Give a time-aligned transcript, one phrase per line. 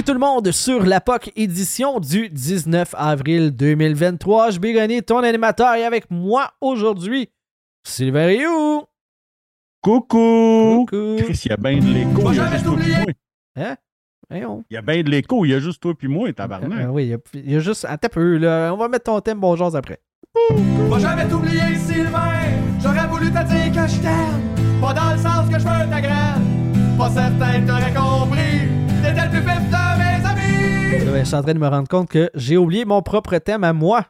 [0.00, 4.52] Bienvenue tout le monde sur la POC édition du 19 avril 2023.
[4.52, 7.28] Je Bégoné, ton animateur, et avec moi aujourd'hui,
[7.86, 8.84] Sylvain Rioux.
[9.82, 10.86] Coucou!
[10.88, 11.16] Coucou.
[11.18, 12.22] Chris, il y a bien de l'écho.
[12.22, 12.94] Moi, Il y a j'avais juste toi oublié.
[13.04, 13.14] puis
[13.56, 13.66] moi.
[13.66, 13.76] Hein?
[14.30, 14.64] Voyons.
[14.70, 15.44] Il y a bien de l'écho.
[15.44, 16.88] Il y a juste toi puis moi, Euh, tabarnak.
[16.92, 17.84] oui, il y, a, il y a juste.
[17.84, 18.72] Attends un peu, là.
[18.72, 20.00] On va mettre ton thème bonjour après.
[20.88, 22.32] Moi j'avais oublié Sylvain
[22.82, 26.00] J'aurais voulu te dire que je t'aime Pas dans le sens que je veux ta
[26.00, 28.79] graine Pas certain que t'aurais compris
[29.10, 31.88] T'étais le plus vif de mes amis Là, je suis en train de me rendre
[31.88, 34.06] compte que j'ai oublié mon propre thème à moi.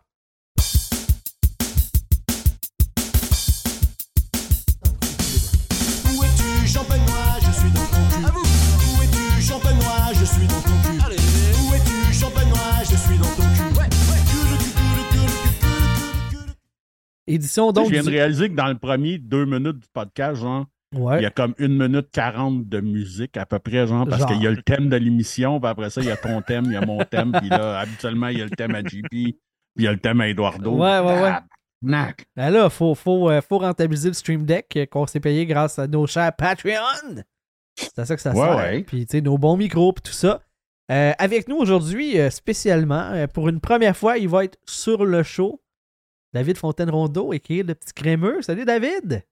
[6.12, 8.24] Où es-tu, champenois Je suis dans ton cul.
[8.26, 10.98] Où es-tu, champenois Je suis dans ton cul.
[11.00, 13.72] Où es-tu, champenois Je suis dans ton cul.
[13.72, 13.88] Cul,
[14.28, 15.26] cul, cul, cul, cul,
[15.60, 16.52] cul, cul.
[17.26, 17.86] Édition donc.
[17.86, 21.20] je viens de réaliser que dans le premier deux minutes du podcast, genre, Ouais.
[21.20, 24.42] il y a comme une minute quarante de musique à peu près, genre, parce qu'il
[24.42, 26.72] y a le thème de l'émission, puis après ça, il y a ton thème, il
[26.72, 29.38] y a mon thème, puis là, habituellement, il y a le thème à JP, puis
[29.76, 30.72] il y a le thème à Eduardo.
[30.72, 31.32] Ouais, ouais, ouais.
[31.82, 35.78] Ben là, faut, faut, euh, faut rentabiliser le Stream Deck euh, qu'on s'est payé grâce
[35.78, 37.22] à nos chers Patreon.
[37.76, 38.56] C'est à ça que ça Ouais, sert.
[38.56, 38.82] ouais.
[38.82, 40.42] Puis, tu sais, nos bons micros, puis tout ça.
[40.92, 45.22] Euh, avec nous aujourd'hui, euh, spécialement, pour une première fois, il va être sur le
[45.22, 45.62] show.
[46.34, 48.42] David Fontaine-Rondeau, qui est le petit crémeux.
[48.42, 49.24] Salut, David!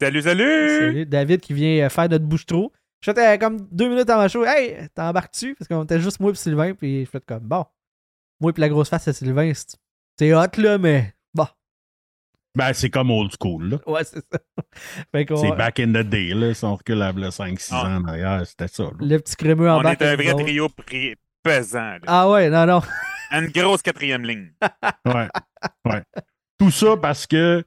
[0.00, 0.78] Salut, salut!
[0.78, 2.70] Salut, David qui vient euh, faire notre bouche-trou.
[3.00, 4.44] J'étais comme deux minutes avant le show.
[4.44, 5.54] Hey, t'embarques-tu?
[5.54, 7.64] Parce qu'on était juste moi et Sylvain, puis je fais comme, bon.
[8.40, 11.46] Moi et la grosse face à Sylvain, c'est- hot, là, mais bon.
[12.54, 13.78] Ben, c'est comme old school, là.
[13.86, 14.38] Ouais, c'est ça.
[15.14, 16.52] C'est back in the day, là.
[16.52, 17.86] Si on recule à 5-6 Ah.
[17.96, 18.90] ans derrière, c'était ça, là.
[19.00, 19.92] Le petit crémeux en On bas.
[19.92, 20.68] est un vrai trio
[21.42, 21.80] pesant.
[21.80, 21.98] là.
[22.06, 22.82] Ah ouais, non, non.
[23.32, 24.52] Une grosse quatrième ligne.
[25.06, 25.28] Ouais.
[25.86, 26.02] ouais.
[26.58, 27.64] Tout ça parce que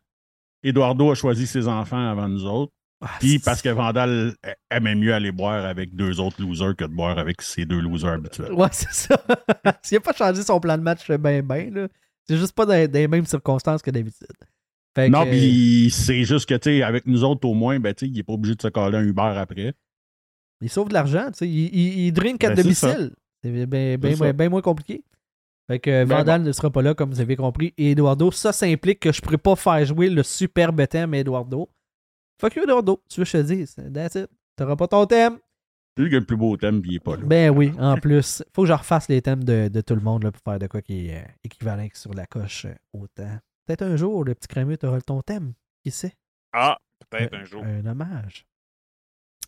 [0.64, 2.74] Eduardo a choisi ses enfants avant nous autres.
[3.22, 4.34] Puis parce que Vandal
[4.70, 8.14] aimait mieux aller boire avec deux autres losers que de boire avec ses deux losers
[8.14, 8.52] habituels.
[8.52, 9.18] Ouais, c'est ça.
[9.84, 11.88] S'il n'a pas changé son plan de match ben ben, là,
[12.28, 14.28] c'est juste pas dans, dans les mêmes circonstances que d'habitude.
[14.96, 17.94] Fait Non, que, puis c'est juste que, tu sais, avec nous autres au moins, ben,
[17.94, 19.74] tu sais, il n'est pas obligé de se coller un Uber après.
[20.62, 21.48] il sauve de l'argent, tu sais.
[21.48, 23.12] Il, il, il drink à Ben, domicile.
[23.42, 25.06] C'est bien ben, moins- ben moins compliqué.
[25.70, 27.74] Fait que Ben Vandal ne sera pas là, comme vous avez compris.
[27.78, 31.14] Et Eduardo, ça, ça implique que je ne pourrais pas faire jouer le superbe thème
[31.14, 31.70] Eduardo.
[32.42, 33.04] Fuck you, Eduardo.
[33.08, 33.76] Tu veux que je te dise?
[33.94, 34.30] That's it.
[34.56, 35.38] T'auras pas ton thème.
[35.96, 37.24] C'est lui qui a le plus beau thème, puis il n'est pas là.
[37.24, 38.42] Ben oui, en plus.
[38.56, 40.66] Faut que je refasse les thèmes de, de tout le monde là, pour faire de
[40.68, 43.38] quoi qui est euh, équivalent sur la coche euh, autant.
[43.68, 45.54] Peut-être un jour, le petit crémeux, t'auras ton thème.
[45.84, 46.14] Qui sait?
[46.54, 46.78] Ah,
[47.10, 47.64] peut-être Euh, un jour.
[47.64, 48.48] Un hommage.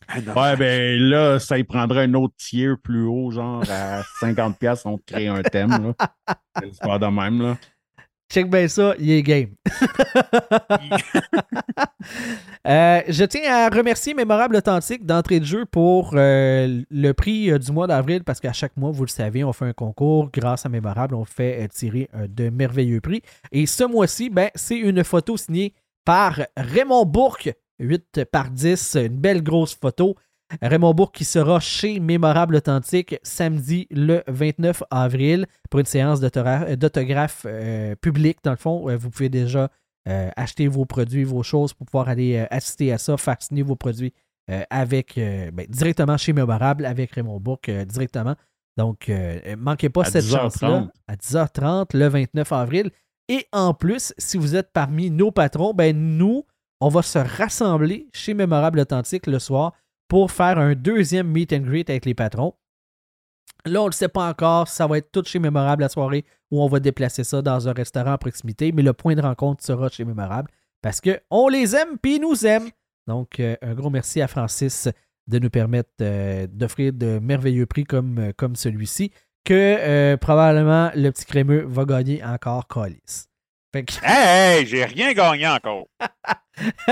[0.08, 0.18] Ah.
[0.36, 4.98] Ouais, ben là, ça y prendrait un autre tier plus haut, genre à 50$, on
[4.98, 5.70] te crée un thème.
[5.70, 6.10] là.
[6.58, 7.58] C'est l'histoire de même, là.
[8.30, 9.50] Check bien ça, il est game.
[12.68, 17.58] Euh, je tiens à remercier Mémorable Authentique d'entrée de jeu pour euh, le prix euh,
[17.58, 20.30] du mois d'avril parce qu'à chaque mois, vous le savez, on fait un concours.
[20.32, 23.22] Grâce à Mémorable, on fait euh, tirer euh, de merveilleux prix.
[23.52, 25.74] Et ce mois-ci, ben, c'est une photo signée
[26.06, 27.52] par Raymond Bourque,
[27.82, 30.16] 8 par 10, une belle grosse photo.
[30.62, 37.46] Raymond Bourque qui sera chez Mémorable Authentique samedi le 29 avril pour une séance d'autographe
[37.46, 38.38] euh, public.
[38.44, 39.70] Dans le fond, Euh, vous pouvez déjà
[40.10, 43.64] euh, acheter vos produits, vos choses pour pouvoir aller euh, assister à ça, faire signer
[43.64, 44.14] vos produits
[44.70, 48.36] avec ben, directement chez Mémorable avec Raymond euh, directement.
[48.78, 50.36] Donc, euh, manquez pas À cette 10h30.
[50.38, 52.92] chance-là à 10h30 le 29 avril.
[53.30, 56.44] Et en plus, si vous êtes parmi nos patrons, ben nous,
[56.82, 59.74] on va se rassembler chez Mémorable Authentique le soir
[60.08, 62.56] pour faire un deuxième meet and greet avec les patrons.
[63.66, 64.68] Là, on ne sait pas encore.
[64.68, 67.74] Ça va être tout chez Mémorable la soirée où on va déplacer ça dans un
[67.74, 68.72] restaurant à proximité.
[68.72, 70.50] Mais le point de rencontre sera chez Mémorable
[70.82, 72.70] parce qu'on les aime puis ils nous aiment.
[73.08, 74.90] Donc, euh, un gros merci à Francis
[75.28, 79.12] de nous permettre euh, d'offrir de merveilleux prix comme, euh, comme celui-ci
[79.44, 83.31] que probablement le petit crémeux va gagner encore Callis.
[83.74, 85.88] Fait que Hey, hey, j'ai rien gagné encore.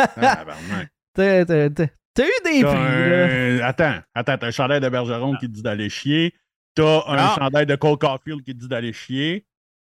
[1.14, 3.68] T'as, eu des prix, là.
[3.68, 6.34] Attends, attends, t'as un chandail de Bergeron qui te dit d'aller chier.
[6.76, 7.36] T'as un Non.
[7.36, 9.46] chandail de Cole Caulfield qui te dit d'aller chier.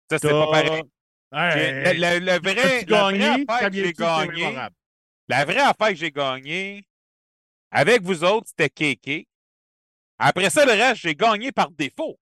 [0.10, 0.84] Ça, c'est pas pareil.
[1.32, 4.46] Hey, J'ai- le, le- le vrai, As-tu la vraie affaire que j'ai que c'est gagné,
[4.46, 4.76] mémorable?
[5.28, 6.84] la vraie affaire que j'ai gagnée,
[7.72, 9.28] avec vous autres, c'était Kéké.
[10.18, 12.20] Après ça, le reste, j'ai gagné par défaut.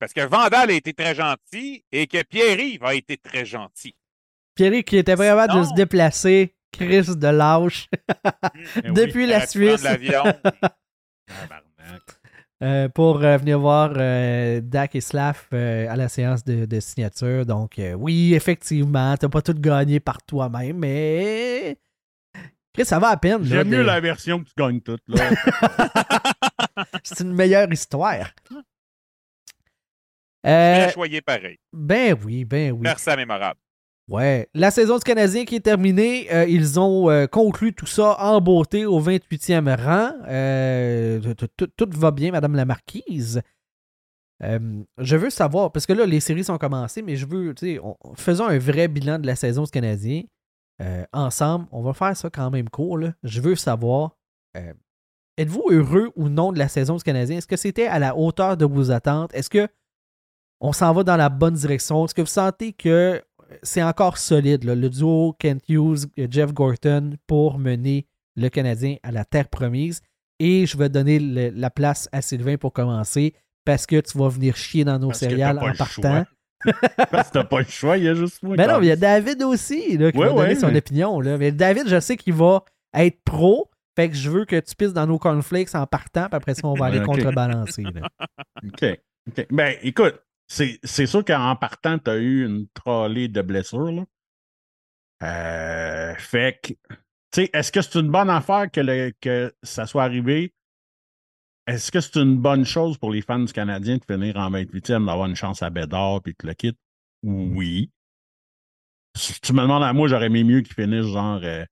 [0.00, 3.94] Parce que Vandal a été très gentil et que Pierre-Yves a été très gentil.
[4.54, 7.86] Pierre qui était vraiment de se déplacer, Chris de lâche,
[8.76, 8.92] oui.
[8.94, 9.84] depuis la Suisse
[12.62, 16.80] euh, pour euh, venir voir euh, Dak et Slav euh, à la séance de, de
[16.80, 17.44] signature.
[17.44, 21.76] Donc, euh, oui, effectivement, t'as pas tout gagné par toi-même, mais.
[22.72, 23.44] Chris, ça va à peine.
[23.44, 25.02] J'aime de- mieux la version que tu gagnes toute.
[25.08, 25.30] Là.
[27.02, 28.30] C'est une meilleure histoire.
[30.46, 31.58] Euh, choyer pareil.
[31.72, 32.80] ben oui, ben oui.
[32.82, 33.58] Merci à mémorable.
[34.08, 34.48] Ouais.
[34.54, 38.40] La saison du Canadien qui est terminée, euh, ils ont euh, conclu tout ça en
[38.40, 40.12] beauté au 28e rang.
[40.26, 41.20] Euh,
[41.76, 43.40] tout- va bien, Madame la Marquise.
[44.42, 47.78] Je veux savoir, parce que là, les séries sont commencées, mais je veux, tu sais,
[47.82, 50.22] on- faisons un vrai bilan de la saison du Canadien
[51.12, 51.66] ensemble.
[51.72, 52.96] On va faire ça quand même court.
[52.98, 53.12] là.
[53.22, 54.16] Je veux savoir,
[55.36, 57.36] êtes-vous heureux ou non de la saison du Canadien?
[57.38, 59.32] Est-ce que c'était à la hauteur de vos attentes?
[59.34, 59.68] Est-ce que
[60.60, 62.04] on s'en va dans la bonne direction?
[62.04, 63.22] Est-ce que vous sentez que
[63.62, 69.10] c'est encore solide, là, le duo Kent Hughes, Jeff Gorton pour mener le Canadien à
[69.10, 70.02] la terre promise?
[70.38, 73.34] Et je vais donner le- la place à Sylvain pour commencer
[73.64, 76.24] parce que tu vas venir chier dans nos Parce céréales en partant.
[77.10, 78.54] Parce que t'as pas le choix, il y a juste moi.
[78.56, 78.96] Mais non, mais il y a.
[78.96, 81.18] David aussi là, qui Ouais, va donner ouais, son mais- opinion.
[81.20, 81.38] Là.
[81.38, 82.64] Mais David, je sais qu'il va
[82.94, 83.70] être pro.
[83.96, 86.66] Fait que je veux que tu pisses dans nos cornflakes en partant, puis après ça,
[86.68, 87.82] on va aller contrebalancer.
[87.82, 88.08] là.
[88.64, 88.98] OK.
[89.28, 89.46] OK.
[89.50, 90.20] Ben, écoute,
[90.52, 93.92] c'est sûr qu'en partant, tu as eu une trolley de blessures.
[93.92, 94.04] Là.
[95.22, 96.96] Euh, fait que, tu
[97.34, 100.52] sais, est-ce que c'est une bonne affaire que, le- que ça soit arrivé?
[101.66, 105.06] Est-ce que c'est une bonne chose pour les fans du Canadien de finir en 28e,
[105.06, 106.78] d'avoir une chance à Bédard puis que le quitte?
[107.22, 107.90] Oui.
[109.16, 111.64] Si tu me demandes à moi, j'aurais aimé mieux qu'ils finissent genre euh,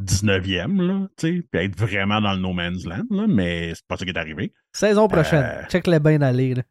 [0.00, 3.86] 19e, là, tu sais, puis être vraiment dans le no man's land, là, mais c'est
[3.86, 4.52] pas ça qui est arrivé.
[4.72, 5.42] Saison prochaine.
[5.44, 6.54] Euh, Check le bain d'aller.
[6.54, 6.62] là.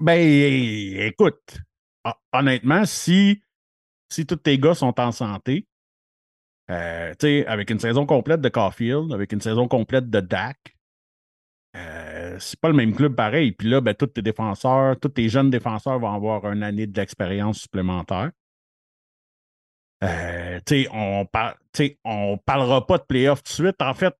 [0.00, 0.18] Ben,
[1.00, 1.58] écoute,
[2.04, 3.42] hon- honnêtement, si,
[4.10, 5.66] si tous tes gars sont en santé,
[6.70, 7.14] euh,
[7.46, 10.76] avec une saison complète de Caulfield, avec une saison complète de Dak,
[11.76, 13.52] euh, c'est pas le même club pareil.
[13.52, 17.60] Puis là, ben, tous tes défenseurs, tous tes jeunes défenseurs vont avoir une année d'expérience
[17.60, 18.30] supplémentaire.
[20.04, 20.60] Euh,
[20.92, 21.56] on, par-
[22.04, 23.82] on parlera pas de playoff tout de suite.
[23.82, 24.14] En fait,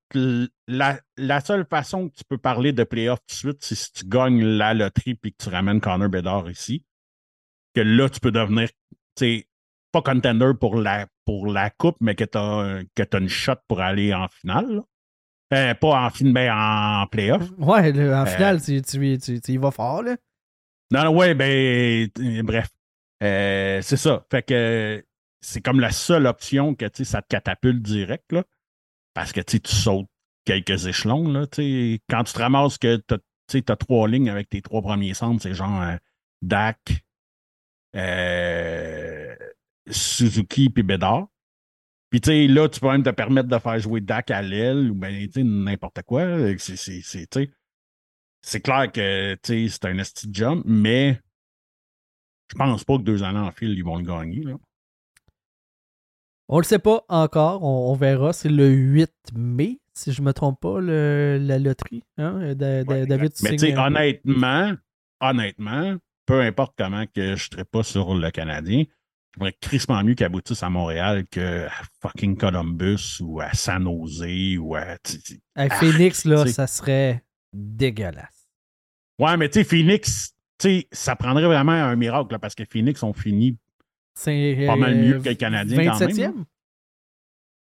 [0.67, 3.93] la, la seule façon que tu peux parler de playoff tout de suite, c'est si
[3.93, 6.85] tu gagnes la loterie puis que tu ramènes Connor Bedard ici.
[7.75, 8.69] Que là, tu peux devenir,
[9.93, 14.13] pas contender pour la, pour la coupe, mais que tu as, une shot pour aller
[14.13, 14.83] en finale.
[15.55, 17.49] Euh, pas en fin, mais en playoff.
[17.59, 20.03] Ouais, en Euh, finale, tu, tu, tu- tu y vas fort.
[20.03, 20.17] Là.
[20.91, 22.09] Non, non, ouais, ben,
[22.43, 22.69] bref.
[23.23, 24.25] Euh, c'est ça.
[24.31, 25.05] Fait que
[25.41, 28.45] c'est comme la seule option que, ça te catapulte direct, là.
[29.15, 30.09] Parce que, tu sautes
[30.45, 31.47] quelques échelons, là.
[32.09, 33.01] Quand tu te ramasses que
[33.49, 35.97] tu t'as trois lignes avec tes trois premiers centres, c'est genre euh,
[36.43, 37.05] Dak,
[37.97, 39.35] euh,
[39.91, 41.29] Suzuki puis Bédard.
[42.11, 44.91] Puis, tu sais, là, tu peux même te permettre de faire jouer Dak à l'aile
[44.91, 46.25] ou ben, n'importe quoi.
[48.41, 51.21] C'est, clair que c'est un esti jump, mais
[52.51, 54.43] je pense pas que deux années en fil, ils vont le gagner.
[54.43, 54.55] Là.
[56.49, 57.63] On le sait pas encore.
[57.63, 58.33] On, on verra.
[58.33, 62.05] C'est le 8 mai, si je me trompe pas, le- la loterie.
[62.17, 62.55] Hein?
[62.55, 64.73] Da- da- Ouais, David, tu mais tu sais, honnêtement,
[65.21, 65.97] honnêtement,
[66.27, 68.85] peu importe comment que je serais pas sur le Canadien,
[69.35, 74.57] j'aimerais crissement mieux qu'il aboutisse à Montréal que à fucking Columbus ou à San Jose
[74.59, 74.97] ou à.
[75.55, 78.49] à Phoenix, là, ça serait dégueulasse.
[79.19, 82.65] Ouais, mais tu sais, Phoenix, tu sais, ça prendrait vraiment un miracle là, parce que
[82.65, 83.59] Phoenix ont fini
[84.21, 86.45] C'est Pas mal euh, mieux que le Canadien quand même, 27e?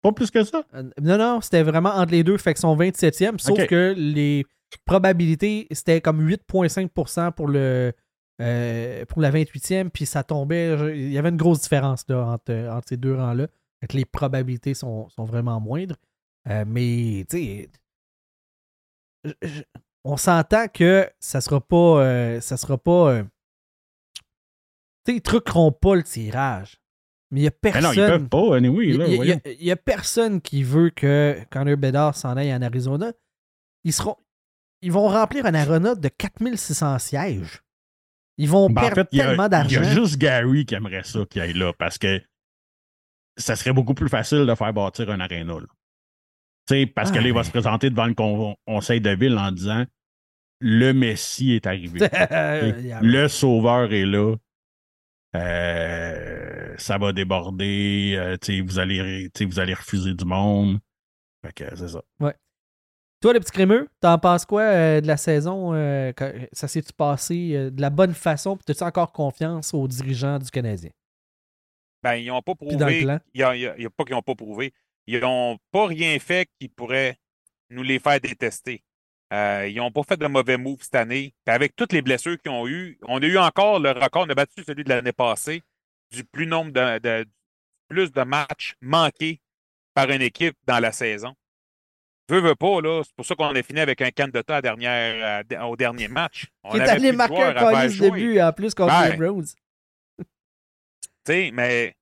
[0.03, 0.65] pas plus que ça.
[0.75, 2.37] Euh, Non, non, c'était vraiment entre les deux.
[2.37, 4.45] Fait que son 27e, sauf que les
[4.85, 7.93] probabilités, c'était comme 8,5% pour le
[8.41, 10.77] euh, pour la 28e, puis ça tombait.
[10.77, 13.47] je- Il y avait une grosse différence là, entre, entre ces deux rangs-là.
[13.81, 15.97] Fait que les probabilités sont, sont vraiment moindres.
[16.49, 17.71] Euh, mais, tu sais,
[20.05, 21.77] on s'entend que ça sera pas.
[22.03, 23.23] euh, ça sera pas.
[25.03, 26.79] Euh, tu sais, ils truqueront pas le tirage.
[27.31, 27.83] Mais il y a Mais personne.
[27.85, 28.89] non, ils peuvent pas, anyway.
[28.89, 29.07] Il Là,
[29.59, 33.13] y, a- personne qui veut que Connor Bedard s'en aille en Arizona.
[33.85, 34.17] Ils seront.
[34.83, 37.63] Ils vont remplir un arena de 4600 sièges.
[38.37, 39.81] Ils vont Ben, en perdre fait, tellement il y d'argent.
[39.81, 42.21] a juste Gary qui aimerait ça qu'il aille là parce que
[43.39, 45.55] ça serait beaucoup plus facile de faire bâtir un aréna.
[46.95, 49.39] parce que Ah, là, il va mais- se présenter devant le con- conseil de ville
[49.39, 49.85] en disant
[50.61, 51.99] Le Messie est arrivé.
[53.03, 54.37] Le sauveur est là.
[55.35, 58.15] Euh, ça va déborder.
[58.17, 60.79] euh, vous, allez, vous allez refuser du monde.
[61.45, 62.03] Fait que c'est ça.
[63.21, 65.73] Toi, le petit crémeux, t'en penses quoi euh, de la saison?
[65.75, 68.57] euh, quand- ça s'est-tu passé euh, de la bonne façon?
[68.57, 70.91] Puis T'as-tu encore confiance aux dirigeants du Canadien?
[72.03, 73.03] Ben, ils n'ont pas Puis dans le prouvé.
[73.05, 73.21] plan?
[73.33, 74.73] Il y a, il y a- il y a pas qu'ils n'ont pas prouvé.
[75.07, 77.17] Ils n'ont pas rien fait qui pourrait
[77.71, 78.83] nous les faire détester.
[79.33, 81.33] Euh, ils n'ont pas fait de mauvais moves cette année.
[81.47, 84.31] Puis avec toutes les blessures qu'ils ont eues, on a eu encore le record, on
[84.31, 85.63] a battu celui de l'année passée,
[86.11, 87.27] du plus nombre de, de-
[87.89, 89.41] plus de matchs manqués
[89.95, 91.35] par une équipe dans la saison.
[92.29, 93.03] Veux, veux pas, là.
[93.05, 94.11] C'est pour ça qu'on a fini avec un
[94.49, 96.47] à dernière, à- au dernier match.
[96.63, 98.11] On avait allé de marquer un jouer.
[98.11, 99.11] début en plus contre Ben.
[99.11, 99.47] les Browns.
[101.25, 101.95] Tu sais, mais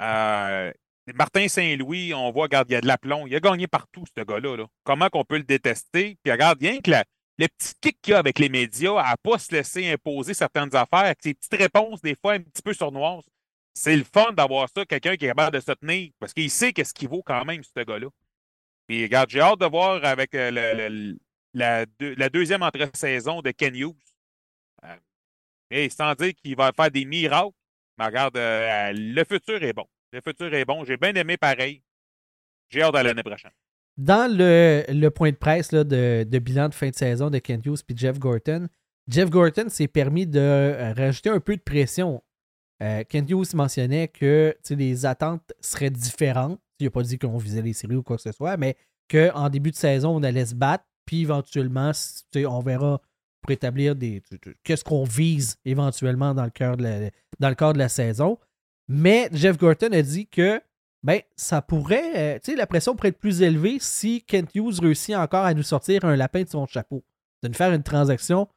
[0.00, 0.72] euh,
[1.14, 3.26] Martin Saint-Louis, on voit, regarde, il y a de l'aplomb.
[3.26, 4.56] Il a gagné partout, ce gars-là.
[4.56, 4.66] là.
[4.84, 6.18] Comment qu'on peut le détester?
[6.22, 9.16] Puis regarde, rien que le petit kick qu'il y a avec les médias à ne
[9.30, 12.72] pas se laisser imposer certaines affaires, avec ses petites réponses, des fois un petit peu
[12.72, 13.24] sournoises.
[13.74, 16.72] C'est le fun d'avoir ça, quelqu'un qui est capable de se tenir, parce qu'il sait
[16.72, 18.08] qu'est-ce qu'il vaut quand même, ce gars-là.
[18.88, 21.18] Puis regarde, j'ai hâte de voir avec euh, le-
[21.52, 23.94] la, la deuxième entre-saison de Ken Hughes.
[24.84, 24.96] Euh,
[25.70, 27.50] et sans dire qu'il va faire des miracles,
[27.98, 29.86] mais regarde, euh, le futur est bon.
[30.16, 30.82] Le futur est bon.
[30.82, 31.82] J'ai bien aimé pareil.
[32.70, 33.50] J'ai hâte à l'année prochaine.
[33.98, 37.94] Dans le, point de presse de, bilan de fin de saison de Kent Hughes puis
[37.94, 38.66] Jeff Gorton,
[39.08, 42.24] Jeff Gorton s'est permis de euh, rajouter un peu de pression.
[42.82, 46.58] Euh, Kent Hughes mentionnait que les attentes seraient différentes.
[46.78, 48.74] Il n'a pas dit qu'on visait les séries ou quoi que ce soit, mais
[49.10, 51.92] qu'en début de saison, on allait se battre, puis éventuellement,
[52.34, 53.02] on verra
[53.42, 54.22] pour établir des.
[54.64, 58.38] Qu'est-ce qu'on vise éventuellement dans le, cœur de la, dans le cadre de la saison.
[58.88, 60.60] Mais Jeff Gorton a dit que
[61.02, 62.36] ben, ça pourrait.
[62.36, 65.62] euh, tu la pression pourrait être plus élevée si Kent Hughes réussit encore à nous
[65.62, 67.04] sortir un lapin de son chapeau.
[67.42, 68.48] De nous faire une transaction.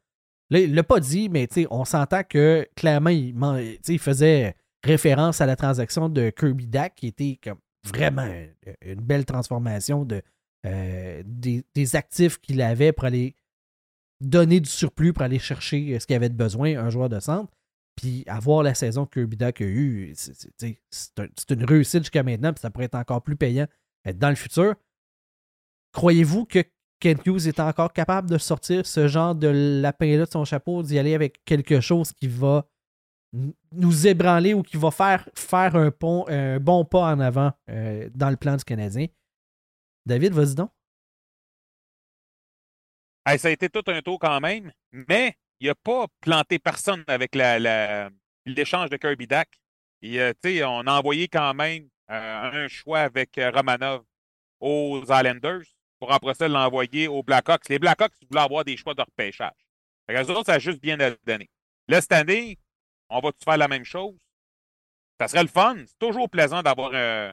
[0.49, 3.35] Là, il l'a pas dit, mais tu sais, on s'entend que clairement, il,
[3.87, 7.39] il faisait référence à la transaction de Kirby Dak, qui était
[7.83, 10.23] vraiment une, une belle transformation de,
[10.65, 13.35] euh, des, actifs qu'il avait pour aller
[14.19, 17.51] donner du surplus pour aller chercher euh, ce qu'il avait besoin, un joueur de centre.
[17.99, 20.47] Puis avoir la saison que Kirby Dak a eue, c'est-
[21.49, 23.67] une réussite jusqu'à maintenant, puis ça pourrait être encore plus payant
[24.07, 24.75] euh, dans le futur.
[25.91, 26.63] Croyez-vous que
[27.01, 30.97] Kent Hughes est encore capable de sortir ce genre de lapin-là de son chapeau, d'y
[30.97, 32.69] aller avec quelque chose qui va
[33.73, 35.89] nous ébranler ou qui va faire, faire un,
[36.59, 39.07] bon pas en avant euh, dans le plan du Canadien?
[40.05, 40.71] David, vas-y donc.
[43.37, 47.35] Ça a été tout un tour quand même, mais il n'a pas planté personne avec
[48.45, 49.49] l'échange de Kirby Dak.
[50.03, 54.03] On a envoyé quand même euh, un choix avec euh, Romanov
[54.59, 55.65] aux Islanders
[55.99, 57.67] pour après ça l'envoyer aux Blackhawks.
[57.69, 59.51] Les Blackhawks voulaient avoir des choix de repêchage.
[60.07, 61.49] Fait que autres, ça a juste bien donné.
[61.87, 62.57] Là, cette année,
[63.09, 64.17] on va-tu faire la même chose?
[65.19, 65.75] Ça serait le fun.
[65.85, 67.31] C'est toujours plaisant d'avoir euh,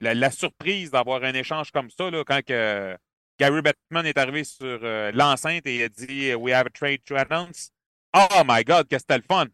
[0.00, 2.96] la, la surprise d'avoir un échange comme ça là, quand que,
[3.38, 7.00] Gary Bettman est arrivé sur euh, l'enceinte et il a dit We have a trade
[7.04, 7.70] to announce.
[8.16, 9.46] Oh my God, que c'était le fun!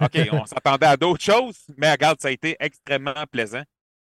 [0.00, 3.62] OK, on s'attendait à d'autres choses, mais regarde, ça a été extrêmement plaisant.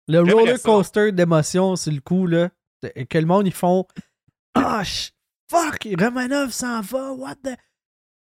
[0.08, 0.64] Le roller ça.
[0.64, 2.50] coaster d'émotions sur le coup, là,
[2.82, 3.86] que le monde, ils font
[4.56, 5.12] Ah, sh-
[5.52, 7.58] fuck, Romanov s'en va, what the.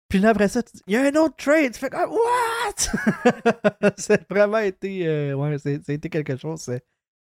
[0.08, 1.74] Puis là, après ça, il y a un autre trade.
[1.74, 3.92] Tu fais comme, what?
[3.98, 6.80] c'est vraiment été, euh, ouais, c'est, ça a quelque chose euh,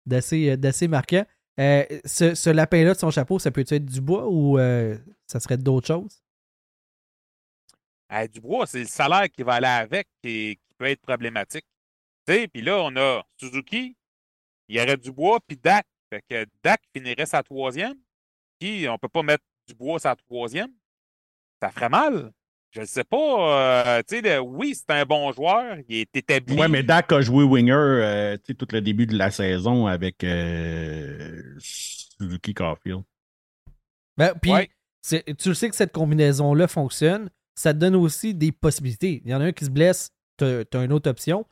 [0.06, 1.26] d'assez, euh, d'assez marquant.
[1.60, 5.58] Euh, ce, lapin-là de son chapeau, ça peut être du bois ou euh, ça serait
[5.58, 6.22] d'autres choses?
[8.08, 11.66] À Dubois, c'est le salaire qui va aller avec et qui peut être problématique.
[12.24, 13.96] Puis là, on a Suzuki,
[14.68, 15.86] il y aurait Dubois, puis Dak.
[16.10, 17.96] Fait que Dak finirait sa troisième,
[18.58, 20.72] puis on peut pas mettre Dubois sa troisième.
[21.60, 22.32] Ça ferait mal.
[22.72, 23.96] Je ne sais pas.
[23.98, 25.78] euh, tu sais, oui, c'est un bon joueur.
[25.88, 26.56] Il est établi.
[26.56, 29.86] Ouais, mais Dak a joué winger euh, tu sais, tout le début de la saison
[29.86, 33.02] avec euh, Suzuki Caulfield.
[34.16, 34.70] Ben, puis, Ouais.
[35.02, 37.30] tu le sais que cette combinaison-là fonctionne.
[37.56, 39.20] Ça te donne aussi des possibilités.
[39.24, 41.44] Il y en a un qui se blesse, t'as as une autre option.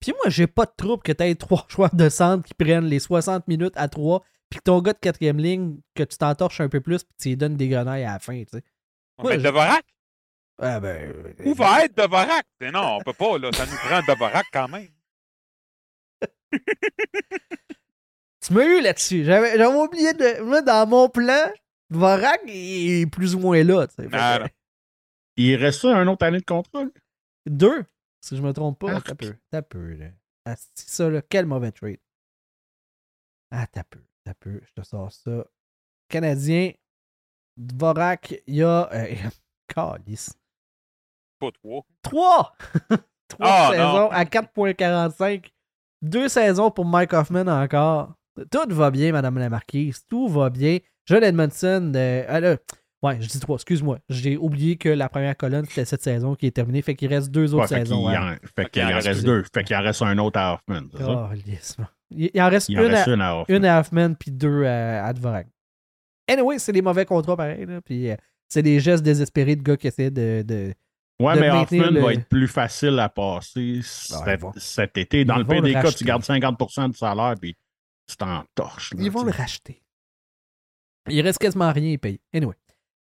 [0.00, 2.84] Puis moi, j'ai pas de trouble que tu aies trois joueurs de centre qui prennent
[2.86, 6.60] les 60 minutes à 3, puis que ton gars de quatrième ligne, que tu t'entorches
[6.60, 8.62] un peu plus, puis tu lui donnes des grenailles à la fin, tu sais.
[9.18, 9.84] On met Ouais, Devorak.
[10.60, 11.12] Ah ben.
[11.12, 12.44] euh, Où va être Devorak?
[12.60, 13.50] Mais non, on peut pas, là.
[13.52, 14.88] Ça nous prend Devorak quand même.
[18.40, 19.24] Tu m'as eu là-dessus.
[19.24, 20.40] J'avais j'avais oublié de.
[20.42, 21.50] Moi, dans mon plan,
[21.90, 24.08] Vorak est plus ou moins là, tu sais.
[24.08, 24.48] Fait Ah.
[25.36, 26.84] Il reste ça un autre année de contrat?
[26.84, 26.90] là?
[27.46, 27.84] Deux,
[28.20, 28.96] si je me trompe pas.
[28.96, 29.36] Ah, T'as peu.
[29.50, 30.06] T'as peu, là.
[30.44, 31.20] Ah, c'est ça, là.
[31.28, 31.98] Quel mauvais trade.
[33.50, 34.00] Ah, t'as peu.
[34.24, 34.60] T'as peu.
[34.64, 35.44] Je te sors ça.
[36.08, 36.72] Canadien.
[37.56, 38.88] Dvorak, il y a.
[38.92, 39.14] Euh,
[39.68, 40.37] Calice.
[41.38, 41.82] Pas trois.
[42.02, 42.52] Trois!
[43.28, 44.10] Trois Ah, saisons non.
[44.10, 45.44] à 4,45.
[46.00, 48.14] Deux saisons pour Mike Hoffman encore.
[48.50, 50.02] Tout va bien, Madame la Marquise.
[50.08, 50.78] Tout va bien.
[51.06, 52.56] John Edmondson, euh, là,
[53.02, 53.98] ouais, je dis trois, excuse-moi.
[54.08, 56.80] J'ai oublié que la première colonne, c'était cette saison qui est terminée.
[56.82, 58.06] Fait qu'il reste deux Ouais, autres fait qu'il saisons.
[58.08, 58.38] en, ouais.
[58.56, 59.44] fait qu'il en en reste deux.
[59.52, 60.86] Fait qu'il en reste un autre à Hoffman.
[60.92, 61.28] c'est ça?
[61.30, 61.76] Oh, lisse.
[62.10, 63.56] Il il en reste Il en une, reste à, une à Hoffman.
[63.56, 65.46] une à Hoffman puis deux à, à Dvorak.
[66.28, 67.66] Anyway, c'est des mauvais contrats pareil.
[67.66, 68.16] Là, puis euh,
[68.48, 70.42] c'est des gestes désespérés de gars qui essaient de.
[70.46, 70.72] de-
[71.20, 75.24] Ouais, mais Hoffman le- va être plus facile à passer cet, été.
[75.24, 77.56] Dans ils le PDK, tu gardes 50% de salaire, puis
[78.06, 78.94] c'est en torche.
[78.94, 79.82] là, Ils vont tu le racheter.
[81.10, 82.20] Il reste quasiment rien à payer.
[82.32, 82.54] Anyway.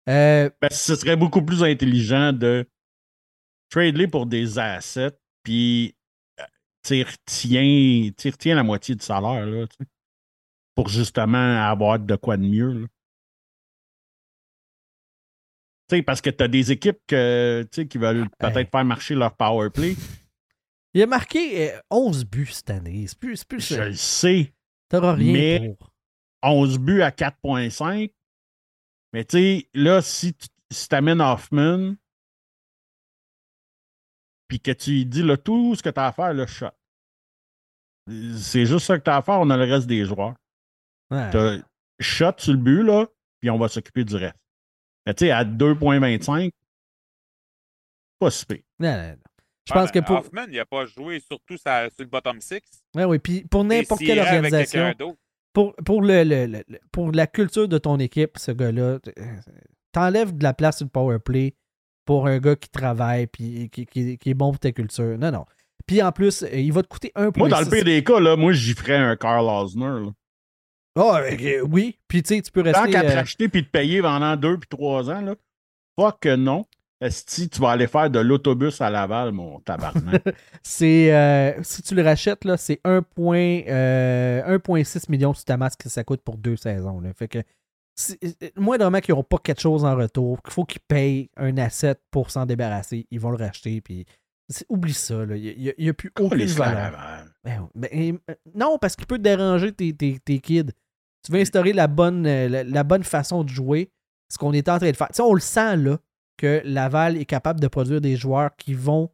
[0.08, 2.68] Euh, Ben, ce serait beaucoup plus intelligent de
[3.70, 5.96] trade-les pour des assets, puis
[6.40, 6.44] euh,
[6.82, 9.78] tu retiens, tu la moitié du salaire, là, tu
[10.74, 12.72] pour justement avoir de quoi de mieux.
[12.72, 12.86] là.
[15.88, 18.66] Tu sais, parce que tu as des équipes que, qui veulent peut-être Hey.
[18.70, 19.94] faire marcher leur power play.
[20.94, 23.06] il a marqué euh, 11 buts cette année.
[23.06, 23.36] C'est plus.
[23.36, 24.54] c'est plus Je le sais.
[24.88, 25.90] T'auras rien mais- pour.
[26.42, 28.12] 11 buts à 4.5.
[29.12, 31.94] Mais tu sais, là, si tu si amènes Hoffman,
[34.48, 36.66] puis que tu lui dis là, tout ce que tu as à faire, le shot.
[38.36, 40.34] C'est juste ça que tu as à faire, on a le reste des joueurs.
[41.10, 41.30] Ouais.
[42.00, 43.06] Shot sur le but, là,
[43.40, 44.36] puis on va s'occuper du reste.
[45.06, 46.50] Mais tu sais, à 2.25,
[48.18, 48.58] pas si pire.
[48.78, 49.16] Non, non, non.
[49.66, 50.18] Je pense que mais pour.
[50.18, 52.60] Hoffman, il n'a pas joué surtout sa- sur le bottom six.
[52.94, 54.92] Ouais, oui, puis pour n'importe Et quelle organisation.
[55.54, 59.36] pour, pour, le, le- le- le- pour la culture de ton équipe, ce gars-là, euh,
[59.92, 61.54] t'enlèves de la place sur le power play
[62.04, 65.16] pour un gars qui travaille puis qui, qui- qui est bon pour ta culture.
[65.18, 65.46] Non, non.
[65.86, 67.38] Puis en plus, euh, il va te coûter 1,6.
[67.38, 70.10] Moi, dans le pire des cas, là, moi, j'y ferais un Carl Osner.
[70.96, 71.98] Ah, euh, oui.
[72.08, 72.92] Puis tu sais, tu peux Tant rester.
[72.92, 75.34] qu'à te euh, racheter puis te payer pendant deux puis trois ans, là,
[75.96, 76.66] pas que non.
[77.10, 80.22] Si tu vas aller faire de l'autobus à Laval, mon tabarnak.
[80.62, 85.56] c'est euh, si tu le rachètes, là, c'est 1 point, euh, 1,6 million sur ta
[85.58, 87.00] masse que ça coûte pour deux saisons.
[87.00, 87.12] là.
[87.12, 87.40] Fait que
[87.94, 91.28] si- euh, moi, normalement qu'ils n'auront pas quelque chose en retour, qu'il faut qu'ils payent
[91.36, 93.82] un asset pour s'en débarrasser, ils vont le racheter.
[93.82, 94.06] Puis
[94.70, 95.26] oublie ça.
[95.26, 95.36] là.
[95.36, 96.92] Il n'y a, plus aucune valeur.
[97.42, 100.70] Ben, ben, euh, non, parce qu'il peut te déranger tes, tes, tes kids.
[101.24, 103.90] Tu veux instaurer la bonne, euh, la, bonne façon de jouer,
[104.28, 105.08] ce qu'on est en train de faire.
[105.08, 105.98] Tu sais, on le sent là
[106.36, 109.10] que Laval est capable de produire des joueurs qui vont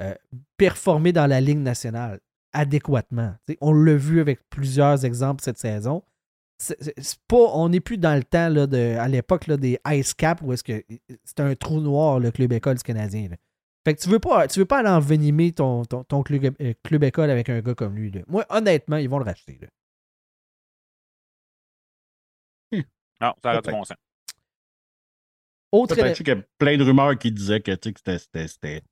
[0.00, 0.14] euh,
[0.56, 2.20] performer dans la Ligue nationale
[2.52, 3.34] adéquatement.
[3.60, 6.04] On l'a vu avec plusieurs exemples cette saison.
[7.26, 10.52] Pas, on n'est plus dans le temps là, de, à l'époque des Ice Cap où
[10.52, 10.84] est-ce que
[11.24, 13.28] c'est un trou noir le club école du Canadien.
[13.84, 17.02] Fait que tu veux pas, tu veux pas aller envenimer ton, ton, club, euh, club
[17.02, 18.12] école avec un gars comme lui.
[18.28, 19.58] Moi, honnêtement, ils vont le racheter.
[19.60, 19.68] là.
[23.26, 23.74] Non, ça a du Peut-être.
[23.76, 23.96] bon sens.
[25.72, 28.18] Autre Peut-être qu'il y a plein de rumeurs qui disaient que, tu sais, que c'était-
[28.18, 28.48] c'était.
[28.48, 28.82] c'était-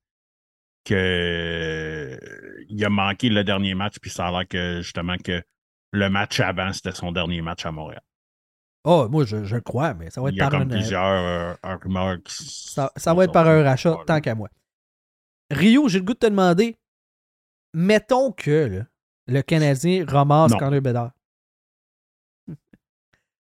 [0.85, 5.41] que euh, il a manqué le dernier match, puis ça a l'air que justement que
[5.93, 8.03] le match avant, c'était son dernier match à Montréal.
[8.83, 10.63] Oh, moi, je, je le crois, mais ça va être Il y a par comme
[10.63, 14.49] un, plusieurs euh, rumeurs qui ça, ça va être par un rachat, tant qu'à moi.
[15.53, 16.77] Rio, j'ai le goût de te demander,
[17.75, 18.85] mettons que là,
[19.29, 20.53] le Canadien ramasse.
[20.55, 21.13] Connor Bedard.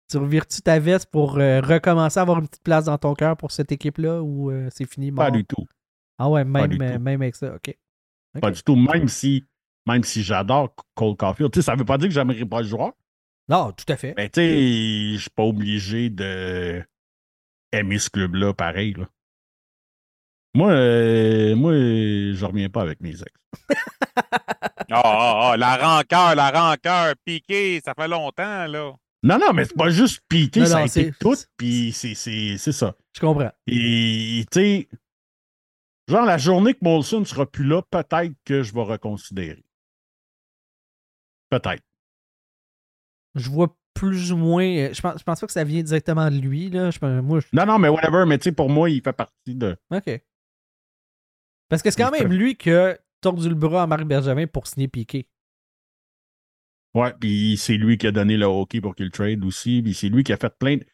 [0.10, 3.38] Tu revires-tu ta veste pour euh, recommencer à avoir une petite place dans ton cœur
[3.38, 5.12] pour cette équipe-là ou euh, c'est fini?
[5.12, 5.66] Pas du tout.
[6.18, 7.76] Ah ouais, même, euh, même avec ça, ok.
[8.36, 8.42] Ok.
[8.42, 8.76] Pas du tout.
[8.76, 9.44] Même si,
[9.86, 11.52] même si j'adore Cole Caulfield.
[11.52, 12.94] Tu sais, ça veut pas dire que j'aimerais pas le joueur.
[13.48, 14.14] Non, tout à fait.
[14.18, 16.84] Mais tu sais, je suis pas obligé de
[17.72, 18.94] aimer ce club-là pareil.
[18.94, 19.08] Là.
[20.56, 23.34] Moi, euh, moi, je reviens pas avec mes ex.
[24.92, 28.94] Ah, ah, ah, la rancœur, la rancœur, piqué, ça fait longtemps, là.
[29.26, 31.92] Non, non, mais c'est pas juste piqué, Non, ça a non, été c'est- tout, puis
[31.92, 32.14] c'est,
[32.72, 32.96] ça.
[33.14, 33.52] Je comprends.
[33.66, 34.90] Et, tu sais,
[36.08, 39.66] genre, la journée que Molson sera plus là, peut-être que je vais reconsidérer.
[41.50, 41.84] Peut-être.
[43.36, 44.64] Je vois plus ou moins.
[44.66, 46.70] euh, Je pense, je pense pas que ça vient directement de lui.
[46.70, 46.92] Là.
[46.92, 49.56] Je, moi, je- Non, non, mais whatever, mais tu sais, pour moi, il fait partie
[49.56, 49.76] de.
[49.92, 50.22] OK.
[51.70, 54.68] Parce que c'est quand même lui qui a tordu le bras à Marc Bergevin pour
[54.68, 55.28] signer Piqué.
[56.96, 60.08] Ouais, puis c'est lui qui a donné le hockey pour qu'il trade aussi, puis c'est
[60.08, 60.84] lui qui a fait plein de.
[60.84, 60.90] Tu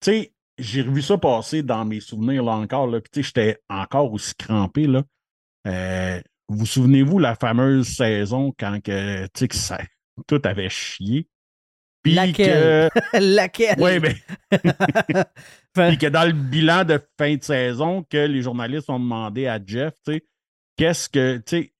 [0.00, 3.62] sais, j'ai revu ça passer dans mes souvenirs là encore, là, puis tu sais, j'étais
[3.68, 5.04] encore aussi crampé, là.
[5.68, 9.78] Euh, vous souvenez-vous la fameuse saison quand que, tu sais, que ça,
[10.26, 11.28] tout avait chié?
[12.02, 12.90] Puis Laquelle?
[12.90, 13.18] que.
[13.18, 13.80] Laquelle?
[13.80, 14.16] Ouais, mais.
[15.76, 19.46] Enfin, Puis que dans le bilan de fin de saison, que les journalistes ont demandé
[19.46, 20.26] à Jeff, tu sais,
[20.76, 21.74] qu'est-ce que, tu sais,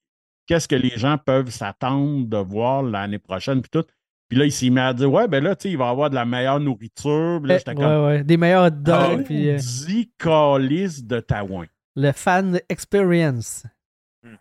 [0.47, 3.85] qu'est-ce que les gens peuvent s'attendre de voir l'année prochaine, puis tout.
[4.29, 5.91] Puis là, il s'est mis à dire, ouais, ben là, tu sais, il va y
[5.91, 7.41] avoir de la meilleure nourriture.
[7.45, 9.25] Là, eh, ouais, comme, ouais, Des meilleurs hot Ah, dogs.
[9.25, 11.67] puis, euh, de Taouin.
[11.95, 13.65] le fan experience.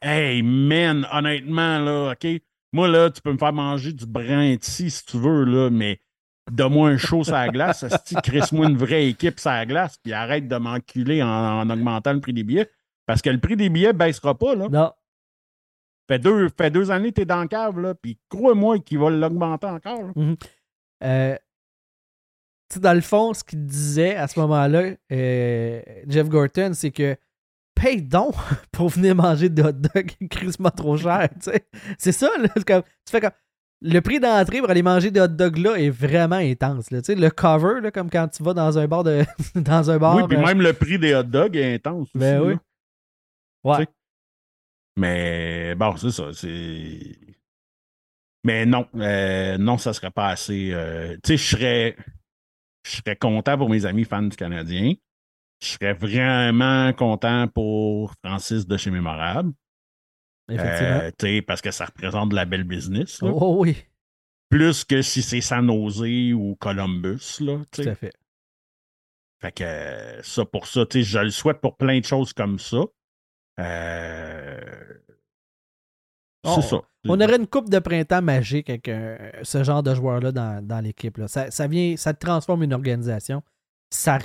[0.01, 2.27] Hey, man, honnêtement, là, OK,
[2.73, 5.69] moi, là, tu peux me faire manger du brin de scie si tu veux, là,
[5.69, 5.99] mais
[6.51, 7.85] donne-moi un show sur la glace,
[8.23, 12.19] crisse-moi une vraie équipe sur la glace, puis arrête de m'enculer en, en augmentant le
[12.21, 12.69] prix des billets.
[13.05, 14.55] Parce que le prix des billets ne baissera pas.
[14.55, 14.67] Là.
[14.67, 14.91] Non.
[16.07, 18.99] Fait, deux, fait deux années que tu es dans le cave, là, puis crois-moi qu'il
[18.99, 20.11] va l'augmenter encore.
[21.03, 21.35] Euh,
[22.71, 27.15] sais, dans le fond, ce qu'il disait à ce moment-là, euh, Jeff Gorton, c'est que
[27.75, 28.35] paye donc
[28.71, 31.27] pour venir manger des hot dogs crissement trop cher.
[31.41, 31.65] tu sais.
[31.97, 32.49] C'est ça, là.
[32.65, 33.31] Comme- tu fais comme.
[33.81, 36.89] Le prix d'entrée pour aller manger des hot dogs là est vraiment intense.
[36.91, 37.01] Là.
[37.01, 39.23] Tu sais, Le cover, là, comme quand tu vas dans un bar de.
[39.55, 40.15] dans un bar.
[40.15, 42.03] oui, puis euh, même le prix des hot dogs est intense.
[42.03, 42.53] aussi, Ben oui.
[42.53, 43.77] là.
[43.79, 43.87] ouais.
[44.95, 46.31] Mais bon, c'est ça.
[46.33, 46.99] C'est.
[48.43, 50.71] Mais non, euh, non, ça serait pas assez.
[50.71, 51.97] euh, tu sais, je serais.
[52.83, 54.93] Je serais content pour mes amis fans du Canadien.
[55.61, 59.51] Je serais vraiment content pour Francis de chez Mémorable.
[60.49, 60.99] Effectivement.
[61.01, 63.21] Euh, tu sais, parce que ça représente de la belle business.
[63.21, 63.31] là.
[63.33, 63.75] oh oui,
[64.49, 67.39] Plus que si c'est San Jose ou Columbus.
[67.39, 68.13] Là, tout à fait.
[69.41, 72.83] Fait que ça, pour ça, je le souhaite pour plein de choses comme ça.
[73.59, 74.95] Euh,
[76.45, 76.81] Oh, c'est ça.
[77.05, 80.79] On aurait une coupe de printemps magique avec euh, ce genre de joueur-là dans, dans
[80.79, 81.19] l'équipe.
[81.27, 83.41] Ça, ça vient, ça transforme une organisation.
[83.89, 84.19] Ça,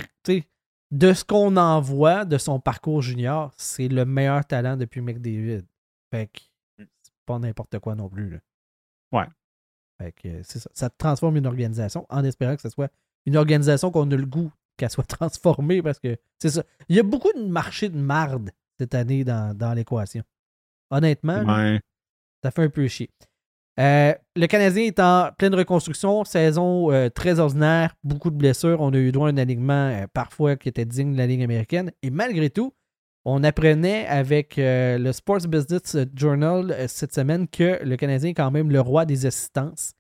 [0.91, 5.63] de ce qu'on en voit de son parcours junior, c'est le meilleur talent depuis McDavid.
[6.11, 6.41] Fait que
[6.79, 8.31] c'est pas n'importe quoi non plus.
[8.31, 8.39] là.
[9.13, 9.29] Ouais.
[9.99, 10.71] Fait que euh, c'est ça.
[10.73, 12.91] Ça transforme une organisation en espérant que ce soit
[13.27, 16.65] une organisation qu'on a le goût qu'elle soit transformée parce que c'est ça.
[16.89, 20.23] Il y a beaucoup de marchés de marde cette année dans, dans l'équation.
[20.91, 21.81] Honnêtement, Ouais.
[22.43, 23.11] ça fait un peu chier.
[23.79, 28.81] Euh, le Canadien est en pleine reconstruction, saison euh, très ordinaire, beaucoup de blessures.
[28.81, 31.43] On a eu droit à un alignement euh, parfois qui était digne de la Ligue
[31.43, 31.93] américaine.
[32.03, 32.73] Et malgré tout,
[33.25, 38.71] on apprenait avec le Sports Business Journal cette semaine que le Canadien est quand même
[38.71, 39.93] le roi des assistances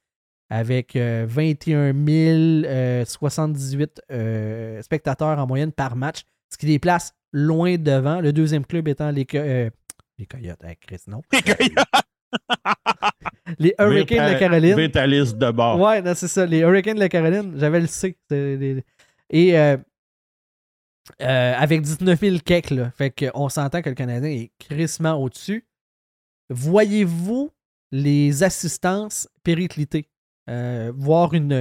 [0.50, 7.76] avec euh, 21 078 euh, spectateurs en moyenne par match, ce qui les place loin
[7.76, 8.20] devant.
[8.20, 9.70] Le deuxième club étant les, euh,
[10.18, 11.20] les Coyotes, hein, Chris, non.
[13.58, 14.76] Les Hurricanes de la Caroline.
[14.76, 15.80] Vitaliste de bord.
[15.80, 16.46] Ouais, c'est ça.
[16.46, 18.16] Les Hurricanes de la Caroline, j'avais le C.
[18.30, 18.84] Les-
[19.30, 19.76] Et euh,
[21.22, 22.90] euh, avec 19 000 kecks, là.
[22.92, 25.64] Fait qu'on s'entend que le Canadien est crissement au-dessus.
[26.50, 27.50] Voyez-vous
[27.92, 30.06] les assistances périclitées?
[30.48, 31.52] Euh, voir une,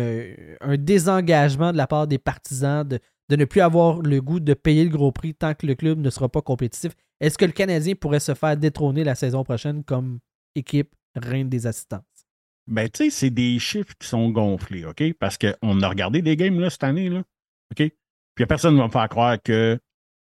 [0.62, 4.54] un désengagement de la part des partisans de, de ne plus avoir le goût de
[4.54, 6.94] payer le gros prix tant que le club ne sera pas compétitif.
[7.20, 10.20] Est-ce que le Canadien pourrait se faire détrôner la saison prochaine comme
[10.56, 12.04] équipe reine des assistances?
[12.68, 15.14] Ben, tu sais, c'est des chiffres qui sont gonflés, OK?
[15.20, 17.24] Parce qu'on a regardé des games là, cette année, là.
[17.72, 17.92] OK?
[18.36, 19.80] Puis personne qui va me faire croire que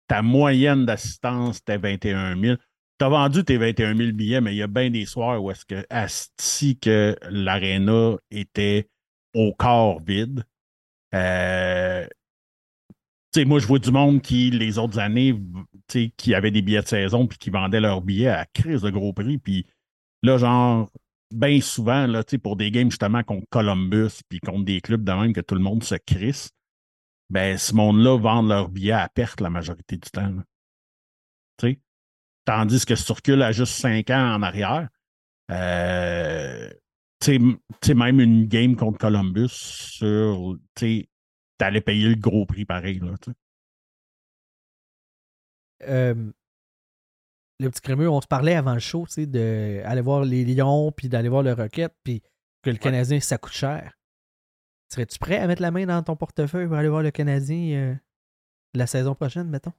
[0.07, 2.55] ta moyenne d'assistance était 21 000.
[2.97, 5.51] Tu as vendu tes 21 000 billets, mais il y a bien des soirs où
[5.51, 8.89] est-ce que, asti, que l'aréna était
[9.33, 10.43] au corps vide.
[11.13, 12.05] Euh,
[13.31, 15.39] tu sais, moi, je vois du monde qui, les autres années,
[16.17, 19.13] qui avaient des billets de saison puis qui vendaient leurs billets à crise de gros
[19.13, 19.37] prix.
[19.37, 19.67] Puis
[20.23, 20.89] là, genre,
[21.31, 25.33] bien souvent, là, pour des games justement contre Columbus puis contre des clubs de même
[25.33, 26.49] que tout le monde se crisse,
[27.29, 30.33] ben, ce monde-là vend leurs billets à perte la majorité du temps.
[32.45, 34.89] Tandis que si à juste 5 ans en arrière,
[35.51, 36.69] euh,
[37.19, 41.08] tu sais, même une game contre Columbus sur, tu
[41.59, 43.31] t'allais payer le gros prix pareil, là, tu
[45.87, 46.31] euh,
[47.59, 50.91] le petit crémeux, on se parlait avant le show, tu sais, d'aller voir les Lions,
[50.91, 52.21] puis d'aller voir le Rocket, puis
[52.63, 53.93] que le Canadien, ça coûte cher.
[54.91, 57.95] Serais-tu prêt à mettre la main dans ton portefeuille pour aller voir le Canadien euh,
[58.73, 59.73] la saison prochaine, mettons?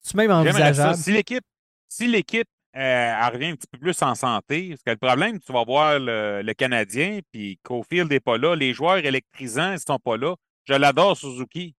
[0.00, 0.96] C'est même envisageable.
[0.96, 1.44] Si l'équipe,
[1.88, 5.52] si l'équipe euh, revient un petit peu plus en santé, parce que le problème, tu
[5.52, 9.98] vas voir le, le Canadien, puis Cofield n'est pas là, les joueurs électrisants ne sont
[9.98, 10.34] pas là.
[10.64, 11.74] Je l'adore, Suzuki,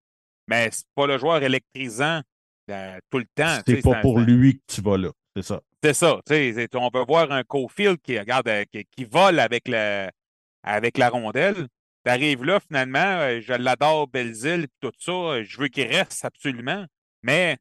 [0.48, 2.22] mais c'est pas le joueur électrisant
[2.70, 3.60] euh, tout le temps.
[3.66, 5.12] C'est pas pour lui que tu vas là.
[5.36, 5.62] C'est ça.
[5.84, 6.20] C'est ça.
[6.76, 10.10] On peut voir un Cofield qui, regarde, euh, qui, qui vole avec, le,
[10.64, 11.68] avec la rondelle.
[12.06, 15.44] Tu arrives là, finalement, euh, je l'adore, Belzile, tout ça.
[15.44, 16.86] Je veux qu'il reste absolument.
[17.24, 17.58] Mais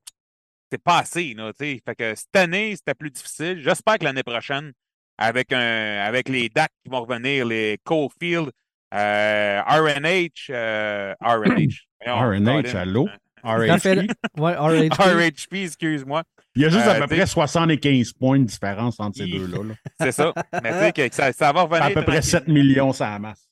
[0.71, 1.35] c'est pas assez.
[1.35, 3.61] Là, fait que cette année, c'était plus difficile.
[3.61, 4.73] J'espère que l'année prochaine,
[5.19, 8.51] avec, un, avec les DAC qui vont revenir, les Cofield,
[8.95, 11.87] euh, RNH, euh, RNH.
[12.07, 13.09] RNH, allô?
[13.43, 14.11] RHP.
[14.39, 14.93] Ouais, RHP.
[14.99, 16.23] RHP, excuse-moi.
[16.57, 19.27] Il y a juste Euh, à peu t'sais- près 75 points de différence entre ces
[19.27, 19.63] deux-là.
[19.65, 19.75] là.
[20.01, 20.33] C'est ça.
[20.63, 21.85] Mais tu sais que ça, ça va revenir.
[21.85, 22.55] À peu près 7 tranquillement.
[22.65, 23.49] millions, ça masse.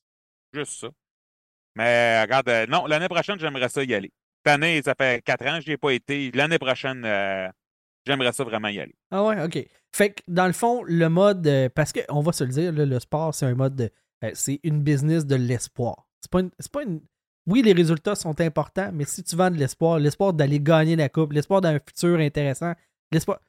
[0.53, 0.89] Juste ça.
[1.77, 4.11] Mais regarde, euh, non, l'année prochaine, j'aimerais ça y aller.
[4.45, 6.31] Cette année, ça fait quatre ans que je n'y ai pas été.
[6.35, 7.49] L'année prochaine, euh,
[8.07, 8.95] j'aimerais ça vraiment y aller.
[9.11, 9.59] Ah ouais, ok.
[9.95, 11.47] Fait que dans le fond, le mode.
[11.47, 13.91] euh, parce qu'on va se le dire, là, le sport, c'est un mode.
[14.25, 16.07] Euh, c'est une business de l'espoir.
[16.21, 17.01] C'est pas une, pas une-
[17.47, 21.09] Oui, les résultats sont importants, mais si tu vends de l'espoir, l'espoir d'aller gagner la
[21.09, 22.75] coupe, l'espoir d'un futur intéressant,
[23.13, 23.41] l'espoir.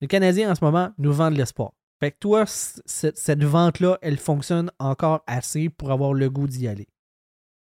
[0.00, 1.72] Les Canadiens en ce moment nous vendent de l'espoir.
[2.00, 6.88] Fait que toi, cette, vente-là, elle fonctionne encore assez pour avoir le goût d'y aller.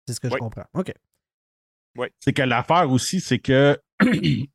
[0.07, 0.39] C'est ce que je Oui.
[0.39, 0.65] comprends.
[0.73, 0.91] OK.
[2.19, 4.47] C'est que l'affaire aussi, c'est que, tu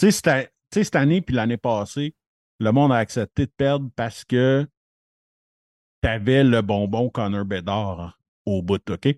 [0.00, 2.14] sais, cette, a- tu sais, cette année puis l'année passée,
[2.58, 4.66] le monde a accepté de perdre parce que
[6.06, 8.14] tu avais le bonbon Connor Bedard hein,
[8.44, 9.08] au bout, OK?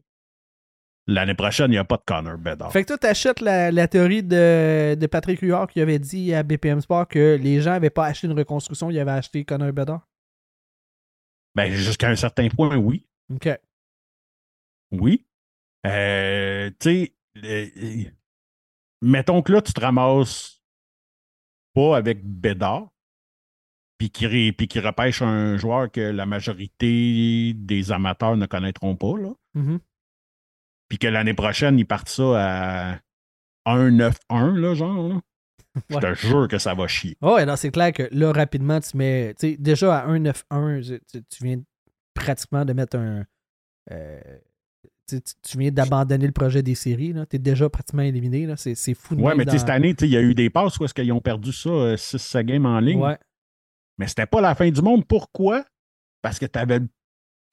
[1.07, 2.73] L'année prochaine, il n'y a pas de Connor Bedard.
[2.73, 6.43] Fait que toi, t'achètes la, la théorie de, de Patrick Huard qui avait dit à
[6.43, 10.07] BPM Sport que les gens n'avaient pas acheté une reconstruction, ils avaient acheté Connor Bedard?
[11.55, 13.07] Ben, jusqu'à un certain point, oui.
[13.35, 13.49] OK.
[14.93, 15.27] Oui.
[15.87, 18.05] Euh, tu sais, euh,
[19.03, 20.63] mettons que là, tu te ramasses
[21.75, 22.89] pas avec Bédard,
[23.99, 28.95] puis qui, ré- puis qui repêche un joueur que la majorité des amateurs ne connaîtront
[28.97, 29.31] pas, là.
[29.55, 29.79] Mhm.
[30.89, 32.99] Puis que l'année prochaine, ils partent ça à
[33.67, 35.09] 1-9-1, là, genre.
[35.09, 35.21] là.
[35.91, 37.17] Je te jure que ça va chier.
[37.21, 39.35] Oh, ouais, c'est clair que là, rapidement, tu mets.
[39.39, 41.61] Tu sais, déjà à 1-9-1, tu, viens
[42.15, 43.25] pratiquement de mettre un.
[43.93, 44.21] euh,
[45.07, 47.15] tu, viens d'abandonner le projet des séries.
[47.31, 48.49] Tu es déjà pratiquement éliminé.
[48.57, 50.85] C'est fou de Ouais, mais dans- cette année, il y a eu des passes où
[50.85, 53.01] est-ce qu'ils ont perdu ça, 6 games en ligne.
[53.01, 53.19] Ouais.
[53.99, 55.07] Mais c'était pas la fin du monde.
[55.07, 55.65] Pourquoi?
[56.23, 56.81] Parce que tu avais,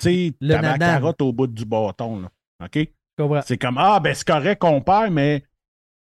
[0.06, 2.22] Le la carotte au bout du bâton.
[2.22, 2.32] Là.
[2.66, 2.90] OK?
[3.46, 5.44] C'est comme Ah, ben c'est correct qu'on perd, mais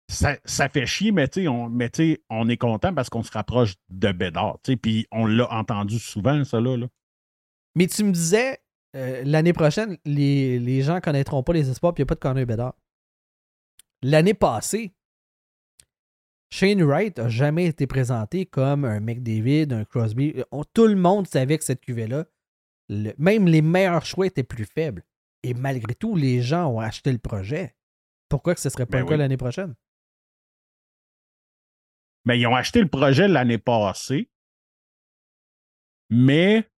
[0.10, 1.90] ça, ça fait chier, mais tu on, mais
[2.30, 4.60] on est content parce qu'on se rapproche de Bédard.
[4.82, 6.78] Puis on l'a entendu souvent, ça là.
[6.78, 6.88] là.
[7.76, 8.60] Mais tu me disais,
[8.96, 12.16] euh, l'année prochaine, les, les gens connaîtront pas les espoirs, puis il n'y a pas
[12.16, 12.76] de Connor Bedard.
[14.02, 14.94] L'année passée,
[16.54, 20.36] Shane Wright a jamais été présenté comme un McDavid, un Crosby.
[20.52, 22.26] On- tout le monde savait que cette cuvée-là,
[22.90, 25.04] le- même les meilleurs choix étaient plus faibles.
[25.42, 27.76] Et malgré tout, les gens ont acheté le projet.
[28.30, 29.18] Pourquoi que ce serait pas Ben le cas oui.
[29.18, 29.74] l'année prochaine?
[32.26, 34.30] Mais ils ont acheté le projet l'année passée,
[36.12, 36.70] mais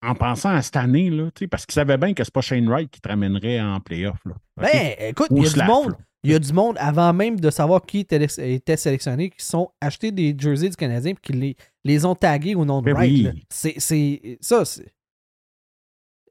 [0.00, 2.40] en pensant à cette année, là, tu sais, parce qu'ils savaient bien que c'est pas
[2.40, 4.18] Shane Wright qui te ramènerait en playoff.
[4.24, 4.34] Là.
[4.56, 5.90] Ben, écoute, Ou il y a du monde.
[5.90, 5.98] là.
[6.24, 9.70] Il y a du monde, avant même de savoir qui était, était sélectionné, qui sont
[9.80, 12.94] achetés des jerseys du Canadien et qui les, les ont tagués au nom de Ben
[12.94, 13.32] Wright.
[13.34, 13.44] oui.
[13.50, 14.92] C'est, ça, c'est.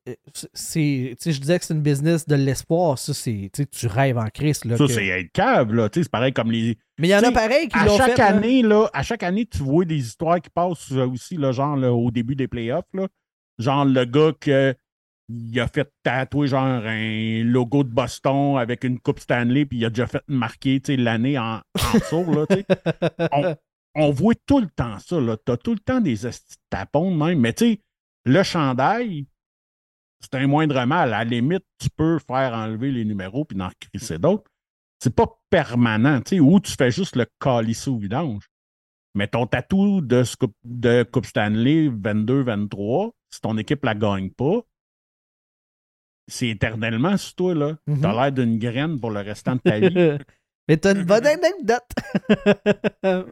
[0.09, 0.13] euh,
[0.53, 2.97] c'est- tu sais, je disais que c'est une business de l'espoir.
[2.97, 3.51] Ça, c'est.
[3.69, 4.65] tu rêves en Christ.
[4.65, 5.89] Là, Ça, que- c'est être cave, là.
[5.89, 6.77] tu sais, C'est pareil comme les.
[6.97, 8.21] Mais il y en a pareil qui À l'ont chaque fait.
[8.21, 11.75] année, là, à chaque année, tu vois des histoires qui passent euh, aussi, là, genre
[11.75, 12.85] là, au début des playoffs.
[12.93, 13.07] Là.
[13.59, 14.73] Genre le gars que
[15.51, 19.85] il a fait tatouer genre un logo de Boston avec une coupe Stanley, puis il
[19.85, 21.61] a déjà fait marquer l'année en, en
[21.93, 22.45] dessous, là,
[23.31, 23.55] on,
[23.95, 25.17] on voit tout le temps ça.
[25.45, 26.17] Tu as tout le temps des
[26.69, 27.39] tapons de même.
[27.39, 27.81] Mais tu sais,
[28.25, 29.25] le chandail,
[30.19, 31.13] c'est un moindre mal.
[31.13, 34.49] À la limite, tu peux faire enlever les numéros puis en crisser d'autres.
[34.99, 38.47] C'est pas permanent, tu sais, ou tu fais juste le calisser au vidange.
[39.15, 40.23] Mais ton tatou de,
[40.63, 44.61] de Coupe Stanley 22-23, si ton équipe la gagne pas,
[46.31, 47.75] c'est éternellement sur toi, là.
[47.87, 48.01] Mhm.
[48.01, 49.93] T'as l'air d'une graine pour le restant de ta vie.
[50.67, 51.89] mais t'as une bonne anecdote.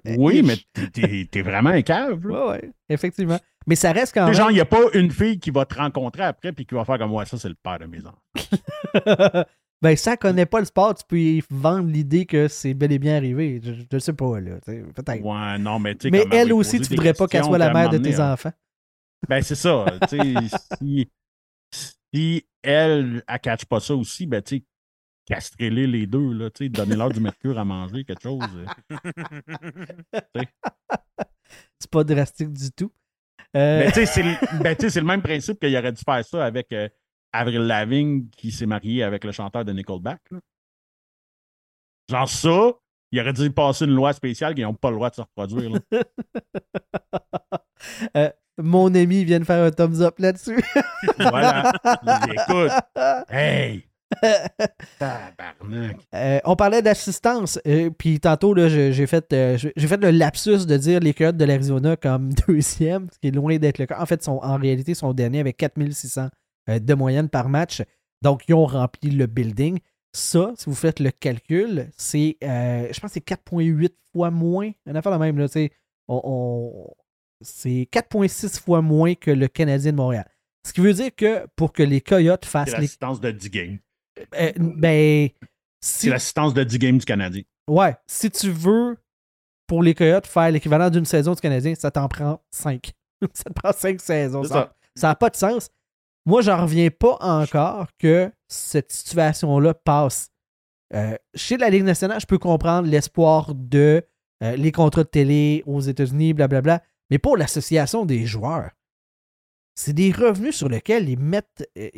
[0.18, 0.58] oui, mais
[0.92, 2.48] t'es- t'es vraiment un cave, là.
[2.48, 3.40] Ouais, ouais, effectivement.
[3.68, 4.34] Mais ça reste quand même.
[4.34, 6.86] genre, il n'y a pas une fille qui va te rencontrer après puis qui va
[6.86, 9.44] faire comme moi, ça, c'est le père de mes enfants.
[9.82, 13.00] ben, ça connaît pas le sport, tu peux y vendre l'idée que c'est bel et
[13.00, 13.62] bien arrivé.
[13.64, 14.60] Je, je sais pas, là.
[14.66, 15.24] Peut-être.
[15.24, 16.12] Ouais, non, mais tu sais.
[16.12, 18.34] Mais elle aussi, tu voudrais pas qu'elle soit la mère de tes hein.
[18.34, 18.52] enfants.
[19.28, 19.86] Ben, c'est ça.
[20.10, 20.34] tu sais,
[20.80, 21.10] si,
[22.14, 24.64] si elle, elle catch pas ça aussi, ben, tu sais,
[25.26, 28.42] castrez-les les deux, là, tu sais, donnez-leur du mercure à manger, quelque chose.
[28.56, 28.66] euh.
[31.80, 32.92] C'est pas drastique du tout.
[33.56, 35.92] Euh, Mais tu sais, c'est le, ben, tu sais, c'est le même principe qu'il aurait
[35.92, 36.88] dû faire ça avec euh,
[37.32, 40.22] Avril Lavigne qui s'est mariée avec le chanteur de Nickelback.
[40.32, 40.40] là.
[42.10, 42.72] Genre ça,
[43.12, 45.72] il aurait dû passer une loi spéciale qu'ils n'ont pas le droit de se reproduire.
[45.72, 45.80] là.
[48.18, 48.30] euh,
[48.62, 50.62] mon ami vient de faire un thumbs up là-dessus.
[51.20, 51.72] voilà.
[52.32, 52.72] Écoute,
[53.30, 53.84] hey!
[55.00, 55.98] Tabarnak.
[56.16, 60.78] Euh, on parlait d'assistance, euh, puis tantôt j'ai fait, euh, j'ai fait le lapsus de
[60.78, 64.00] dire les Coyotes de l'Arizona comme deuxième, ce qui est loin d'être le cas.
[64.02, 66.30] En fait, sont, en réalité, ils sont derniers avec 4600
[66.70, 67.84] euh, de moyenne par match.
[68.22, 69.80] Donc, ils ont rempli le building.
[70.12, 74.72] Ça, si vous faites le calcul, c'est, je pense que c'est 4,8 fois moins.
[74.88, 75.46] Une affaire de même, là,
[76.08, 76.94] on, on-
[77.42, 80.30] c'est 4,6 fois moins que le Canadien de Montréal.
[80.68, 82.82] Ce qui veut dire que pour que les Coyotes C'est fassent les.
[82.82, 83.78] l'assistance de 10 games.
[84.36, 85.30] euh, ben,
[85.82, 87.44] si, C'est l'assistance de 10 games du Canadien.
[87.70, 88.98] Ouais, si tu veux,
[89.68, 92.92] pour les Coyotes, faire l'équivalent d'une saison du Canadien, ça t'en prend cinq.
[93.34, 94.44] ça te prend cinq saisons.
[94.44, 95.08] C'est Ça ça.
[95.10, 95.70] n'a pas de sens.
[96.26, 100.30] moi, j'en reviens pas encore que cette situation-là passe.
[100.94, 104.04] Euh, chez la Ligue nationale, je peux comprendre l'espoir de
[104.44, 108.72] euh, les contrats de télé aux États-Unis, blablabla, mais pour l'association des joueurs,
[109.76, 111.90] c'est des revenus sur lesquels ils mettent, euh,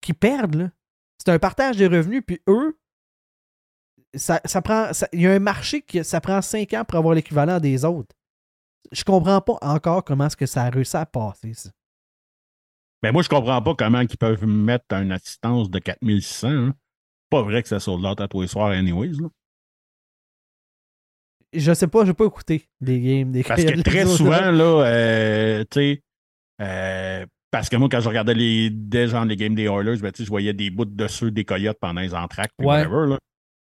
[0.00, 0.70] qu'ils perdent.
[1.18, 2.78] C'est un partage de revenus, puis eux,
[4.14, 7.14] ça, ça prend, il y a un marché qui ça prend cinq ans pour avoir
[7.14, 8.14] l'équivalent des autres.
[8.92, 11.70] Je comprends pas encore comment est-ce que ça a réussi à passer, ça.
[13.02, 16.48] Mais moi, je comprends pas comment ils peuvent mettre une assistance de 4600.
[16.48, 16.74] Hein.
[17.30, 19.12] Pas vrai que ça sold out à tous les soirs, anyways.
[19.12, 19.28] là.
[21.52, 25.64] Je sais pas, je pas écouté des games des Parce que très souvent, là, euh,
[25.70, 26.02] tu sais,
[26.60, 30.12] euh, parce que moi, quand je regardais les, des gens, les games des Oilers, ben,
[30.16, 32.84] je voyais des bouts de ceux des Coyotes pendant les entractes, puis Ouais.
[32.84, 33.18] whatever, là.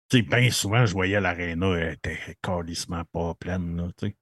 [0.08, 4.16] Tu sais, bien souvent, je voyais l'aréna, elle était calissement pas pleine, là, tu sais.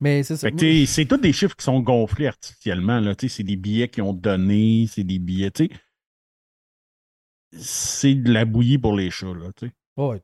[0.00, 0.48] Mais c'est ça.
[0.86, 4.02] C'est tous des chiffres qui sont gonflés artificiellement, là, tu sais, c'est des billets qui
[4.02, 5.70] ont donné, c'est des billets, tu sais.
[7.56, 9.72] C'est de la bouillie pour les chats, là, tu sais.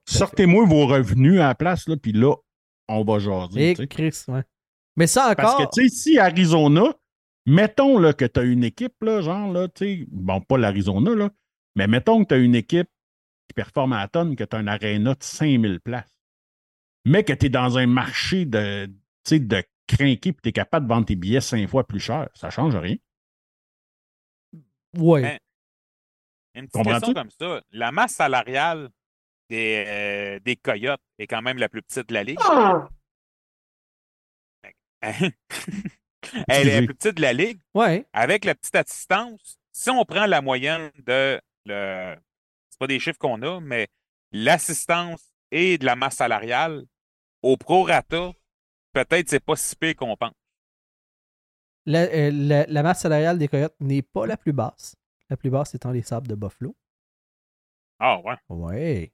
[0.07, 2.35] Sortez-moi vos revenus à la place, là, puis là,
[2.89, 3.87] on va jaser, Et sais.
[3.87, 4.43] Chris, ouais.
[4.97, 5.71] Mais ça Parce encore.
[5.71, 6.93] que, tu sais, si Arizona,
[7.47, 11.15] mettons là, que tu as une équipe, là, genre, là, tu sais, bon, pas l'Arizona,
[11.15, 11.31] là,
[11.77, 12.89] mais mettons que tu as une équipe
[13.49, 16.13] qui performe à la tonne, que tu as un aréna de 5000 places,
[17.05, 18.93] mais que tu es dans un marché de, tu
[19.25, 22.29] sais, de crinquer puis tu es capable de vendre tes billets cinq fois plus cher,
[22.35, 22.97] ça change rien.
[24.99, 25.23] ouais.
[25.23, 25.39] Ben,
[26.55, 27.63] Une petite question comme ça.
[27.73, 28.91] La masse salariale
[29.51, 32.39] des, euh, des Coyotes est quand même la plus petite de la ligue.
[35.03, 37.61] Elle est la plus petite de la ligue.
[37.75, 38.07] Ouais.
[38.13, 42.17] Avec la petite assistance, si on prend la moyenne de le.
[42.71, 43.89] C'est pas des chiffres qu'on a, mais
[44.33, 46.85] l'assistance et de la masse salariale,
[47.43, 48.33] au prorata,
[48.93, 50.35] peut-être c'est pas si pire qu'on pense.
[51.87, 54.95] La, euh, la- la masse salariale des Coyotes n'est pas la plus basse.
[55.31, 56.77] La plus basse étant les sables de Buffalo.
[57.99, 58.37] Ah ouais.
[58.49, 59.13] Ouais.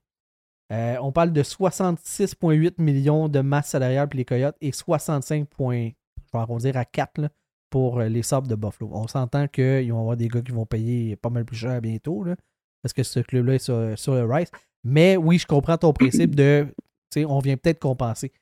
[0.71, 5.91] Euh, on parle de 66,8 millions de masse salariale pour les Coyotes et 65, points,
[6.25, 7.29] je vais arrondir à 4 là,
[7.69, 8.89] pour euh, les sables de Buffalo.
[8.93, 12.23] On s'entend qu'ils vont avoir des gars qui vont payer pas mal plus cher bientôt,
[12.23, 12.35] là,
[12.81, 14.51] parce que ce club-là est sur, le rise.
[14.83, 16.67] Mais oui, je comprends ton principe de,
[17.15, 18.33] on vient peut-être compenser.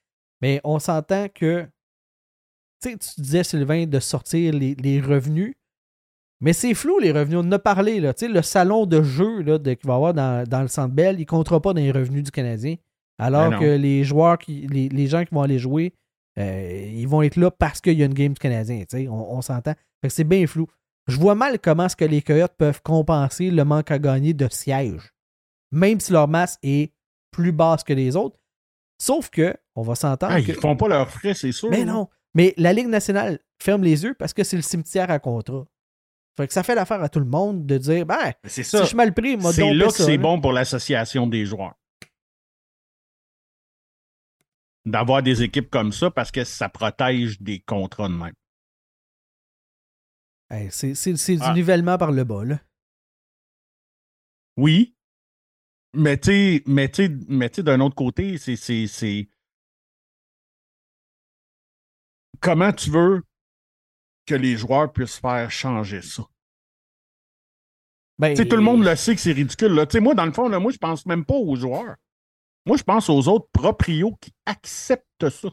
[0.42, 1.64] Mais on s'entend que,
[2.82, 5.56] tu sais, tu disais, Sylvain, de sortir les revenus.
[6.42, 7.38] Mais c'est flou, les revenus.
[7.42, 8.00] On en a parlé.
[8.00, 8.14] Là.
[8.14, 11.16] Tu sais, Le salon de jeu qu'il va y avoir dans, dans le Centre Bell,
[11.18, 12.76] il ne comptera pas dans les revenus du Canadien.
[13.18, 13.60] Alors Ben non.
[13.60, 15.94] que les joueurs, qui, les, les gens qui vont aller jouer,
[16.38, 18.80] euh, ils vont être là parce qu'il y a une game du Canadien.
[18.82, 19.74] tu sais, On, on s'entend.
[20.10, 20.68] C'est bien flou.
[21.08, 24.48] Je vois mal comment est-ce que les Coyotes peuvent compenser le manque à gagner de
[24.52, 25.14] sièges.
[25.72, 26.92] Même si leur masse est
[27.32, 28.40] plus basse que les autres.
[29.02, 30.48] Sauf que, on va s'entendre Ah, que...
[30.48, 31.70] Ils font pas leurs frais, c'est sûr.
[31.70, 32.08] Mais non.
[32.34, 35.66] Mais la Ligue nationale ferme les yeux parce que c'est le cimetière à contrat.
[36.38, 38.82] Fait que ça fait l'affaire à tout le monde de dire ben, C'est si ça.
[38.82, 41.76] je suis mal pris, moi C'est là que c'est bon pour l'association des joueurs.
[44.86, 48.34] D'avoir des équipes comme ça parce que ça protège des contrats de même.
[50.52, 51.54] Hey, c'est c'est- c'est du Ah.
[51.54, 52.60] nivellement par le bas, là.
[54.58, 54.96] Oui.
[55.94, 56.92] Mais tu sais, mais
[57.28, 58.86] mais d'un autre côté, c'est- c'est.
[58.88, 59.28] c'est-
[62.42, 63.24] Comment tu veux
[64.26, 66.24] que les joueurs puissent faire changer ça?
[68.18, 69.74] Ben, tout le monde le sait que c'est ridicule.
[69.74, 69.86] Là.
[70.00, 71.96] Moi, dans le fond, là, moi, je pense même pas aux joueurs.
[72.66, 75.50] Moi, je pense aux autres proprios qui acceptent ça.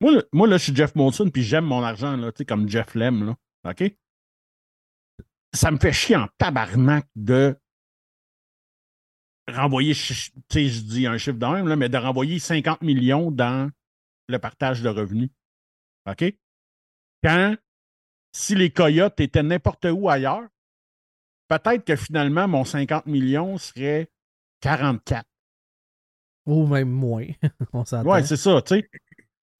[0.00, 2.94] Moi, là, moi, là, je suis Jeff Molson, puis j'aime mon argent, là, comme Jeff
[2.94, 3.34] l'aime.
[3.64, 3.96] OK?
[5.52, 7.56] Ça me fait chier en tabarnak de
[9.48, 10.30] renvoyer, je
[10.82, 13.70] dis un chiffre d'un, mais de renvoyer 50 millions dans
[14.28, 15.30] le partage de revenus.
[16.08, 16.24] OK?
[17.22, 17.56] Quand,
[18.32, 20.46] si les Coyotes étaient n'importe où ailleurs,
[21.48, 24.08] peut-être que finalement, mon 50 millions serait
[24.60, 25.24] 44.
[26.46, 27.26] Ou même moins.
[27.72, 28.10] on s'entend.
[28.10, 28.90] Ouais, c'est ça, tu sais.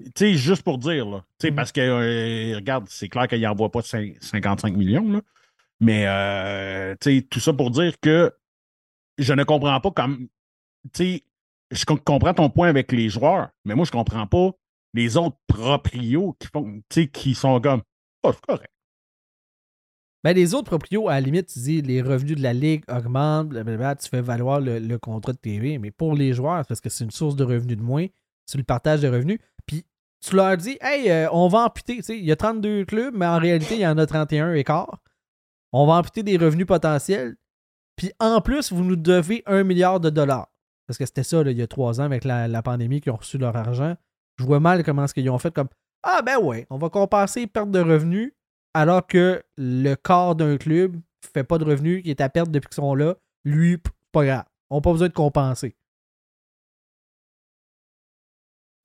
[0.07, 1.25] Tu sais, juste pour dire, là.
[1.39, 1.57] Tu sais, Mhm.
[1.57, 5.21] parce que, euh, regarde, c'est clair qu'il n'envoie pas cin- 55 millions, là.
[5.81, 8.33] Mais, euh, tu sais, tout ça pour dire que
[9.19, 10.29] je ne comprends pas comme.
[10.93, 11.25] Tu sais,
[11.71, 14.51] je com- comprends ton point avec les joueurs, mais moi, je comprends pas
[14.95, 16.83] les autres proprios qui font,
[17.13, 17.83] qui sont comme.
[18.23, 18.71] Oh, correct.
[20.23, 23.51] Ben, les autres proprios, à la limite, tu dis les revenus de la Ligue augmentent,
[23.51, 25.77] tu fais valoir le, le contrat de TV.
[25.77, 28.07] Mais pour les joueurs, parce que c'est une source de revenus de moins,
[28.47, 29.39] c'est le partage de revenus.
[29.67, 29.85] Puis
[30.23, 32.01] tu leur dis, hey, euh, on va amputer.
[32.09, 35.03] Il y a 32 clubs, mais en réalité, il y en a 31 et quart.
[35.73, 37.37] On va amputer des revenus potentiels.
[37.97, 40.49] Puis en plus, vous nous devez un milliard de dollars.
[40.87, 43.17] Parce que c'était ça, il y a trois ans, avec la, la pandémie, qui ont
[43.17, 43.95] reçu leur argent.
[44.39, 45.69] Je vois mal comment est-ce qu'ils ont fait comme
[46.03, 48.33] Ah ben ouais, on va compenser perte de revenus
[48.75, 50.97] alors que le corps d'un club
[51.33, 53.15] fait pas de revenus, qui est à perte depuis qu'ils sont là.
[53.45, 53.79] Lui,
[54.13, 54.45] pas grave.
[54.71, 55.77] On n'a pas besoin de compenser.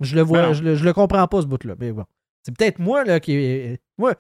[0.02, 0.54] Je le Ben vois, non.
[0.54, 1.76] je le, je le comprends pas ce bout-là.
[1.80, 2.06] Mais bon.
[2.44, 3.78] C'est peut-être moi là qui.
[3.98, 4.14] Moi,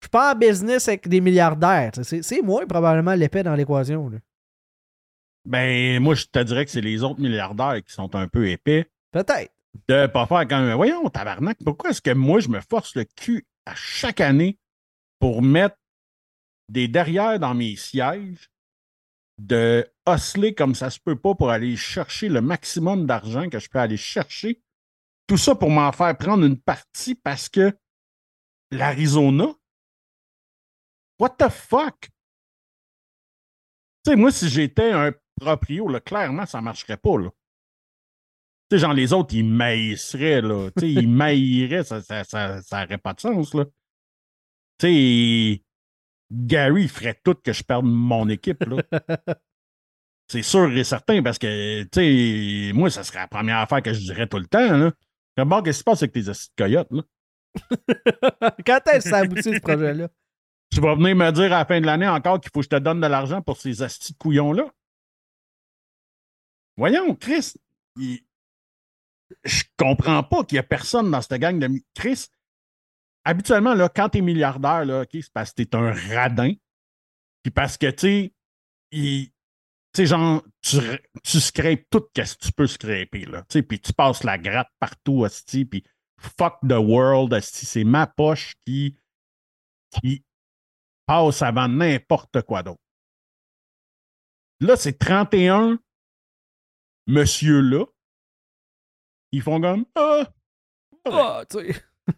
[0.00, 1.90] je suis pas en business avec des milliardaires.
[2.02, 4.08] C'est c'est moi probablement l'épée dans l'équation.
[4.08, 4.18] là.
[5.44, 8.88] Ben, moi, je te dirais que c'est les autres milliardaires qui sont un peu épais
[9.10, 9.52] Peut-être.
[9.88, 10.76] De pas faire quand même.
[10.76, 14.58] Voyons, tabarnak, pourquoi est-ce que moi, je me force le cul à chaque année
[15.18, 15.76] pour mettre
[16.68, 18.50] des derrières dans mes sièges,
[19.38, 23.68] de osciller comme ça se peut pas pour aller chercher le maximum d'argent que je
[23.68, 24.62] peux aller chercher?
[25.26, 27.76] Tout ça pour m'en faire prendre une partie parce que
[28.70, 29.46] l'Arizona,
[31.18, 32.10] what the fuck?
[34.04, 37.30] Tu sais, moi, si j'étais un proprio, là, clairement, ça marcherait pas, là.
[38.70, 40.70] Tu sais, genre, les autres, ils maïsseraient, là.
[40.76, 43.64] Tu sais, ils maïraient, ça ça, ça, ça aurait pas de sens, là.
[44.78, 45.62] Tu sais,
[46.32, 48.82] Gary, il ferait tout que je perde mon équipe, là.
[50.28, 53.92] C'est sûr et certain, parce que, tu sais, moi, ça serait la première affaire que
[53.92, 54.92] je dirais tout le temps, là.
[55.44, 57.02] Bon, qu'est-ce qui se passe avec tes de coyotes, là?
[58.66, 60.08] Quand est-ce que ça aboutit ce projet-là?
[60.72, 62.70] Tu vas venir me dire à la fin de l'année encore qu'il faut que je
[62.70, 64.64] te donne de l'argent pour ces astis de couillons-là?
[66.76, 67.52] Voyons, Chris,
[67.96, 68.24] il-
[69.44, 71.68] je comprends pas qu'il y a personne dans cette gang de...
[71.94, 72.26] Chris,
[73.24, 76.52] habituellement, là, quand t'es milliardaire, là, OK, c'est parce que t'es un radin.
[77.42, 78.32] Puis parce que, tu
[78.92, 79.32] sais,
[79.92, 80.78] tu genre, tu,
[81.22, 83.42] tu scrapes tout ce que tu peux scraper, là.
[83.42, 85.84] Tu sais, puis tu passes la gratte partout, asti, puis
[86.18, 87.66] fuck the world, asti.
[87.66, 88.98] C'est ma poche qui,
[89.90, 90.24] qui
[91.06, 92.80] passe avant n'importe quoi d'autre.
[94.60, 95.78] Là, c'est 31
[97.06, 97.84] monsieur-là.
[99.34, 100.24] Ils font comme, ah,
[101.06, 101.74] Ah, tu sais.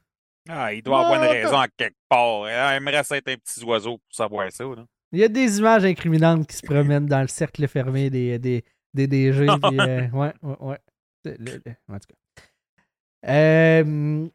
[0.49, 2.49] Ah, il doit avoir une Ah, raison à quelque part.
[2.49, 4.63] Il aimerait ça être un petit oiseau pour savoir ça.
[4.65, 4.85] Là.
[5.13, 8.65] Il y a des images incriminantes qui se promènent dans le cercle fermé des, des,
[8.95, 9.45] des DG.
[9.47, 10.79] puis, euh, ouais, ouais, ouais.
[11.25, 13.29] C'est le- le- en tout cas.
[13.29, 14.29] Euh,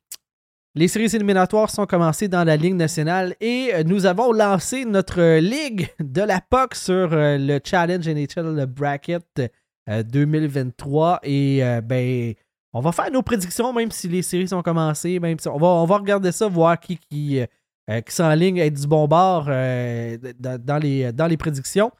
[0.76, 5.38] les séries éliminatoires sont commencées dans la Ligue nationale et euh, nous avons lancé notre
[5.40, 9.42] ligue de la POC sur euh, le Challenge NHL Bracket
[9.90, 11.20] euh, 2023.
[11.24, 12.34] Et euh, ben,
[12.74, 15.20] on va faire nos prédictions, même si les séries sont commencées.
[15.20, 18.80] Même si on, va, on va regarder ça, voir qui, qui, euh, qui s'enligne être
[18.80, 21.92] du bon bord euh, dans, dans les, dans les prédictions.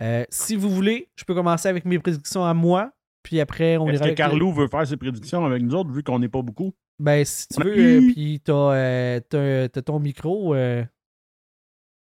[0.00, 2.90] Euh, si vous voulez, je peux commencer avec mes prédictions à moi.
[3.22, 5.74] Puis après, on est-ce ira que avec les- Carlo veut faire ses prédictions avec nous
[5.74, 6.72] autres, vu qu'on n'est pas beaucoup?
[6.98, 10.54] Ben, si tu On a veux, eu- euh, puis t'as, t'as- t'as ton micro.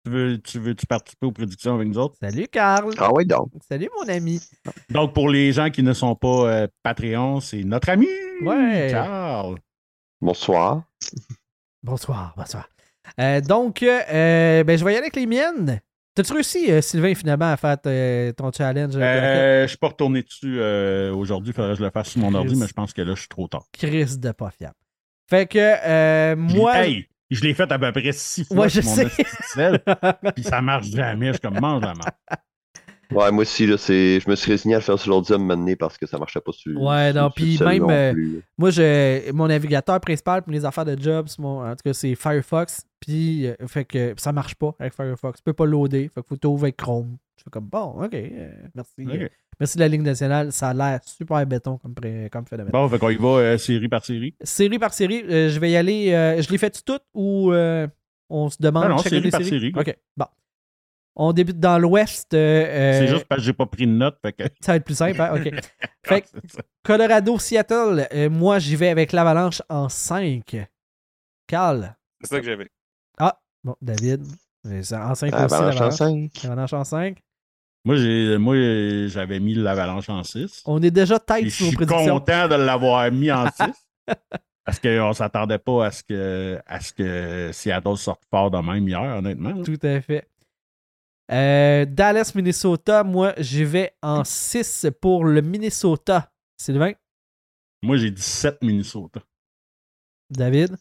[0.07, 2.15] Tu veux, tu veux -tu participer aux prédictions avec nous autres?
[2.21, 2.95] Salut, Carl.
[2.97, 3.51] Ah ouais, donc.
[3.69, 4.41] Salut, mon ami.
[4.89, 8.07] Donc, pour les gens qui ne sont pas euh, Patreon, c'est notre ami
[8.41, 8.89] Ouais.
[8.89, 9.57] Charles.
[10.21, 10.85] Bonsoir.
[11.83, 12.69] Bonsoir, bonsoir.
[13.19, 15.81] Euh, donc, euh, ben, je vais y aller avec les miennes.
[16.15, 17.77] T'as-tu réussi, euh, Sylvain, finalement, à faire
[18.37, 18.93] ton challenge?
[18.93, 21.51] je suis pas retourné dessus euh, aujourd'hui.
[21.51, 23.21] Il faudrait que je le fasse sur mon ordi, mais je pense que là, je
[23.23, 23.65] suis trop tard.
[23.73, 24.77] Chris de pas fiable.
[25.29, 26.87] Fait que, euh, moi.
[26.87, 29.83] Hey, je l'ai fait à peu près six fois Ouais, je sur mon sais.
[30.35, 31.29] puis ça marche jamais.
[31.29, 31.95] Je suis comme mange la.
[33.13, 34.19] Ouais, moi aussi, là, c'est...
[34.19, 36.41] je me suis résigné à le faire sur l'ordi à donné parce que ça marchait
[36.41, 36.81] pas sur.
[36.81, 38.41] Ouais, sur- non, sur puis même, non euh.
[38.59, 42.15] Moi, je, mon navigateur principal pour les affaires de jobs, mon, en tout cas, c'est
[42.15, 42.83] Firefox.
[43.07, 45.39] Puis, euh, fait que ça marche pas avec Firefox.
[45.39, 46.11] Tu peux pas loader.
[46.13, 47.17] Fait que faut t'ouvrir avec Chrome.
[47.39, 48.95] Je fais comme, bon, ok, euh, merci.
[49.07, 49.29] Euh,
[49.61, 50.51] merci de la Ligue nationale.
[50.53, 52.73] Ça a l'air super béton comme, pré- comme phénomène.
[52.73, 54.35] Bon, fait qu'on y va euh, série par série.
[54.43, 56.13] Série par série, euh, je vais y aller.
[56.13, 57.87] euh, je l'ai fait toutes ou euh,
[58.29, 59.71] on se demande Non, non, série des par séries?
[59.71, 59.73] série.
[59.77, 60.27] Ok, bon.
[61.15, 62.35] On débute dans l'Ouest.
[62.35, 64.19] euh, C'est euh, juste parce que j'ai pas pris de notes.
[64.21, 64.43] Fait que...
[64.61, 65.33] Ça va être plus simple, hein?
[65.37, 65.51] Ok.
[66.05, 66.27] Fait que-.
[66.83, 70.57] Colorado, Seattle, euh, moi, j'y vais avec l'Avalanche en 5.
[71.47, 71.95] Carl?
[72.23, 72.69] C'est ça que j'avais.
[73.67, 74.25] Bon, David.
[74.65, 75.95] c'est En 5 Ah, aussi, Avalanche en l'Avalanche.
[75.97, 76.43] 5.
[76.45, 77.19] L'Avalanche en 5.
[77.85, 78.55] Moi, j'ai, moi,
[79.09, 80.63] j'avais mis l'avalanche en 6.
[80.67, 82.19] On est déjà tête je sur nos suis prédictions.
[82.21, 83.65] content de l'avoir mis en 6.
[84.65, 88.87] parce qu'on s'attendait pas à ce que, à ce que Seattle sorte fort de même
[88.87, 89.51] hier, honnêtement.
[89.53, 89.65] là.
[89.65, 90.29] Tout à fait.
[91.33, 96.31] Euh, Dallas, Minnesota, moi, j'y vais en 6 pour le Minnesota.
[96.57, 96.93] Sylvain,
[97.83, 99.21] Moi, j'ai dit 7 Minnesota.
[100.31, 100.77] David,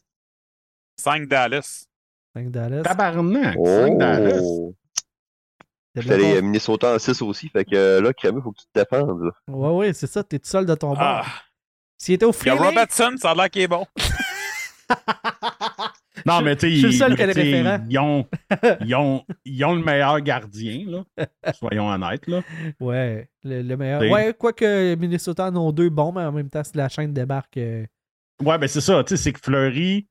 [0.97, 1.87] 5 Dallas.
[2.35, 2.81] 5 Dallas.
[2.83, 3.55] Tabarnak!
[3.63, 4.39] 5 Dallas.
[4.43, 4.75] Oh!
[5.95, 9.21] Con- Minnesota en 6 aussi, fait que euh, là, Crémeux, faut que tu te défendes.
[9.23, 9.31] là.
[9.47, 10.97] Ouais, ouais, c'est ça, t'es tout seul de ton bord.
[10.99, 11.23] Ah,
[11.97, 13.85] S'il était au il y a Robertson, ça a l'air qu'il est bon.
[16.25, 17.85] Non, mais tu sais, je suis le ils- seul qui a les tu sais, référents.
[17.87, 18.25] Ils ont,
[18.81, 21.25] ils, ont, ils ont le meilleur gardien, là.
[21.53, 22.41] Soyons honnêtes, là.
[22.79, 23.99] Ouais, le, le meilleur.
[23.99, 24.09] T'sais.
[24.11, 27.57] Ouais, quoique Minnesota en ont deux bons, mais en même temps, si la chaîne débarque.
[27.57, 27.85] euh,
[28.43, 29.03] Ouais, ben c'est ça.
[29.03, 30.07] Tu sais, c'est que Fleury,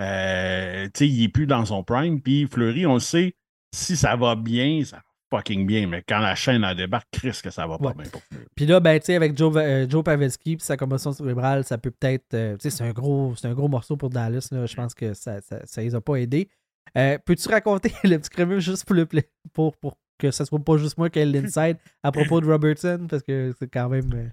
[0.00, 2.20] Euh, il est plus dans son prime.
[2.20, 3.36] Puis Fleury, on le sait,
[3.74, 5.02] si ça va bien, ça va
[5.38, 5.86] fucking bien.
[5.86, 7.94] Mais quand la chaîne a débarque, Chris, que ça va pas Ouais.
[7.94, 8.44] bien pour Fleury.
[8.56, 12.34] Puis là, ben, avec Joe, euh, Joe Pavelski puis sa commotion cérébrale, ça peut peut-être.
[12.34, 14.48] euh, c'est un, gros, c'est un gros morceau pour Dallas.
[14.50, 14.66] Là.
[14.66, 16.48] Je pense que ça, ça, ça les a pas aidés.
[16.96, 19.06] Euh, Peux-tu raconter le petit crémeux juste pour, le,
[19.52, 23.06] pour, pour que ce soit pas juste moi qui ai l'inside à propos de Robertson?
[23.08, 24.32] Parce que c'est quand même.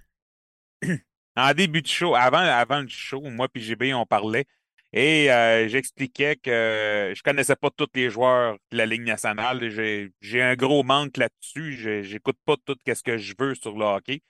[0.86, 0.96] euh,
[1.36, 4.46] En début de show, avant, avant le show, moi et GB, on parlait
[4.94, 9.70] et euh, j'expliquais que je connaissais pas tous les joueurs de la Ligue nationale.
[9.70, 12.04] J'ai un gros manque là-dessus.
[12.04, 14.22] J'écoute pas tout ce que je veux sur le hockey.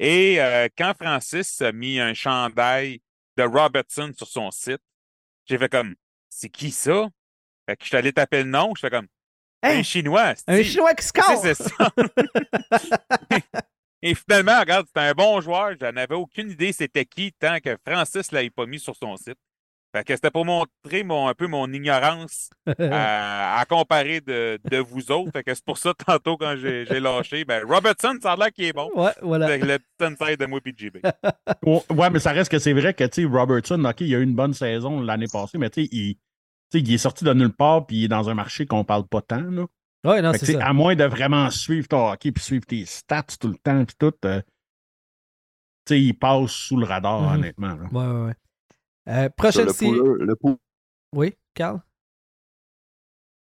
[0.00, 3.00] Et euh, quand Francis a mis un chandail
[3.36, 4.82] de Robertson sur son site,
[5.46, 5.94] j'ai fait comme
[6.28, 7.08] c'est qui ça?
[7.68, 9.06] Fait que je suis allé taper le nom, je fais comme
[9.62, 9.78] Hein?
[9.78, 10.34] un Chinois.
[10.46, 10.62] Un?
[10.62, 11.42] Chinois qui score!
[11.42, 11.90] sais, c'est ça.
[14.02, 15.72] Et finalement, regarde, c'était un bon joueur.
[15.80, 19.16] Je n'avais aucune idée c'était qui tant que Francis ne l'avait pas mis sur son
[19.16, 19.38] site.
[19.94, 24.76] Fait que c'était pour montrer mon, un peu mon ignorance à, à comparer de, de
[24.78, 25.30] vous autres.
[25.32, 28.52] Fait que c'est pour ça, tantôt, quand j'ai j'ai lâché, ben, Robertson, ça a l'air
[28.52, 28.90] qu'il est bon.
[28.94, 29.46] ouais, voilà.
[29.46, 30.98] Avec le petit inside de moi et JB.
[31.64, 34.18] Ouais, ouais, mais ça reste que c'est vrai que tu sais, Robertson, OK, il a
[34.18, 36.20] eu une bonne saison l'année passée, mais tu sais, il, tu
[36.72, 39.06] sais, il est sorti de nulle part puis il est dans un marché qu'on parle
[39.06, 39.40] pas tant.
[39.40, 39.64] Là.
[40.04, 40.66] Ouais, non, Fait que, c'est tu sais, ça.
[40.68, 43.96] à moins de vraiment suivre ton hockey puis suivre tes stats tout le temps puis
[43.98, 44.40] tout, euh,
[45.86, 47.34] tu sais, il passe sous le radar, Mhm.
[47.34, 47.68] honnêtement.
[47.74, 47.88] là.
[47.90, 48.34] Ouais, ouais, ouais.
[49.08, 49.90] Euh, prochaine le série.
[49.96, 50.58] pouleur, le pou-
[51.14, 51.80] Oui, Carl?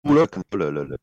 [0.02, 0.96] pouleur, comme ça, le, le, le-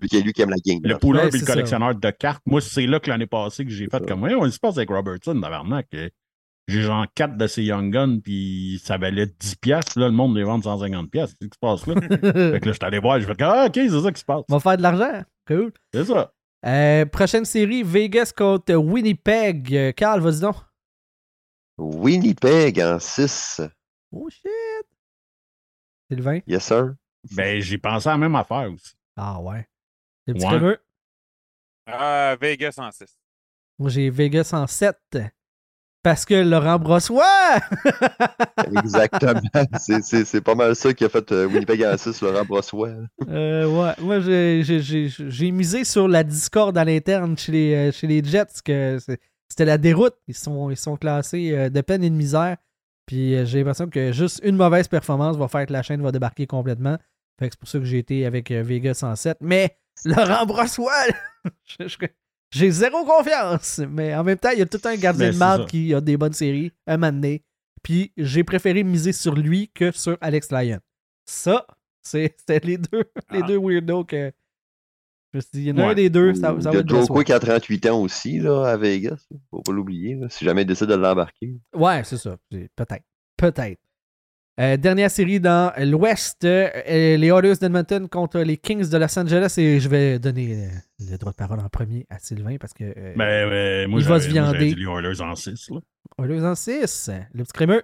[0.00, 0.78] lui, qui, lui qui aime la game.
[0.82, 1.52] Le pouleur Ouais, c'est le ça.
[1.52, 4.00] collectionneur de cartes, moi, c'est là que l'année passée que j'ai fait ça.
[4.00, 5.88] comme, ouais, on se passe avec Robertson, tabarnak.
[5.94, 6.08] euh,
[6.68, 9.98] J'ai genre 4 de ces Young Guns, puis ça valait 10 piastres.
[9.98, 11.36] Là, le monde les vend 150 piastres.
[11.40, 11.94] C'est ce qui se passe là?
[12.52, 14.24] fait que là, je suis allé voir, je fais ah, OK, c'est ça qui se
[14.24, 14.42] passe.
[14.50, 15.22] On va faire de l'argent.
[15.46, 15.72] Cool.
[15.92, 16.32] C'est ça.
[16.66, 19.74] Euh, prochaine série, Vegas contre Winnipeg.
[19.74, 20.56] Euh, Carl, vas-y donc.
[21.78, 23.62] Winnipeg en 6.
[24.12, 24.86] Oh shit!
[26.10, 26.40] Sylvain?
[26.46, 26.94] Yes, sir.
[27.34, 28.94] Ben, j'ai pensé à la même affaire aussi.
[29.16, 29.66] Ah ouais.
[30.26, 30.78] Le petit Ouais.
[31.86, 33.18] Ah, Vegas en 6.
[33.78, 34.96] Moi, j'ai Vegas en 7.
[36.02, 37.58] Parce que Laurent Brossois!
[38.82, 39.40] Exactement.
[39.78, 42.90] c'est, c'est, c'est pas mal ça qui a fait euh, Winnipeg en 6, Laurent Brossois.
[43.28, 43.92] Euh, ouais.
[44.00, 48.06] Moi, j'ai- j'ai- j'ai j'ai misé sur la discorde à l'interne chez les, euh, chez
[48.06, 48.46] les Jets.
[48.64, 50.14] que c'est- C'était la déroute.
[50.28, 52.58] Ils sont, ils sont classés euh, de peine et de misère.
[53.08, 56.12] Puis euh, j'ai l'impression que juste une mauvaise performance va faire que la chaîne va
[56.12, 56.96] débarquer complètement.
[57.40, 59.38] Fait que c'est pour ça que j'ai été avec euh, Vegas en 7.
[59.40, 60.92] Mais Laurent Brossois,
[62.50, 63.80] j'ai zéro confiance.
[63.90, 66.00] Mais en même temps, il y a tout un gardien Ben, de marde qui a
[66.00, 67.42] des bonnes séries, un moment donné.
[67.82, 70.80] Puis j'ai préféré miser sur lui que sur Alex Lyon.
[71.24, 71.66] Ça,
[72.02, 73.46] c'est- c'était les deux, les Ah.
[73.46, 74.32] deux weirdos que.
[75.32, 76.62] Je me suis dit, il y en a un des deux, ça, ça Il y
[76.64, 77.06] va a être Joe.
[77.08, 79.26] Quick à 38 ans aussi, là, à Vegas.
[79.50, 81.54] Faut pas l'oublier, là, si jamais il décide de l'embarquer.
[81.74, 82.36] Ouais, c'est ça.
[82.50, 83.04] Peut-être.
[83.36, 83.78] Peut-être.
[84.60, 89.16] Euh, dernière série dans l'Ouest, euh, euh, les Oilers d'Edmonton contre les Kings de Los
[89.16, 89.54] Angeles.
[89.58, 90.68] Et je vais donner
[90.98, 94.18] le droit de parole en premier à Sylvain parce que euh, Ben, moi, Il va
[94.18, 94.74] j'avais- se moi, viander.
[94.74, 95.70] dit les Oilers en 6.
[95.70, 95.78] Là.
[96.18, 97.10] Oilers en 6.
[97.34, 97.82] Le petit crémeux.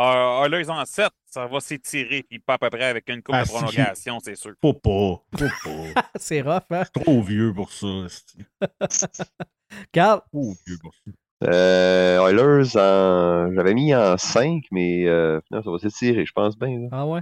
[0.00, 3.34] Ah, Oilers en 7, ça va s'étirer, puis pas à peu près avec une coupe
[3.34, 3.52] Ah, de si.
[3.54, 4.52] prolongation, c'est sûr.
[4.60, 5.22] Faut pas.
[5.36, 5.48] Faut
[5.94, 6.02] pas.
[6.16, 6.84] c'est rough, hein?
[7.04, 7.86] Trop vieux pour ça.
[8.08, 9.24] c'est-
[9.92, 10.20] Carl?
[10.32, 11.10] Trop vieux pour ça.
[11.44, 13.52] Euh, Oilers, en...
[13.54, 16.78] j'avais mis en 5, mais euh, non, ça va s'étirer, je pense bien.
[16.80, 16.88] là.
[16.92, 17.20] Ah ouais?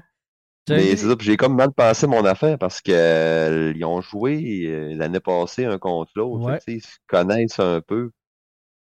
[0.69, 4.95] Mais c'est ça, puis j'ai comme mal passé mon affaire parce qu'ils ont joué euh,
[4.97, 6.45] l'année passée un contre l'autre.
[6.45, 6.59] Ouais.
[6.67, 8.11] Ils se connaissent un peu.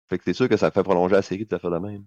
[0.09, 2.05] Fait que c'est sûr que ça fait prolonger la série de faire de même.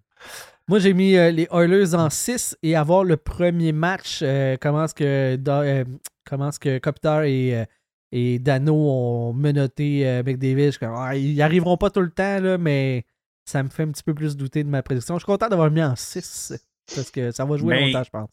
[0.68, 4.20] Moi, j'ai mis euh, les Oilers en 6 et avoir le premier match.
[4.22, 5.84] euh, comment est-ce que, euh,
[6.26, 7.64] comment est-ce que Kopitar et,
[8.12, 10.72] et Dano ont menotté McDavid.
[10.72, 13.04] Je Ah, ils n'y arriveront pas tout le temps, là, mais
[13.46, 15.14] ça me fait un petit peu plus douter de ma prédiction.
[15.14, 16.52] Je suis content d'avoir mis en 6
[16.94, 18.30] parce que ça va jouer Mais- longtemps, je pense.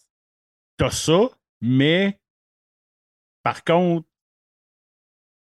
[0.77, 1.29] T'as ça,
[1.61, 2.19] mais
[3.43, 4.05] par contre,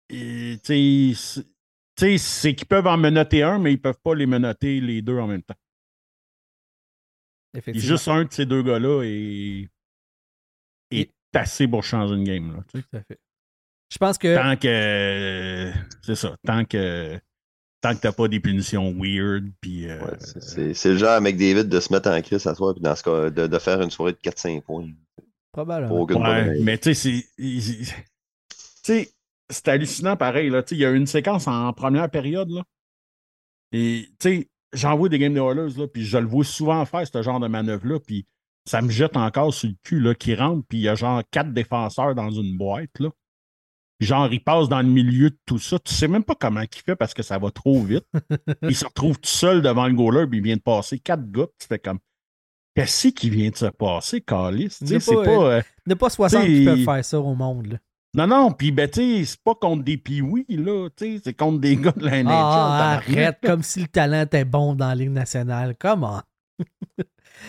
[0.09, 5.01] tu sais, c'est qu'ils peuvent en menoter un, mais ils peuvent pas les menoter les
[5.01, 5.55] deux en même temps.
[7.65, 9.69] Et juste un de ces deux gars-là est,
[10.91, 12.53] est assez pour changer une game.
[12.55, 12.83] Là, tu sais.
[12.89, 13.19] Tout à fait.
[13.91, 14.35] Je pense que.
[14.35, 15.71] Tant que.
[16.01, 16.35] C'est ça.
[16.45, 17.19] Tant que.
[17.79, 19.87] Tant que t'as pas des punitions weird, puis.
[19.89, 22.79] euh, Ouais, c'est- le genre à McDavid de se mettre en crise à soir et
[22.79, 24.89] dans ce cas, de, de faire une soirée de 4-5 points.
[25.51, 25.89] Probablement.
[25.89, 27.23] Pour aucune bonne Ouais, mais tu sais,
[28.83, 29.07] c'est.
[29.49, 30.49] c'est hallucinant pareil.
[30.49, 30.63] Là.
[30.63, 32.49] Tu sais, Il y a une séquence en première période.
[32.49, 32.63] Là.
[33.71, 36.83] Et tu sais, j'en vois des games de Oilers, là, puis je le vois souvent
[36.85, 38.25] faire, ce genre de manœuvre-là, puis
[38.65, 41.21] ça me jette encore sur le cul, là, qui rentre, puis il y a genre
[41.31, 43.09] quatre défenseurs dans une boîte, là.
[43.99, 45.79] Genre, il passe dans le milieu de tout ça.
[45.79, 48.05] Tu sais même pas comment il fait parce que ça va trop vite.
[48.61, 51.47] il se retrouve tout seul devant le goaler, puis il vient de passer quatre gars,
[51.59, 51.97] tu fais comme.
[52.75, 54.69] qu'est-ce qui vient de se passer, Calis?
[54.69, 55.31] Tu Il y a sais, c'est pas, pas.
[55.31, 57.67] euh, Il n'y a pas 60 qui peuvent faire ça au monde.
[57.67, 57.77] là.
[58.17, 60.89] Non, non, puis ben, tu sais, c'est pas contre des piouis, là.
[60.97, 62.29] Tu sais, c'est contre des gars de la NHL.
[62.31, 65.75] Ah, arrête, comme si le talent était bon dans la Ligue nationale.
[65.79, 66.21] Comment?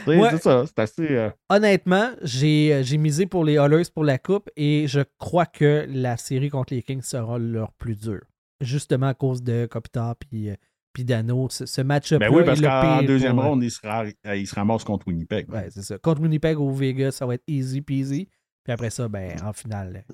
[0.07, 0.29] Ouais.
[0.31, 1.07] C'est ça, c'est assez.
[1.12, 5.47] euh, Honnêtement, j'ai euh, j'ai misé pour les Oilers pour la Coupe et je crois
[5.47, 8.21] que la série contre les Kings sera leur plus dur.
[8.61, 10.55] Justement à cause de Kopitar puis, euh,
[10.93, 11.49] puis Dano.
[11.51, 12.21] Ce, ce match-up.
[12.21, 15.09] Ben oui, parce qu'en deuxième pour- ronde, il se, ra- euh, il se ramasse contre
[15.09, 15.51] Winnipeg.
[15.51, 15.97] Ouais, c'est ça.
[15.97, 18.29] Contre Winnipeg ou Vegas, ça va être easy peasy.
[18.64, 20.05] Puis après ça, ben, en finale.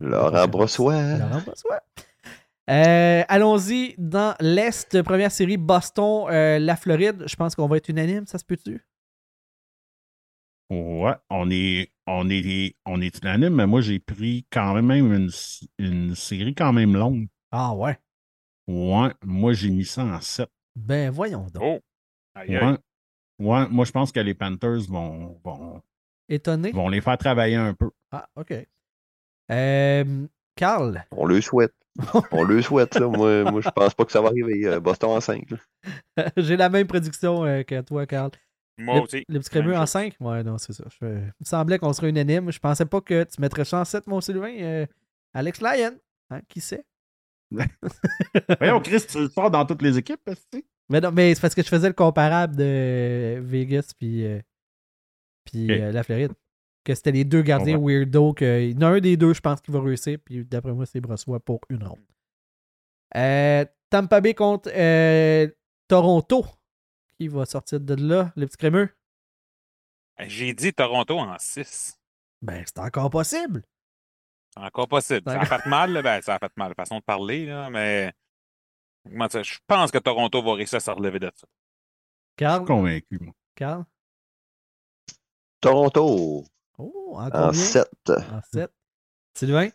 [0.00, 1.18] Laurent Brossois.
[1.18, 1.80] Laurent Brossois.
[2.70, 5.02] Euh, Allons-y dans l'Est.
[5.02, 7.24] Première série, Boston, euh, la Floride.
[7.26, 8.80] Je pense qu'on va être unanime, ça se peut-tu?
[10.70, 15.28] Ouais, on est, on est, on est unanime, mais moi, j'ai pris quand même une,
[15.78, 17.26] une série quand même longue.
[17.50, 17.98] Ah ouais.
[18.68, 20.48] Ouais, moi, j'ai mis ça en 7.
[20.76, 21.62] Ben voyons donc.
[21.62, 21.80] Oh!
[22.36, 22.64] Aïe, aïe.
[22.64, 22.78] Ouais.
[23.40, 25.82] Ouais, moi, je pense que les Panthers vont, vont,
[26.28, 26.70] Étonné?
[26.70, 27.90] vont les faire travailler un peu.
[28.12, 28.54] Ah, OK.
[29.50, 30.26] Euh,
[30.56, 31.72] Carl, On le souhaite.
[32.32, 33.08] On le souhaite, là.
[33.08, 34.66] Moi, moi je pense pas que ça va arriver.
[34.66, 35.48] euh, Boston en 5.
[36.36, 38.30] j'ai la même prédiction euh, que toi, Carl.
[38.78, 39.24] Moi le, aussi.
[39.28, 39.90] Le petit crémeux en chose.
[39.90, 40.14] 5?
[40.20, 40.84] Ouais, non, c'est ça.
[41.00, 42.50] Je- il me semblait qu'on serait unanime.
[42.52, 44.54] Je pensais pas que tu mettrais en 7, mon Sylvain.
[44.60, 44.86] Euh,
[45.34, 45.98] Alex Lyon,
[46.30, 46.84] hein, qui sait?
[48.60, 50.64] Voyons, Chris, tu le sors dans toutes les équipes, que.
[50.88, 54.40] Mais non, mais c'est parce que je faisais le comparable de Vegas puis, euh,
[55.44, 56.32] puis euh, la Floride.
[56.84, 58.32] Que c'était les deux gardiens weirdo.
[58.32, 60.18] Que, il y en a un des deux, je pense, qui va réussir.
[60.24, 61.98] Puis d'après moi, c'est Brossois pour une ronde.
[63.16, 65.48] Euh, Tampa Bay contre euh,
[65.88, 66.46] Toronto.
[67.18, 68.32] Qui va sortir de là?
[68.36, 68.88] Le petit crémeux?
[70.26, 71.98] J'ai dit Toronto en 6.
[72.42, 73.62] Ben, c'est encore possible.
[74.54, 75.22] C'est encore possible.
[75.26, 78.12] Ça a fait mal, là, ben, ça a fait mal, façon de parler, là, mais
[79.06, 81.46] je pense que Toronto va réussir à se relever de ça.
[82.36, 82.64] Carl?
[82.64, 83.34] Convaincu, moi.
[83.54, 83.84] Carl?
[85.60, 86.44] Toronto
[86.80, 87.52] Oh, en en combien?
[87.52, 87.88] 7.
[88.08, 88.70] En 7.
[89.36, 89.68] Sylvain?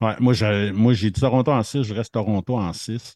[0.00, 3.14] Ouais, moi, j'ai, moi, j'ai Toronto en 6, je reste Toronto en 6.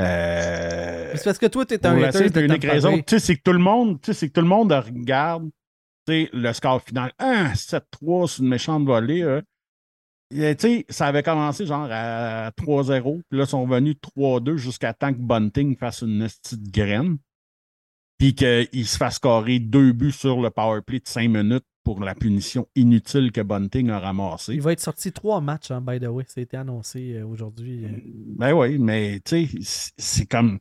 [0.00, 3.42] Euh, C'est parce que toi, t'es un hater de unique raison, tu sais, c'est que
[3.42, 5.48] tout le monde, tu sais, c'est que tout le monde regarde,
[6.06, 7.12] tu sais, le score final.
[7.18, 9.22] Ah, 7-3 sur une méchante volée.
[9.22, 9.40] euh.
[10.34, 14.92] Et, sais, ça avait commencé genre à 3-0, puis là, ils sont venus 3-2 jusqu'à
[14.92, 17.18] temps que Bunting fasse une petite graine,
[18.18, 22.00] puis qu'il se fasse scorer deux buts sur le power play de 5 minutes pour
[22.00, 24.54] la punition inutile que Bunting a ramassée.
[24.54, 26.24] Il va être sorti trois matchs, hein, by the way.
[26.26, 27.84] Ça a été annoncé euh, aujourd'hui.
[27.84, 27.88] euh.
[28.36, 30.58] Ben oui, mais tu sais, c'est comme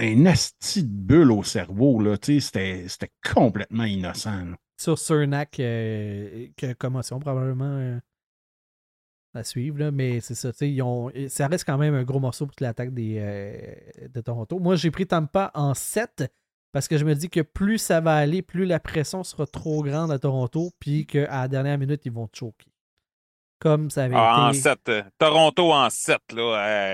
[0.00, 2.16] un asti de bulle au cerveau, là.
[2.16, 4.44] Tu sais, c'était- c'était complètement innocent.
[4.46, 4.56] là.
[4.80, 7.98] Sur Cernak, euh, que commotion probablement euh,
[9.34, 9.78] à suivre.
[9.78, 12.46] là, mais c'est ça, tu sais, ils ont- ça reste quand même un gros morceau
[12.46, 14.58] pour l'attaque des, euh, de Toronto.
[14.60, 16.24] Moi, j'ai pris Tampa en 7
[16.72, 19.82] parce que je me dis que plus ça va aller, plus la pression sera trop
[19.82, 22.66] grande à Toronto, puis qu'à la dernière minute, ils vont choquer.
[23.58, 24.60] Comme ça avait Ah, en été.
[24.60, 24.90] 7.
[25.18, 26.18] Toronto en 7.
[26.32, 26.42] Là,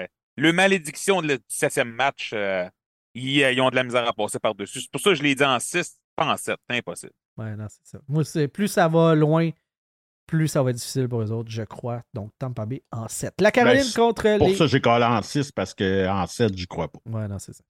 [0.03, 0.07] euh,
[0.37, 2.69] le malédiction le 7e match, euh,
[3.15, 4.81] ils, ils ont de la misère à passer par-dessus.
[4.81, 6.57] C'est pour ça que je l'ai dit en 6, pas en 7.
[6.69, 7.13] C'est impossible.
[7.37, 7.99] Ouais, non, c'est ça.
[8.09, 9.51] Moi, c'est plus ça va loin,
[10.27, 12.03] plus ça va être difficile pour eux autres, je crois.
[12.15, 13.35] Donc, Tampa Bay en 7.
[13.41, 14.57] La Caroline Ben, contre Pour les.
[14.57, 16.99] ça, j'ai collé en 6 parce qu'en 7, j'y crois pas.
[17.07, 17.63] Ouais, non, c'est ça.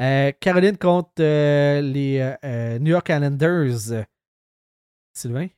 [0.00, 4.04] Euh, Caroline contre euh, les euh, New York Islanders.
[5.12, 5.48] Sylvain?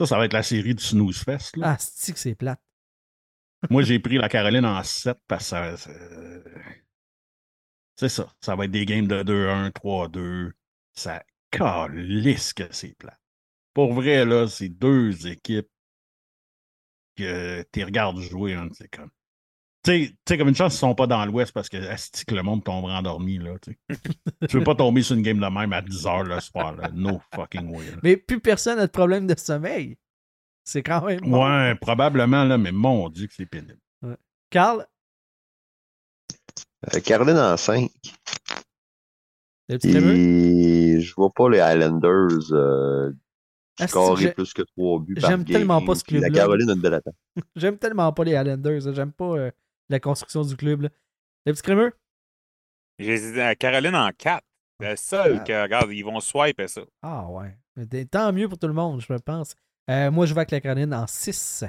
[0.00, 1.56] Ça, ça va être la série du Snooze Fest.
[1.56, 1.72] là.
[1.72, 2.60] Ah, c'est que c'est plate?
[3.70, 5.90] Moi, j'ai pris la Caroline en 7 parce que ça-
[7.96, 8.32] c'est ça.
[8.40, 10.52] Ça va être des games de 2-1, 3-2.
[10.94, 13.16] Ça calisse que c'est plat.
[13.74, 15.68] Pour vrai, là, c'est deux équipes
[17.16, 18.54] que tu regardes jouer.
[18.54, 19.10] hein, c'est comme.
[19.84, 22.24] Tu sais- tu sais, comme une chance, ils sont pas dans l'Ouest parce que asti
[22.24, 23.38] que le monde tombera endormi.
[23.38, 23.78] Là, tu sais.
[24.48, 26.74] tu veux pas tomber sur une game de même à 10h le soir.
[26.76, 26.90] Là.
[26.94, 27.86] No fucking way.
[27.90, 27.96] là.
[28.02, 29.96] Mais plus personne n'a de problème de sommeil.
[30.64, 31.20] C'est quand même.
[31.22, 31.44] bon.
[31.44, 33.78] Ouais, probablement, là, mais mon Dieu que c'est pénible.
[34.50, 34.86] Carl,
[36.94, 37.90] Euh, Caroline en 5.
[39.68, 40.14] le petit crémeux?
[40.16, 43.10] Et je vois pas les Highlanders euh,
[43.88, 45.56] scorer j'ai- plus que 3 buts par j'aime game.
[45.56, 46.40] tellement pas ce Puis La club-là.
[46.42, 47.14] Caroline a une belle attaque.
[47.56, 48.80] J'aime tellement pas les Islanders.
[48.86, 48.92] là.
[48.92, 49.50] J'aime pas euh,
[49.88, 50.82] la construction du club.
[50.82, 50.88] là.
[51.46, 51.92] Le petit crémeux?
[52.98, 54.42] J'ai dit Caroline en 4.
[54.80, 55.44] Le seul Ah.
[55.44, 56.82] que, regarde, ils vont swiper ça.
[57.02, 57.56] Ah ouais.
[58.10, 59.54] Tant mieux pour tout le monde, je pense.
[59.90, 61.64] Euh, moi, je vais avec la Caroline en 6.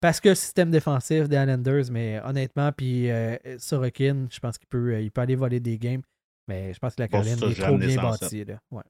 [0.00, 4.94] Parce que système défensif des Islanders, mais honnêtement, puis euh, Sorokin, je pense qu'il peut,
[4.94, 6.02] euh, il peut aller voler des games.
[6.46, 8.44] Mais je pense que la Caroline est trop bien bâtie.
[8.44, 8.60] Là.
[8.70, 8.82] Ouais.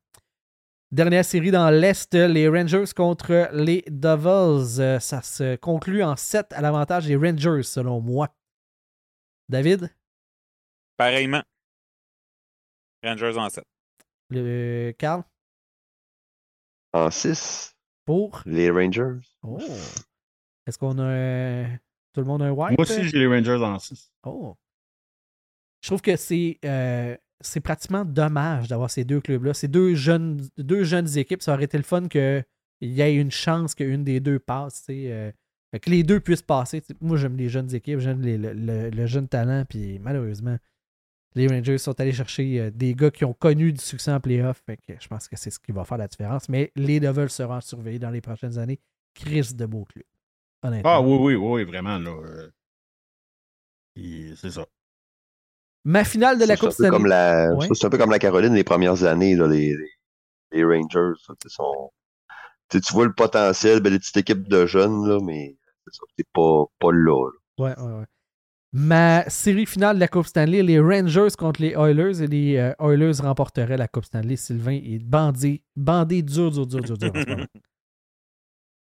[0.90, 4.80] Dernière série dans l'Est, les Rangers contre les Devils.
[4.80, 8.34] Euh, ça se conclut en 7 à l'avantage des Rangers, selon moi.
[9.50, 9.94] David,
[10.96, 11.42] Pareillement.
[13.04, 13.64] Rangers en 7.
[14.30, 15.22] le Carl,
[16.94, 17.76] En 6,
[18.06, 18.42] pour?
[18.46, 19.20] les Rangers.
[19.42, 19.58] Oh.
[20.66, 21.04] Est-ce qu'on a.
[21.04, 21.76] un-
[22.14, 22.78] Tout le monde a un white?
[22.78, 24.10] Moi aussi, j'ai les Rangers en 6.
[24.24, 24.56] Oh.
[25.82, 29.54] Je trouve que c'est euh, c'est pratiquement dommage d'avoir ces deux clubs-là.
[29.54, 31.42] Ces deux jeunes, deux jeunes équipes.
[31.42, 32.44] Ça aurait été le fun qu'il
[32.80, 34.86] y ait une chance qu'une des deux passe.
[34.90, 35.30] euh,
[35.80, 36.82] que les deux puissent passer.
[37.00, 39.64] Moi, j'aime les jeunes équipes, j'aime le, le- jeune talent.
[39.68, 40.56] Puis malheureusement,
[41.34, 44.62] les Rangers sont allés chercher euh, des gars qui ont connu du succès en playoff.
[44.88, 46.48] Je pense que c'est ce qui va faire la différence.
[46.48, 48.80] Mais les Devils seront surveillés dans les prochaines années.
[49.14, 50.04] Chris de beau club.
[50.62, 50.90] Honnêtement.
[50.90, 51.98] Ah oui, oui, oui, vraiment.
[51.98, 52.10] là.
[52.10, 52.50] euh,
[54.36, 54.66] C'est ça.
[55.88, 57.08] Ma finale de la C'est Coupe un peu comme Stanley.
[57.08, 57.68] la, Ouais.
[57.72, 59.74] c'est un peu comme la Caroline les premières années, là, les,
[60.52, 61.18] les, Rangers.
[61.28, 61.90] là, tu sont-
[62.92, 65.56] vois le potentiel, ben, les petites équipes de jeunes, là, mais
[66.16, 67.30] c'est pas, pas là.
[67.30, 67.64] là.
[67.64, 68.04] Ouais, ouais, ouais.
[68.72, 72.74] Ma série finale de la Coupe Stanley, les Rangers contre les Oilers et les euh,
[72.80, 74.36] Oilers remporteraient la Coupe Stanley.
[74.36, 77.12] Sylvain est bandé, bandé dur, dur, dur, dur, dur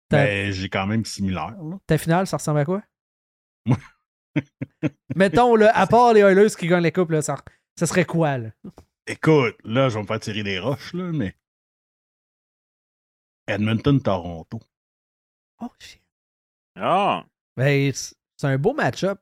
[0.10, 1.56] Ben, j'ai quand même similaire.
[1.62, 1.78] là.
[1.86, 2.82] ta finale, ça ressemble à quoi?
[5.16, 7.36] Mettons, là, à part les Oilers qui gagnent la Coupe, là, ça,
[7.76, 8.38] ça serait quoi?
[8.38, 8.50] Là?
[9.08, 11.36] Écoute, là, je vais me faire tirer des roches, là, mais.
[13.48, 14.60] Edmonton-Toronto.
[15.62, 16.02] Oh, shit.
[16.76, 17.26] Ah,
[17.58, 19.20] Ben, c'est c'est un beau match-up.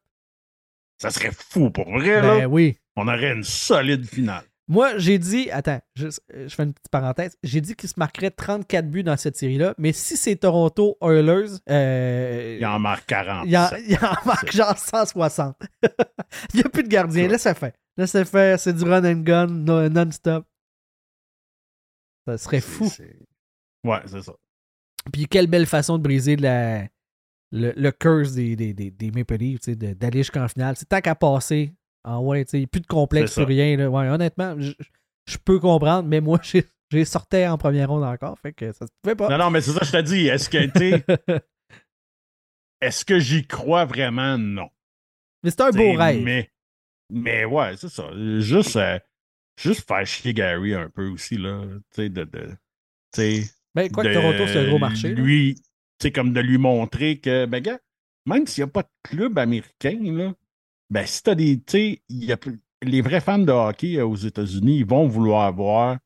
[1.00, 2.38] Ça serait fou pour vrai, là.
[2.38, 2.78] Ben oui.
[2.96, 4.46] On aurait une solide finale.
[4.70, 7.38] Moi, j'ai dit, attends, je, je fais une petite parenthèse.
[7.42, 11.58] J'ai dit qu'il se marquerait 34 buts dans cette série-là, mais si c'est Toronto Oilers,
[11.70, 13.46] euh, Il en marque 40.
[13.48, 15.56] il en, il en marque genre 160.
[16.54, 17.28] il n'y a plus de gardien.
[17.30, 17.72] Laissez faire.
[17.96, 18.60] Laissez faire.
[18.60, 20.46] C'est du run and gun no- non-stop.
[22.28, 22.92] Ça serait fou.
[23.86, 24.34] Ouais, c'est ça.
[25.14, 26.82] Puis quelle belle façon de briser la,
[27.54, 30.76] le, le curse des, des, des, des Maple Leafs, d'aller jusqu'en finale.
[30.76, 31.74] C'est tant qu'à passer.
[32.10, 33.76] Ah ouais, tu sais, plus de complexe, plus rien.
[33.76, 33.90] là.
[33.90, 36.40] Ouais, honnêtement, je, peux comprendre, mais moi,
[36.90, 39.28] j'ai sorti en première ronde encore, fait que ça se pouvait pas.
[39.28, 40.28] Non, non, mais c'est ça, je te dis.
[40.28, 41.04] Est-ce que, tu
[42.82, 44.38] est-ce que j'y crois vraiment?
[44.38, 44.70] Non.
[45.44, 46.24] mais c'est un beau T'sais, rêve.
[46.24, 46.50] Mais,
[47.12, 48.10] mais ouais, c'est ça.
[48.40, 49.00] Juste, euh,
[49.60, 51.62] juste faire chier Gary un peu aussi, là.
[51.94, 52.24] Tu sais, de.
[52.24, 52.48] de
[53.12, 53.44] tu sais,
[53.76, 55.10] Ben, quoi que de Toronto, c'est un gros marché.
[55.10, 55.64] Lui, tu
[56.04, 57.80] sais, comme de lui montrer que, ben, gars,
[58.26, 60.34] même s'il n'y a pas de club américain, là,
[60.90, 64.06] ben, si des, tu sais, il y a plus- les vrais fans de hockey euh,
[64.06, 65.98] aux États-Unis, ils vont vouloir voir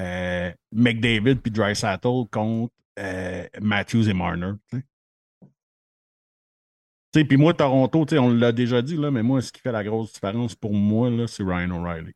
[0.00, 4.52] euh, McDavid puis Drysattel contre euh, Matthews et Marner,
[7.22, 10.12] puis moi, Toronto, on l'a déjà dit, là, mais moi, ce qui fait la grosse
[10.14, 12.12] différence pour moi, c'est Ryan O'Reilly.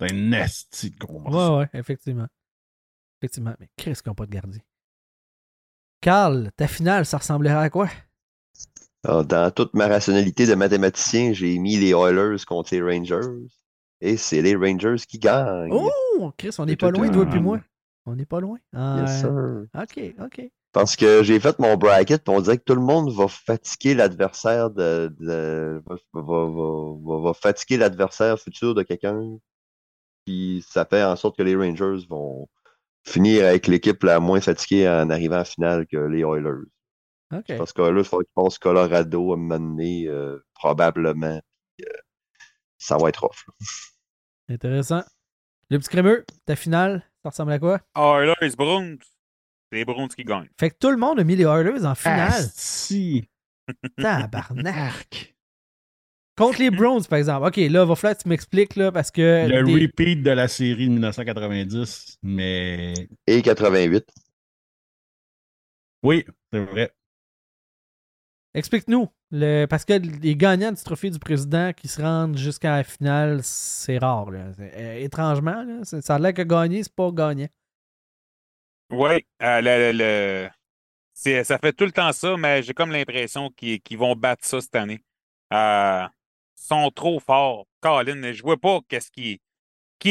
[0.00, 1.58] C'est un nasty de gros morceau.
[1.58, 2.26] Ouais, ouais, effectivement.
[3.20, 3.54] Effectivement.
[3.60, 4.60] Mais qu'est-ce n'ont pas de gardien?
[6.00, 7.88] Carl, ta finale, ça ressemblerait à quoi?
[9.04, 13.46] Alors, dans toute ma rationalité de mathématicien, j'ai mis les Oilers contre les Rangers.
[14.00, 15.72] Et c'est les Rangers qui gagnent.
[15.72, 16.32] Oh!
[16.36, 17.60] Chris, on n'est pas loin, toi et moi.
[18.06, 18.58] On n'est pas loin.
[18.74, 19.66] Ah, Yes, sir.
[19.74, 20.50] OK, OK.
[20.72, 23.94] Parce que j'ai fait mon bracket, puis on dirait que tout le monde va fatiguer
[23.94, 29.38] l'adversaire de, va, va- va- va fatiguer l'adversaire futur de quelqu'un.
[30.26, 32.48] Puis ça fait en sorte que les Rangers vont
[33.06, 36.66] finir avec l'équipe la moins fatiguée en arrivant en finale que les Oilers.
[37.58, 41.40] Parce que là, il faut qu'ils passent Colorado à un moment donné, euh, probablement.
[41.76, 41.98] Puis, euh,
[42.78, 43.44] ça va être off.
[43.46, 44.54] là.
[44.54, 45.02] Intéressant.
[45.70, 47.80] Le petit crémeux, ta finale, ça ressemble à quoi?
[47.96, 48.34] Oilers.
[48.40, 50.48] C'est les Bruins qui gagnent.
[50.58, 52.32] Fait que tout le monde a mis les Oilers en finale.
[52.32, 53.28] Asti.
[53.98, 55.34] Tabarnak.
[56.38, 57.46] Contre les Browns, par exemple.
[57.48, 59.46] OK, là, va falloir que tu m'expliques, là, parce que...
[59.48, 62.94] Le des- repeat de la série de 1990, mais
[63.26, 64.06] Et 88.
[66.04, 66.92] oui, c'est vrai.
[68.54, 69.08] Explique-nous.
[69.68, 73.98] Parce que les gagnants du trophée du président qui se rendent jusqu'à la finale, c'est
[73.98, 74.28] rare.
[74.30, 77.48] Euh, étrangement, ça a l'air que gagner, c'est pas gagnant.
[78.90, 79.60] Oui, euh,
[79.92, 80.48] le-
[81.44, 84.74] ça fait tout le temps ça, mais j'ai comme l'impression qu'ils vont battre ça cette
[84.76, 85.00] année.
[85.52, 86.06] Euh,
[86.54, 87.66] sont trop forts.
[87.80, 89.40] Colin, je vois pas qu'est-ce qui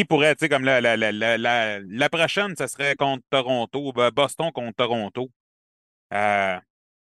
[0.04, 5.30] pourrait, tu comme la, la, prochaine, ce serait contre Toronto, ben, Boston contre Toronto.
[6.12, 6.58] Euh,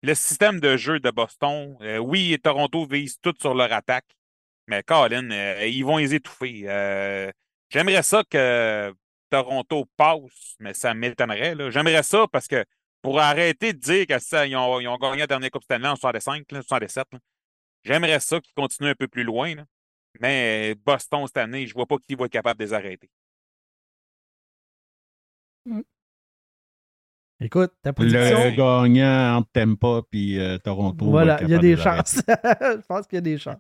[0.05, 4.05] le système de jeu de Boston, euh, oui, Toronto vise tout sur leur attaque,
[4.69, 6.65] mais Colin, euh, ils vont les étouffer.
[6.67, 7.31] Euh,
[7.71, 8.95] J'aimerais ça que
[9.31, 11.57] Toronto passe, mais ça m'étonnerait.
[11.71, 12.65] J'aimerais ça parce que
[13.03, 15.89] pour arrêter de dire que ça, ils, ont, ils ont gagné la dernière Coupe Stanley
[15.89, 17.19] en 65, là, 67, là,
[17.85, 19.55] j'aimerais ça qu'ils continuent un peu plus loin.
[20.21, 23.11] Mais Boston cette année, je vois pas qui va être capable de les arrêter.
[27.41, 28.21] Écoute, ta prédiction...
[28.45, 31.07] Le gagnant entre Tampa et euh, Toronto.
[31.07, 32.23] Voilà, il y a des chances.
[32.29, 33.59] Je pense qu'il y a des chances.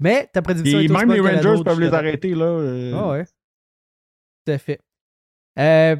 [0.00, 2.46] Mais ta prédiction Et est même les Rangers peuvent les arrêter, là.
[2.46, 3.24] euh, Ah ouais.
[4.44, 4.80] Tout à fait.
[5.58, 5.94] Euh,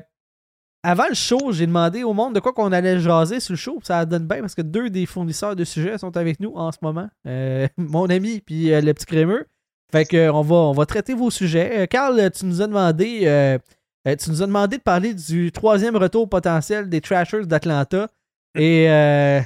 [0.82, 3.78] avant le show, j'ai demandé au monde de quoi qu'on allait jaser sur le show.
[3.84, 6.78] Ça donne bien parce que deux des fournisseurs de sujets sont avec nous en ce
[6.82, 7.08] moment.
[7.76, 9.46] Mon ami puis le petit crémeux.
[9.92, 11.86] Fait que on va, on va traiter vos sujets.
[11.86, 13.58] Carl, tu nous as demandé
[14.07, 18.09] euh, euh, tu nous as demandé de parler du troisième retour potentiel des Trashers d'Atlanta.
[18.55, 19.40] Et euh,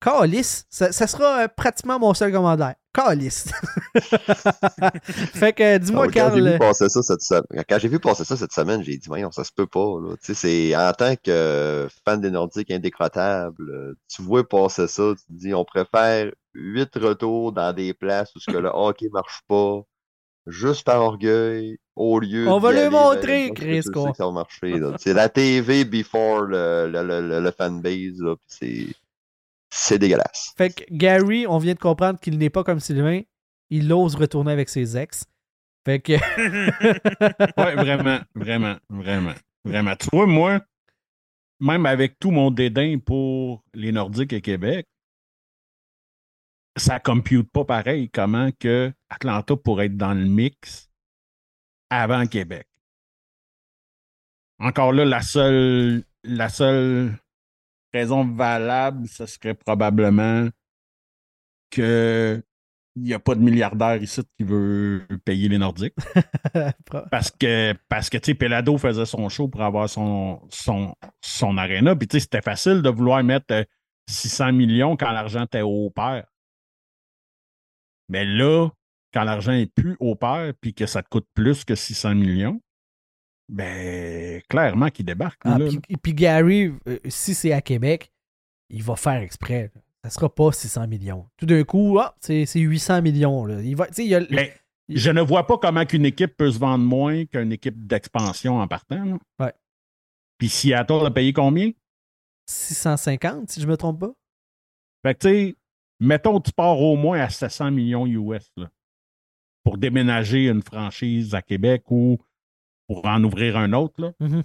[0.00, 2.74] Calice, ça, ça sera euh, pratiquement mon seul commentaire.
[2.92, 3.46] Calice.
[5.34, 6.42] fait que dis-moi, Ah, quand j'ai Carl.
[6.42, 9.30] vu passer ça cette semaine, quand j'ai vu passer ça cette semaine, j'ai dit, voyons,
[9.32, 10.16] ça se peut pas, là.
[10.22, 15.12] Tu sais, c'est, en tant que fan des Nordiques indécrottable, euh, tu vois passer ça,
[15.16, 19.08] tu te dis, on préfère huit retours dans des places où ce que le hockey
[19.12, 19.82] marche pas,
[20.46, 23.82] juste par orgueil, au lieu On va montrer, ben, que Chris,
[24.16, 24.96] ça va marcher, là.
[24.98, 28.86] C'est la TV before le, le, le, le- le fanbase, c'est,
[29.70, 30.52] c'est dégueulasse.
[30.56, 33.20] Fait que Gary, on vient de comprendre qu'il n'est pas comme Sylvain.
[33.70, 35.24] Il ose retourner avec ses ex.
[35.84, 36.12] Fait que.
[37.60, 39.34] Ouais, vraiment, vraiment, vraiment,
[39.64, 39.96] vraiment.
[39.96, 40.60] Tu vois, moi,
[41.60, 44.86] même avec tout mon dédain pour les Nordiques et Québec,
[46.76, 50.90] ça compute pas pareil comment que Atlanta pourrait être dans le mix
[51.90, 52.66] avant Québec.
[54.58, 57.16] Encore là, la seule, la seule
[57.92, 60.48] raison valable, ce serait probablement
[61.70, 62.42] que
[62.96, 65.96] il n'y a pas de milliardaire ici qui veut payer les Nordiques.
[67.10, 71.58] Parce que, parce que tu sais, Pelado faisait son show pour avoir son, son, son
[71.58, 71.96] aréna.
[71.96, 73.64] Puis, tu sais, c'était facile de vouloir mettre euh,
[74.08, 76.24] 600 millions quand l'argent était au pair.
[78.08, 78.68] Mais là,
[79.14, 82.60] quand l'argent est plus au pair puis que ça te coûte plus que 600 millions,
[83.48, 85.40] ben, clairement qu'il débarque.
[85.44, 85.58] Ah,
[86.02, 88.10] puis, Gary, euh, si c'est à Québec,
[88.70, 89.70] il va faire exprès.
[89.74, 89.80] là.
[90.04, 91.26] Ça sera pas 600 millions.
[91.38, 93.46] Tout d'un coup, ah, c'est c'est 800 millions.
[93.46, 93.62] Là.
[93.62, 94.54] Il va, il a- Mais
[94.88, 98.68] je ne vois pas comment qu'une équipe peut se vendre moins qu'une équipe d'expansion en
[98.68, 99.18] partant.
[99.38, 99.52] Ouais.
[100.38, 101.70] Puis Seattle a payé combien?
[102.46, 104.12] 650, si je me trompe pas.
[105.02, 105.56] Fait que, tu sais,
[106.00, 108.70] mettons, tu pars au moins à 700 millions US là,
[109.64, 112.18] pour déménager une franchise à Québec ou
[112.86, 114.00] pour en ouvrir un autre.
[114.00, 114.44] Là, Mhm.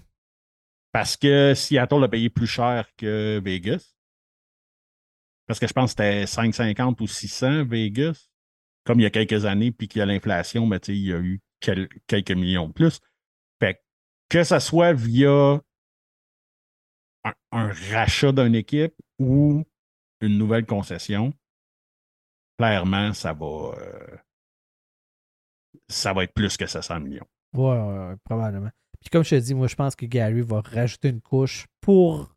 [0.91, 3.93] parce que Seattle a payé plus cher que Vegas.
[5.45, 8.29] Parce que je pense que c'était 550 ou 600 Vegas.
[8.85, 11.13] Comme il y a quelques années, puis qu'il y a l'inflation, tu sais, il y
[11.13, 12.99] a eu quel- quelques millions de plus.
[13.59, 13.79] Fait que,
[14.29, 15.61] que ce soit via
[17.25, 19.63] un, un rachat d'une équipe ou
[20.21, 21.33] une nouvelle concession,
[22.57, 23.45] clairement, ça va,
[23.77, 24.17] euh,
[25.87, 27.25] ça va être plus que 700 millions.
[27.55, 28.69] Ouais, ouais, probablement.
[28.99, 32.35] Puis comme je te dis, moi, je pense que Gary va rajouter une couche pour,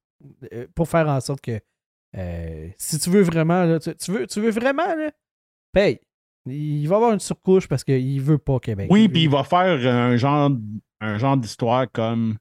[0.52, 1.60] euh, pour faire en sorte que
[2.16, 5.10] euh, si tu veux vraiment, là, tu, tu veux, tu veux vraiment, là,
[5.72, 6.00] paye.
[6.46, 8.88] Il va avoir une surcouche parce qu'il veut pas Québec.
[8.90, 10.50] Oui, puis il va faire un genre,
[11.00, 12.36] un genre d'histoire comme,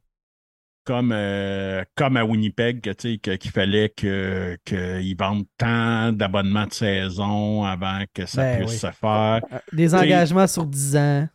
[0.83, 8.03] comme, euh, comme à Winnipeg, qu'il fallait que- qu'ils vendent tant d'abonnements de saison avant
[8.13, 8.77] que ça Ben puisse oui.
[8.79, 9.41] se faire.
[9.51, 11.27] Euh, Des engagements sur 10 ans.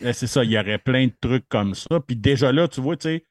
[0.00, 1.98] Eh, C'est ça, il y aurait plein de trucs comme ça.
[2.06, 3.26] Puis déjà là, tu vois, tu sais,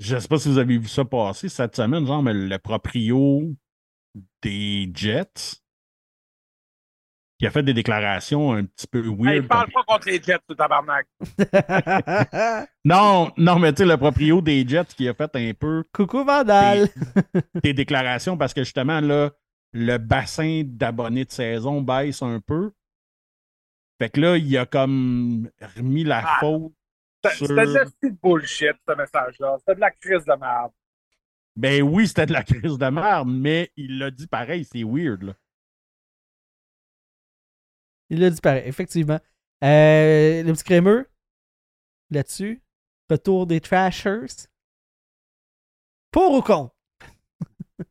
[0.00, 3.52] je sais pas si vous avez vu ça passer cette semaine, genre, mais le proprio
[4.42, 5.56] des Jets,
[7.38, 9.48] qui a fait des déclarations un petit peu Hey, weird.
[9.48, 11.06] parle comme- pas contre les Jets, tout tabarnak.
[12.84, 16.24] Non, non, mais tu sais, le proprio des Jets qui a fait un peu Coucou
[16.24, 16.88] Vandal.
[17.62, 19.30] des déclarations parce que justement, là,
[19.72, 22.72] le bassin d'abonnés de saison baisse un peu.
[24.00, 26.72] Fait que là, il a comme remis la Ah, faute
[27.24, 27.46] C'était sur...
[27.48, 29.56] c'était de la petite bullshit, ce message-là.
[29.58, 30.70] C'était de la crise de merde.
[31.56, 35.22] Ben oui, c'était de la crise de merde, mais il l'a dit pareil, c'est weird,
[35.22, 35.32] là.
[38.10, 39.20] Il l'a dit pareil, effectivement.
[39.64, 41.08] Euh, le petit crémeux,
[42.10, 42.62] là-dessus.
[43.10, 44.48] Retour des Trashers.
[46.10, 46.74] Pour ou contre?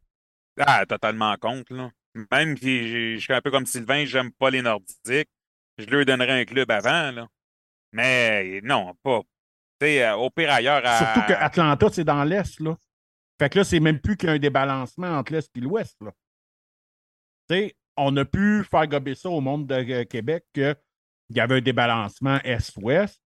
[0.57, 1.91] Ah, totalement contre, là.
[2.32, 5.30] Même si je suis un peu comme Sylvain, j'aime pas les Nordiques.
[5.78, 7.28] Je leur donnerais un club avant, là.
[7.91, 9.22] Mais non, pas.
[9.82, 10.97] Tu sais, euh, au pire ailleurs, à...
[10.97, 12.78] Surtout que Atlanta, c'est dans l'Est, là.
[13.38, 16.11] Fait que là, c'est même plus qu'un débalancement entre l'Est et l'Ouest, là.
[17.49, 20.76] Tu sais, on a pu faire gober ça au monde de euh, Québec qu'il
[21.30, 23.22] y avait un débalancement Est-Ouest.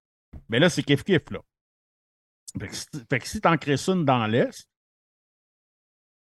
[0.47, 1.39] Mais là, c'est kiff-kiff, là.
[2.59, 4.67] Fait que, si- t'en crées une dans l'Est,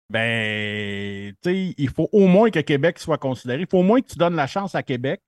[0.09, 3.63] ben, tu il faut au moins que Québec soit considéré.
[3.63, 5.21] Il faut au moins que tu donnes la chance à Québec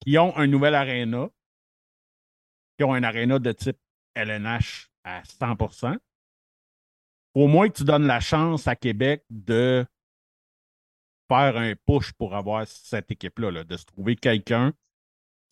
[0.00, 1.28] qui ont un nouvel aréna,
[2.78, 3.78] qui ont un aréna de type
[4.14, 5.96] LNH à 100%
[7.34, 9.86] Au moins que tu donnes la chance à Québec de
[11.34, 14.72] faire un push pour avoir cette équipe-là, là, de se trouver quelqu'un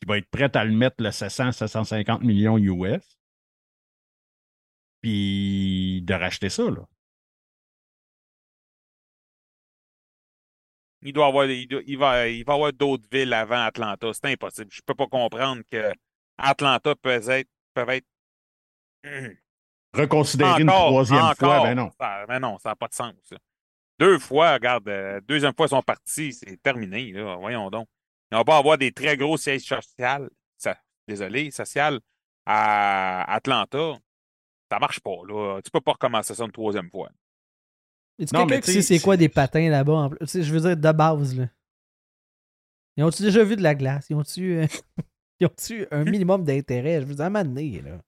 [0.00, 3.18] qui va être prêt à le mettre le 700, 750 millions US.
[5.00, 6.86] puis de racheter ça, là.
[11.04, 14.12] Il doit avoir, il, doit- il va, il va y avoir d'autres villes avant Atlanta.
[14.12, 14.70] C'est impossible.
[14.72, 15.92] Je peux pas comprendre que
[16.38, 18.06] Atlanta peut être, peut être.
[19.94, 21.36] Reconsidérer une troisième encore.
[21.36, 21.90] fois, ben non.
[22.00, 23.14] Ça, ben non, ça n'a pas de sens.
[23.98, 27.12] Deux fois, regarde, euh, deuxième fois, ils sont partis, c'est terminé.
[27.12, 27.88] Là, voyons donc.
[28.32, 32.00] On va pas avoir des très gros sièges sociaux, ça, désolé, social
[32.46, 33.94] à Atlanta.
[34.70, 35.16] Ça marche pas.
[35.28, 35.60] Là.
[35.62, 37.10] Tu peux pas recommencer ça une troisième fois.
[38.18, 39.92] Y Non, quelqu'un qui sait c'est quoi des patins là-bas?
[39.92, 41.48] en Je veux dire, de base, là.
[42.96, 44.06] Ils ont-tu déjà vu de la glace?
[44.10, 44.66] Ils ont-tu euh,
[45.40, 47.00] ils ont-tu un minimum d'intérêt?
[47.00, 47.98] Je veux dire, à un moment donné, là.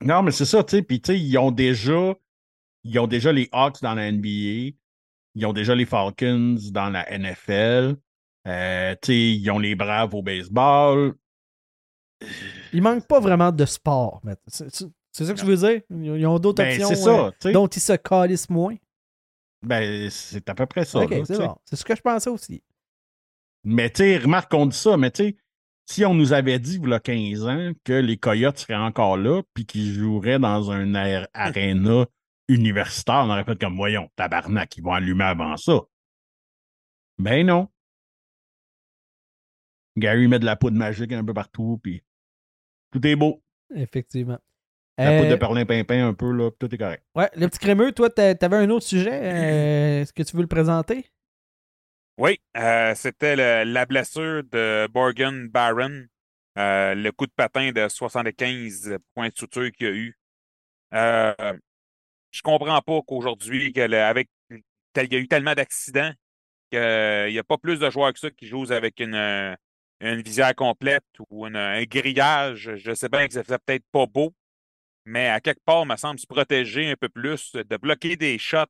[0.00, 0.82] Non, mais c'est ça, tu sais.
[0.82, 2.14] Puis, tu sais, ils ont déjà.
[2.84, 4.76] Ils ont déjà les Hawks dans la NBA.
[5.36, 7.96] Ils ont déjà les Falcons dans la NFL.
[8.46, 11.14] Euh, ils ont les Braves au baseball.
[12.72, 14.22] Il manque pas vraiment de sport.
[14.46, 15.80] C'est ça que je veux dire?
[15.90, 18.76] Ils ont- d'autres Ben, options c'est ça, euh, dont ils se calissent moins.
[19.62, 21.00] Ben, c'est à peu près ça.
[21.24, 21.56] c'est bon.
[21.72, 22.62] Ce que je pensais aussi.
[23.64, 25.36] Mais tu sais, remarque qu'on dit ça, mais tu sais,
[25.86, 29.16] si on nous avait dit, il y a 15 ans, que les Coyotes seraient encore
[29.16, 32.06] là, puis qu'ils joueraient dans un air- aréna
[32.48, 35.80] universitaire, on aurait fait comme, voyons, tabarnak, ils vont allumer avant ça.
[37.18, 37.68] Ben non.
[39.96, 42.02] Gary met de la poudre magique un peu partout, puis
[42.90, 43.42] tout est beau.
[43.74, 44.38] Effectivement.
[44.98, 47.04] La Euh, poudre de perlimpinpin un peu, là, puis tout est correct.
[47.14, 49.10] Ouais, le petit crémeux, toi, t'a- t'avais un autre sujet.
[49.12, 51.10] euh, Est-ce que tu veux le présenter?
[52.16, 56.06] Oui, euh, c'était la blessure de Morgan Barron,
[56.58, 60.18] euh, le coup de patin de 75 points de suture qu'il y a eu.
[62.34, 63.76] Euh, je comprends pas qu'aujourd'hui, il
[65.12, 66.12] y a eu tellement d'accidents
[66.70, 69.54] qu'il n'y a pas plus de joueurs que ça qui jouent avec une, euh,
[70.00, 72.76] une visière complète ou un grillage.
[72.76, 74.34] Je sais bien que ça fait peut-être pas beau,
[75.06, 78.38] mais à quelque part, il me semble se protéger un peu plus, de bloquer des
[78.38, 78.66] shots.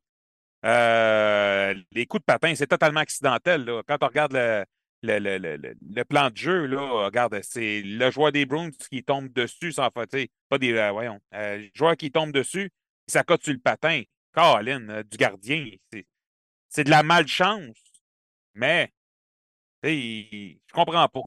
[0.65, 3.69] Euh, les coups de patin, c'est totalement accidentel.
[3.87, 4.65] Quand on regarde le,
[5.03, 9.31] le, le- le- plan de jeu, là, regarde, c'est le joueur des Bruins qui tombe
[9.31, 12.71] dessus sans sais, pas des, euh, voyons, euh, le joueur qui tombe dessus,
[13.07, 14.03] ça cote sur le patin.
[14.33, 15.69] Colin, euh, du gardien,
[16.69, 17.77] c'est, de la malchance.
[18.53, 18.91] Mais,
[19.83, 21.21] il- je comprends pas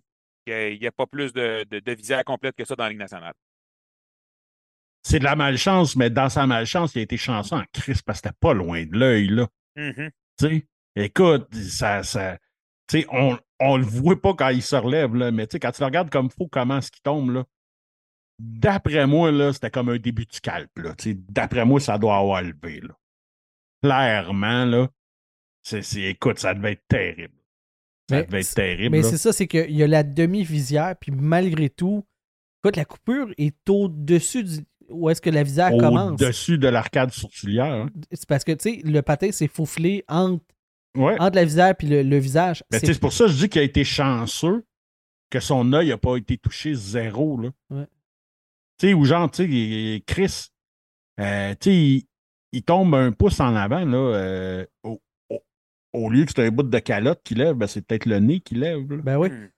[0.46, 2.98] qu'il n'y a pas plus de, de, de visière complète que ça dans la Ligue
[2.98, 3.34] nationale.
[5.02, 8.20] C'est de la malchance, mais dans sa malchance, il a été chanceux en crise parce
[8.20, 9.48] que c'était pas loin de l'œil, là.
[9.76, 10.10] Mhm.
[10.38, 10.66] Sais,
[10.96, 12.02] écoute, ça,
[13.10, 16.10] on, on le voit pas quand il se relève, là, mais quand tu le regardes
[16.10, 17.44] comme faut, comment est-ce qu'il tombe, là,
[18.38, 20.32] d'après moi, là, c'était comme un début de
[20.98, 22.96] sais, d'après moi, ça doit avoir levé, là.
[23.82, 24.88] Clairement, là,
[25.62, 27.34] c'est, écoute, ça devait être terrible.
[28.08, 31.12] Ça Mais devait être terrible, Mais c'est ça, c'est qu'il y a la demi-visière, puis
[31.12, 32.04] malgré tout,
[32.64, 34.58] écoute, la coupure est au-dessus du.
[34.90, 36.12] Où est-ce que la visière commence?
[36.12, 37.90] Au-dessus de l'arcade sourcilière, hein.
[38.10, 40.42] C'est parce que, tu sais, le patin s'est faufilé entre,
[40.96, 41.14] Ouais.
[41.20, 42.64] entre la visière et le, le visage.
[42.72, 44.64] C'est- pour ça que je dis qu'il a été chanceux
[45.30, 47.38] que son œil n'a pas été touché zéro.
[47.38, 47.50] Là.
[47.68, 47.86] Ouais.
[48.78, 50.46] Tu sais, ou genre, tu sais, Chris,
[51.20, 52.06] euh, tu sais, il,
[52.52, 55.00] il tombe un pouce en avant, là, euh, au,
[55.30, 55.42] au-
[55.92, 58.40] au lieu que c'est un bout de calotte qui lève, ben, c'est peut-être le nez
[58.40, 58.88] qui lève.
[58.90, 59.02] là.
[59.02, 59.30] Ben oui.
[59.30, 59.48] Hmm.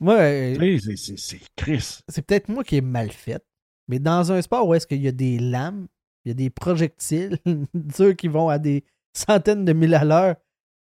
[0.00, 2.00] Moi, euh, Tu sais, c'est- Chris.
[2.08, 3.44] c'est peut-être moi qui ai mal fait.
[3.88, 5.88] Mais dans un sport où est-ce qu'il y a des lames,
[6.24, 7.38] il y a des projectiles
[7.74, 8.84] durs qui vont à des
[9.16, 10.36] centaines de milles à l'heure,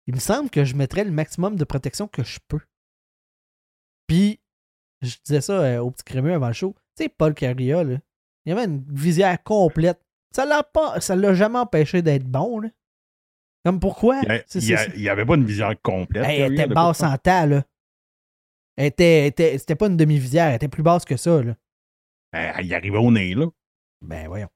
[0.06, 2.60] il me semble que je mettrais le maximum de protection que je peux.
[4.06, 4.40] Puis,
[5.02, 6.74] je disais ça euh, au petit crémeux avant le show.
[6.96, 7.98] Tu sais, Paul Carrier, là,
[8.44, 10.00] il avait une visière complète.
[10.34, 12.68] Ça l'a pas, ça l'a jamais empêché d'être bon, là.
[13.64, 14.20] Comme pourquoi?
[14.54, 16.22] Il n'y avait pas une visière complète.
[16.22, 17.64] Là, elle était basse en temps, là.
[18.76, 21.54] Elle était, était- c'était pas une demi-visière, elle était plus basse que ça, là.
[22.62, 23.46] il arrivait au nez, là.
[24.02, 24.48] Ben voyons.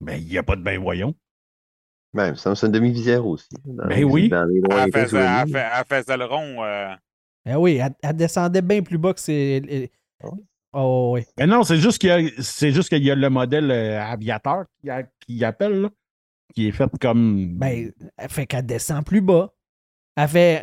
[0.00, 1.14] Mais il n'y a pas de ben voyons.
[2.14, 3.48] Ben, ça me semble une demi-visière aussi.
[3.64, 4.28] Ben oui.
[4.28, 6.64] Dans les Elle faisait, elle faisait le rond.
[6.64, 6.94] euh,
[7.44, 9.90] Eh oui, elle, elle descendait bien plus bas que c'est.
[10.22, 10.44] Ah oui?
[10.72, 11.22] Oh oui.
[11.38, 14.02] Mais non, c'est juste qu'il y a, c'est juste qu'il y a le modèle euh,
[14.02, 15.90] aviateur qui, a- qui appelle, là,
[16.54, 17.54] qui est fait comme.
[17.58, 19.52] Ben, elle fait qu'elle descend plus bas.
[20.16, 20.62] Elle fait.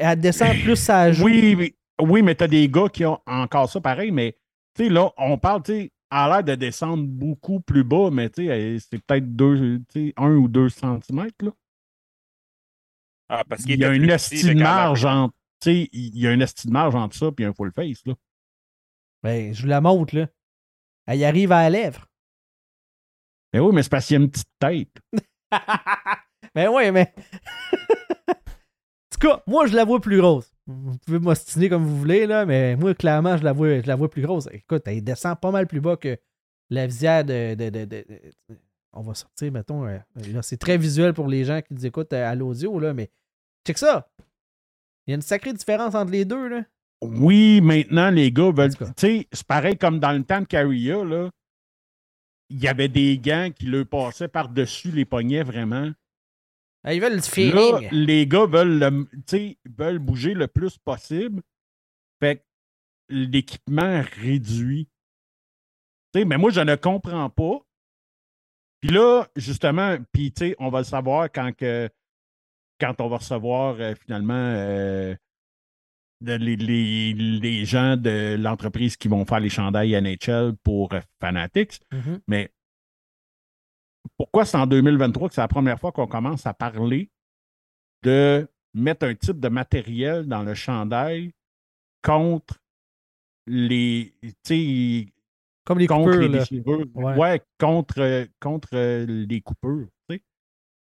[0.00, 1.24] Elle descend plus sa joue.
[1.24, 4.36] oui, mais- oui, mais t'as des gars qui ont encore ça pareil, mais
[4.74, 8.30] tu sais, là, on parle, tu sais, à l'air de descendre beaucoup plus bas, mais
[8.30, 11.50] tu sais, c'est peut-être deux, tu sais, un ou deux centimètres, là.
[13.28, 15.88] ah, parce qu'il Il y a une plus esti petit, de le marge entre, sais,
[15.92, 18.14] il y a une esti de marge entre ça et un full face, là.
[19.22, 20.28] Ben, je vous la montre, là.
[21.06, 22.06] Elle y arrive à la lèvre.
[23.52, 24.96] Mais oui, mais c'est parce qu'il y a une petite tête.
[26.54, 27.14] ben oui, mais.
[28.28, 28.34] en
[29.10, 30.52] tout cas, moi, je la vois plus grosse.
[30.66, 33.94] Vous pouvez m'ostiner comme vous voulez, là, mais moi, clairement, je la vois, je la
[33.96, 34.48] vois plus grosse.
[34.50, 36.18] Écoute, elle descend pas mal plus bas que
[36.70, 37.54] la visière de.
[37.54, 38.04] de- de-
[38.92, 39.86] on va sortir, mettons.
[39.86, 39.98] euh,
[40.32, 43.10] là, c'est très visuel pour les gens qui nous écoutent euh, à l'audio, là, mais
[43.66, 44.08] check ça!
[45.06, 46.64] Il y a une sacrée différence entre les deux, là.
[47.02, 48.74] Oui, maintenant, les gars veulent.
[48.76, 51.30] Tu sais, c'est pareil comme dans le temps de Carria, là.
[52.48, 55.90] Il y avait des gants qui leur passaient par-dessus les poignets vraiment.
[56.84, 59.08] Ah, Ils veulent du Là, les gars veulent, le-
[59.76, 61.42] veulent bouger le plus possible.
[62.20, 62.42] Fait que
[63.08, 64.88] l'équipement réduit.
[66.14, 67.60] Tu sais, mais moi, je ne comprends pas.
[68.80, 71.90] Puis là, justement, puis tu sais, on va le savoir quand, que,
[72.80, 75.14] quand on va recevoir euh, finalement euh,
[76.20, 81.00] de- les, les- les gens de l'entreprise qui vont faire les chandails NHL pour euh,
[81.20, 81.80] Fanatics.
[81.92, 82.20] Mhm.
[82.28, 82.50] Mais
[84.16, 87.10] pourquoi c'est en 2023 que c'est la première fois qu'on commence à parler
[88.02, 91.32] de mettre un type de matériel dans le chandail
[92.02, 92.56] contre
[93.46, 94.14] les.
[95.64, 96.86] Comme les contre coupures, les déchirures.
[96.94, 97.16] Ouais.
[97.16, 99.88] Ouais, contre, contre les coupures.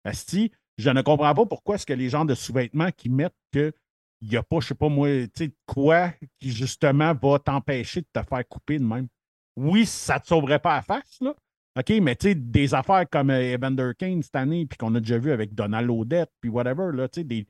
[0.03, 3.73] Asti, je ne comprends pas pourquoi est-ce que les gens de sous-vêtements qui mettent que
[4.21, 8.01] il n'y a pas, je sais pas moi, tu sais, quoi qui justement va t'empêcher
[8.01, 9.07] de te faire couper de même.
[9.55, 11.35] Oui, ça ne te sauverait pas la face, là.
[11.77, 14.99] OK, mais tu sais, des affaires comme euh, Evander Kane cette année, puis qu'on a
[14.99, 17.47] déjà vu avec Donald Odette, puis whatever, là, tu sais, des,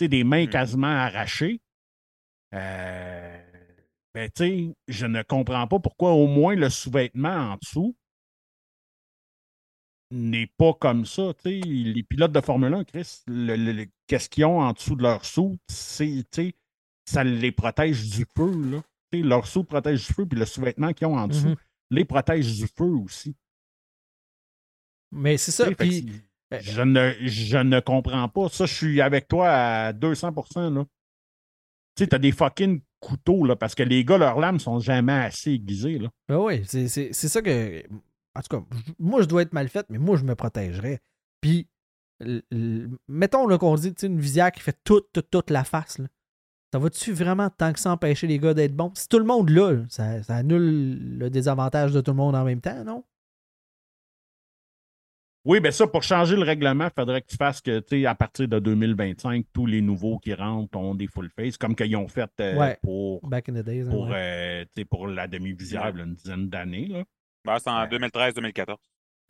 [0.00, 0.50] des mains Mm.
[0.50, 1.60] quasiment arrachées.
[2.54, 3.38] Euh,
[4.14, 7.96] ben, tu sais, je ne comprends pas pourquoi au moins le sous-vêtement en dessous
[10.10, 11.34] n'est pas comme ça.
[11.34, 11.60] tu sais.
[11.66, 15.02] Les pilotes de Formule 1, Chris, le- le- le- qu'est-ce qu'ils ont en dessous de
[15.02, 18.52] leur sou, ça les protège du feu.
[18.70, 18.82] Là.
[19.12, 21.56] Leur sou protège du feu, puis le sous-vêtement qu'ils ont en dessous Mhm.
[21.90, 23.34] les protège du feu aussi.
[25.10, 25.64] Mais c'est ça.
[25.78, 26.04] c'est-
[26.60, 28.48] je, ne, je ne comprends pas.
[28.48, 30.32] Ça, je suis avec toi à 200
[30.70, 30.84] là.
[31.94, 35.12] Tu sais, t'as des fucking couteaux, là, parce que les gars, leurs lames sont jamais
[35.12, 36.10] assez aiguisées, là.
[36.28, 37.82] Ben oui, c'est ça que.
[38.38, 38.64] En tout cas,
[39.00, 41.00] moi, je dois être mal faite, mais moi, je me protégerais.
[41.40, 41.68] Puis,
[43.08, 45.98] mettons qu'on dit une visière qui fait toute, toute, toute la face.
[45.98, 46.06] Là.
[46.72, 48.92] Ça va-tu vraiment tant que ça empêcher les gars d'être bons?
[48.94, 52.36] Si tout le monde là, là, ça, ça annule le désavantage de tout le monde
[52.36, 53.04] en même temps, non?
[55.44, 58.06] Oui, ben ça, pour changer le règlement, il faudrait que tu fasses que, tu sais,
[58.06, 61.96] à partir de 2025, tous les nouveaux qui rentrent ont des full face, comme qu'ils
[61.96, 62.78] ont fait euh, Ouais.
[62.82, 63.82] pour, Back in the days.
[63.86, 64.66] hein, pour, ouais.
[64.78, 67.04] euh, pour la demi-visière, une dizaine d'années, là.
[67.48, 67.88] Ben, c'est en Ouais.
[67.88, 68.76] 2013-2014.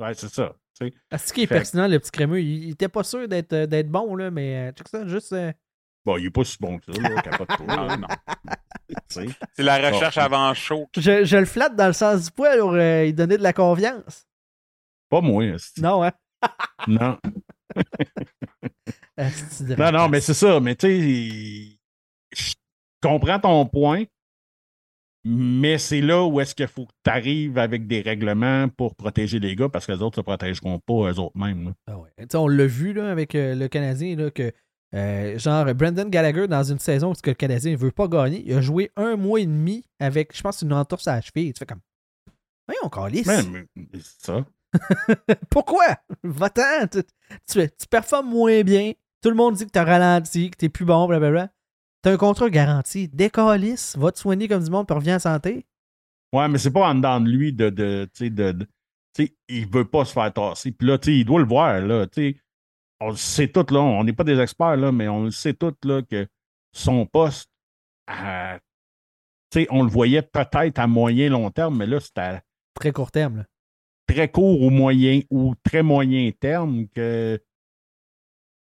[0.00, 0.54] Ouais, c'est ça.
[0.78, 0.94] tu sais.
[1.10, 3.52] Ah, ce qui est Fait- pertinent, le petit crémeux, il, il était pas sûr d'être
[3.52, 5.32] euh, d'être bon, là, mais euh, check ça, juste.
[5.32, 5.52] euh,
[6.04, 8.06] Bon, il n'est pas si bon que ça, là, capote pas, Non, là, non.
[8.88, 9.26] tu sais.
[9.54, 10.22] C'est la recherche Bon.
[10.22, 10.88] avant chaud.
[10.96, 13.52] je, je le flatte dans le sens du poil pour euh, lui donner de la
[13.52, 14.26] confiance.
[15.10, 15.44] Pas moi.
[15.78, 16.12] Non, hein?
[16.86, 17.18] non.
[19.76, 20.60] Non, non, mais c'est ça.
[20.60, 21.78] Mais tu sais,
[22.36, 22.54] je
[23.02, 24.04] comprends ton point,
[25.30, 29.38] mais c'est là où est-ce qu'il faut que tu arrives avec des règlements pour protéger
[29.38, 31.66] les gars parce que les autres ne se protégeront pas eux autres mêmes.
[31.66, 31.72] là.
[31.86, 32.10] Ah ouais.
[32.34, 34.52] On l'a vu là, avec euh, le Canadien, là, que
[34.94, 38.54] euh, genre Brendan Gallagher, dans une saison où le Canadien ne veut pas gagner, il
[38.54, 41.52] a joué un mois et demi avec, je pense, une entorse à la cheville.
[41.52, 41.80] Tu fais comme.
[42.66, 43.66] Voyons, mais
[44.00, 44.46] c'est ça.
[45.50, 45.96] Pourquoi?
[46.22, 46.86] Va-t'en.
[46.90, 47.02] Tu,
[47.50, 48.92] tu, tu performes moins bien.
[49.22, 51.50] Tout le monde dit que t'as ralenti, que t'es plus bon, blablabla.
[52.02, 53.08] T'as un contrat garanti.
[53.08, 55.66] Décalisse, va te soigner comme du monde, puis reviens en santé.
[56.32, 57.70] Ouais, mais c'est pas en dedans de lui de.
[57.70, 58.68] de, tu sais, de,
[59.48, 60.70] il veut pas se faire tasser.
[60.72, 62.06] Puis là, il doit le voir, là.
[63.00, 63.80] On le sait tout, là.
[63.80, 66.26] On n'est pas des experts, là, mais on le sait tout, là, que
[66.72, 67.50] son poste,
[68.06, 68.58] à-
[69.50, 72.42] tu sais, on le voyait peut-être à moyen long terme, mais là, c'était à
[72.74, 73.38] Très court terme.
[73.38, 73.44] là.
[74.06, 77.42] très court ou moyen ou très moyen terme que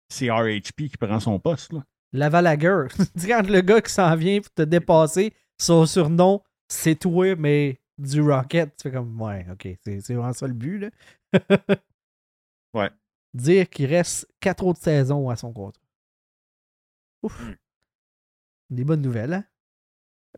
[0.08, 1.84] c'est RHP qui prend son poste, là.
[2.12, 2.59] Laval
[3.14, 7.80] Dis quand le gars qui s'en vient pour te dépasser, son surnom, c'est toi, mais
[7.98, 8.76] du Rocket.
[8.76, 10.90] Tu fais comme, ouais, ok, c'est vraiment ça le but, là.
[12.74, 12.90] Ouais.
[13.34, 15.82] Dire qu'il reste quatre autres saisons à son contrat.
[17.22, 17.39] Ouf.
[17.39, 17.55] Hmm.
[18.70, 19.44] Des bonnes nouvelles, hein?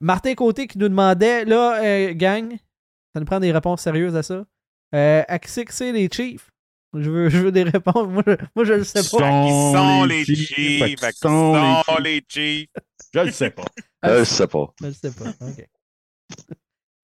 [0.01, 2.57] Martin Côté qui nous demandait, là, euh, gang,
[3.13, 4.45] ça nous prend des réponses sérieuses à ça.
[4.95, 6.51] Euh, à qui c'est que c'est les Chiefs?
[6.95, 8.09] Je veux, je veux des réponses.
[8.09, 9.45] Moi, je, moi, je le sais pas.
[9.45, 12.03] Qui sont les les Chiefs, qu'ils sont les Chiefs.
[12.03, 12.69] les Chiefs.
[13.15, 13.65] Je le sais pas.
[14.05, 14.73] Euh, je sais pas.
[14.81, 15.31] Je le sais pas.
[15.41, 15.67] OK.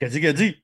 [0.00, 0.56] Qu'est-ce qu'il a dit?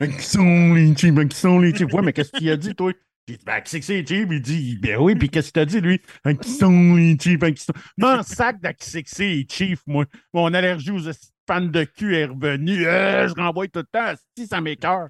[0.00, 1.14] Ben, Qui sont les Chiefs?
[1.14, 1.92] Ben, Qui sont les Chiefs?
[1.92, 2.92] Ouais, mais qu'est-ce qu'il a dit, toi?
[3.26, 4.28] J'ai dit, ben, qui c'est que c'est les Chiefs?
[4.30, 6.00] Il dit, ben oui, puis qu'est-ce qu'il t'a dit, lui?
[6.24, 7.38] Ben, Qui sont les Chiefs?
[7.38, 7.72] Ben, qui sont...
[7.96, 10.04] Non, sac de qui c'est que c'est les Chiefs, moi.
[10.34, 11.00] Mon allergie aux
[11.48, 12.86] fans de cul est revenue.
[12.86, 14.12] Euh, je renvoie tout le temps.
[14.36, 15.08] Si, ça m'écoeure.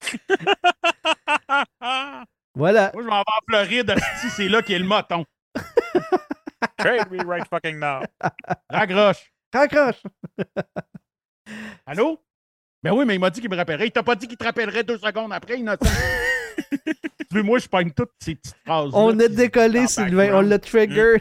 [2.54, 2.90] Voilà.
[2.94, 3.94] Moi, je m'en vais en Floride.
[4.20, 5.24] Si, c'est là qu'est le moton.
[6.78, 8.02] Trade me right fucking now.
[8.70, 9.32] Raccroche.
[9.52, 10.02] Raccroche!
[11.86, 12.20] Allô?
[12.82, 13.86] Ben oui, mais il m'a dit qu'il me rappellerait.
[13.86, 15.78] Il t'a pas dit qu'il te rappellerait deux secondes après, innocent.
[16.70, 16.92] tu
[17.32, 18.90] veux, moi, je pogne toutes ces petites phrases.
[18.92, 21.16] On a décollé, Sylvain, on l'a trigger.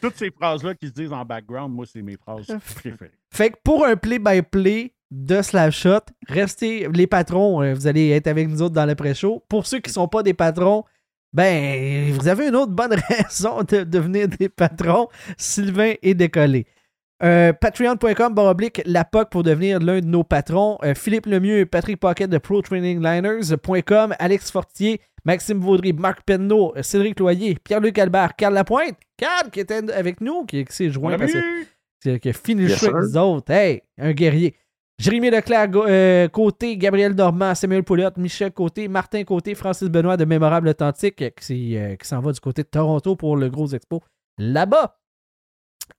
[0.00, 3.12] Toutes ces phrases-là qui se disent en background, moi, c'est mes phrases préférées.
[3.30, 8.48] Fait que pour un play-by-play de Slapshot, restez les patrons, euh, vous allez être avec
[8.48, 9.42] nous autres dans le pré-show.
[9.48, 10.84] Pour ceux qui ne sont pas des patrons,
[11.32, 15.08] ben, vous avez une autre bonne raison de devenir des patrons.
[15.36, 16.66] Sylvain est décollé.
[17.22, 20.78] Euh, Patreon.com, baroblique, la POC pour devenir l'un de nos patrons.
[20.84, 27.56] Euh, Philippe Lemieux, Patrick Pocket de ProTrainingLiners.com, Alex Fortier, Maxime Vaudry, Marc Penneau, Cédric Loyer,
[27.62, 32.16] Pierre-Luc Albert, Carl Lapointe, Carl qui était avec nous, qui, qui s'est joint parce que-
[32.18, 33.50] qui, a fini le show avec nous autres.
[33.50, 34.54] Hey, un guerrier.
[34.98, 40.24] Jérémy Leclerc, euh, Côté, Gabriel Dormand, Samuel Pouliot, Michel Côté, Martin Côté, Francis Benoît de
[40.24, 43.68] Mémorable Authentique euh, qui, euh, qui s'en va du côté de Toronto pour le gros
[43.68, 44.02] expo
[44.38, 44.98] là-bas.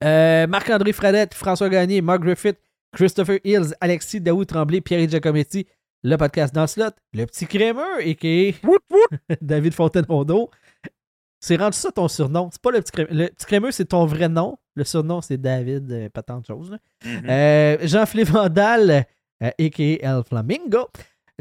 [0.04, 2.58] Euh, Marc-André Fradette, François Gagné, Mark Griffith,
[2.94, 5.66] Christopher Hills, Alexis Daoud Tremblay, Pierre Giacometti,
[6.04, 8.56] le podcast dans le slot, le petit crémeux, et
[9.42, 10.50] David Fontaine-Rondeau.
[11.40, 12.50] C'est rendu ça ton surnom.
[12.52, 13.10] C'est pas le petit crémeux.
[13.12, 14.58] Le petit crémeux, c'est ton vrai nom.
[14.80, 16.72] Le surnom, c'est David, euh, pas tant de choses.
[17.06, 17.30] Mhm.
[17.30, 19.06] Euh, Jean-Philippe Vandal,
[19.43, 20.18] euh, a.k.a.
[20.18, 20.88] El Flamingo.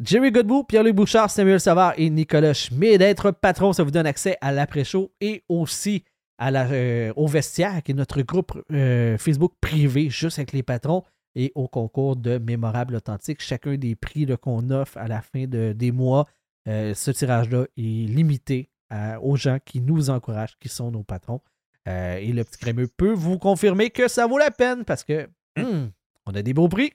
[0.02, 2.98] Jerry Godbout, Pierre-Luc Bouchard, Samuel Savard et Nicolas Schmid.
[2.98, 6.04] D'être patron, ça vous donne accès à l'après-show et aussi
[6.38, 10.62] à la, euh, au vestiaire, qui est notre groupe euh, Facebook privé, juste avec les
[10.62, 11.02] patrons,
[11.34, 13.40] et au concours de Mémorable Authentique.
[13.40, 16.26] Chacun des prix qu'on offre à la fin de- des mois,
[16.68, 21.40] euh, ce tirage-là est limité à- aux gens qui nous encouragent, qui sont nos patrons.
[21.88, 25.26] Euh, et le petit crémeux peut vous confirmer que ça vaut la peine parce que
[25.56, 25.88] hmm,
[26.26, 26.92] on a des beaux prix.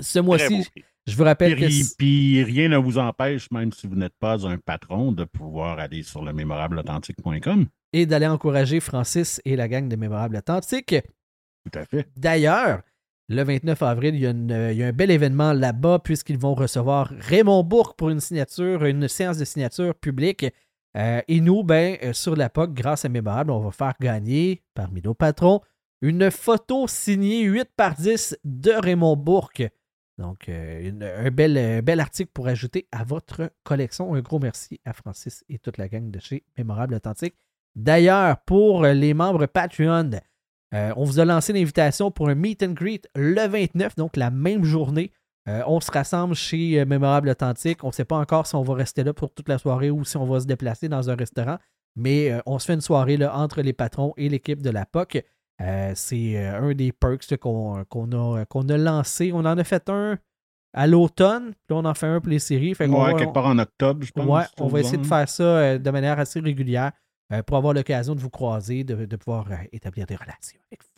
[0.00, 0.66] Ce mois-ci,
[1.06, 4.16] je vous rappelle que Puis, c- puis rien ne vous empêche, même si vous n'êtes
[4.18, 7.66] pas un patron, de pouvoir aller sur le mémorableauthentique.com.
[7.92, 10.94] et d'aller encourager Francis et la gang de Mémorable Authentique.
[11.64, 12.08] Tout à fait.
[12.16, 12.80] D'ailleurs,
[13.28, 16.38] le 29 avril, il y a, une- il y a un bel événement là-bas puisqu'ils
[16.38, 20.46] vont recevoir Raymond Bourque pour une signature, une séance de signature publique.
[20.96, 24.62] Euh, et nous, ben, euh, sur la POC, grâce à Mémorable, on va faire gagner,
[24.74, 25.60] parmi nos patrons,
[26.02, 29.62] une photo signée 8 par 10 de Raymond Bourque.
[30.18, 34.14] Donc, euh, un, bel, article pour ajouter à votre collection.
[34.14, 37.34] Un gros merci à Francis et toute la gang de chez Mémorable Authentique.
[37.76, 40.10] D'ailleurs, pour les membres Patreon,
[40.72, 44.64] on vous a lancé l'invitation pour un meet and greet le 29, donc la même
[44.64, 45.12] journée.
[45.48, 47.82] Euh, on se rassemble chez euh, Mémorable Authentique.
[47.82, 50.04] On ne sait pas encore si on va rester là pour toute la soirée ou
[50.04, 51.56] si on va se déplacer dans un restaurant.
[51.96, 54.84] Mais euh, on se fait une soirée là, entre les patrons et l'équipe de la
[54.86, 55.24] POC.
[55.62, 59.30] Euh, c'est un des perks qu'on a, qu'on a lancé.
[59.32, 60.18] On en a fait un
[60.72, 62.74] à l'automne, puis on en fait un pour les séries.
[62.74, 64.24] Fait Ouais, va- quelque part en octobre, je pense.
[64.26, 66.92] Ouais, on va essayer de faire ça de manière assez régulière
[67.46, 70.89] pour avoir l'occasion de vous croiser, de, de pouvoir établir des relations avec vous.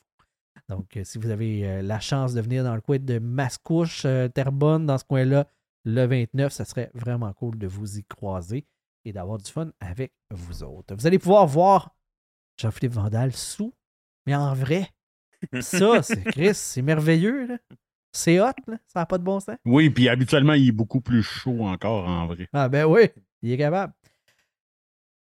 [0.72, 4.04] Donc, euh, si vous avez euh, la chance de venir dans le coin de Mascouche,
[4.06, 5.46] euh, Terrebonne, dans ce coin-là,
[5.84, 8.66] le 29, ça serait vraiment cool de vous y croiser
[9.04, 10.94] et d'avoir du fun avec vous autres.
[10.94, 11.94] Vous allez pouvoir voir
[12.56, 13.74] Jean-Philippe Vandal sous,
[14.26, 14.88] mais en vrai.
[15.60, 17.46] Ça, c'est Chris, c'est merveilleux.
[17.46, 17.58] là.
[18.12, 18.78] C'est hot, là.
[18.86, 19.56] ça n'a pas de bon sens.
[19.66, 22.48] Oui, puis habituellement, il est beaucoup plus chaud encore en vrai.
[22.52, 23.10] Ah ben oui,
[23.42, 23.92] il est capable.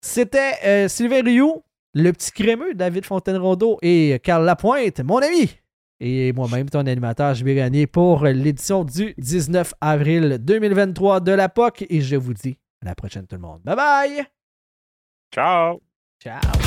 [0.01, 1.63] C'était euh, Sylvain Rioux,
[1.97, 5.51] le petit crémeux, David Fontaine-Rondeau et Carl Lapointe, mon ami.
[5.99, 11.49] Et moi-même, ton animateur, je vais gagner pour l'édition du 19 avril 2023 de la
[11.49, 11.87] POC.
[11.89, 13.63] Et je vous dis à la prochaine tout le monde.
[13.65, 14.25] Bye bye!
[15.35, 15.81] Ciao!
[16.23, 16.66] Ciao!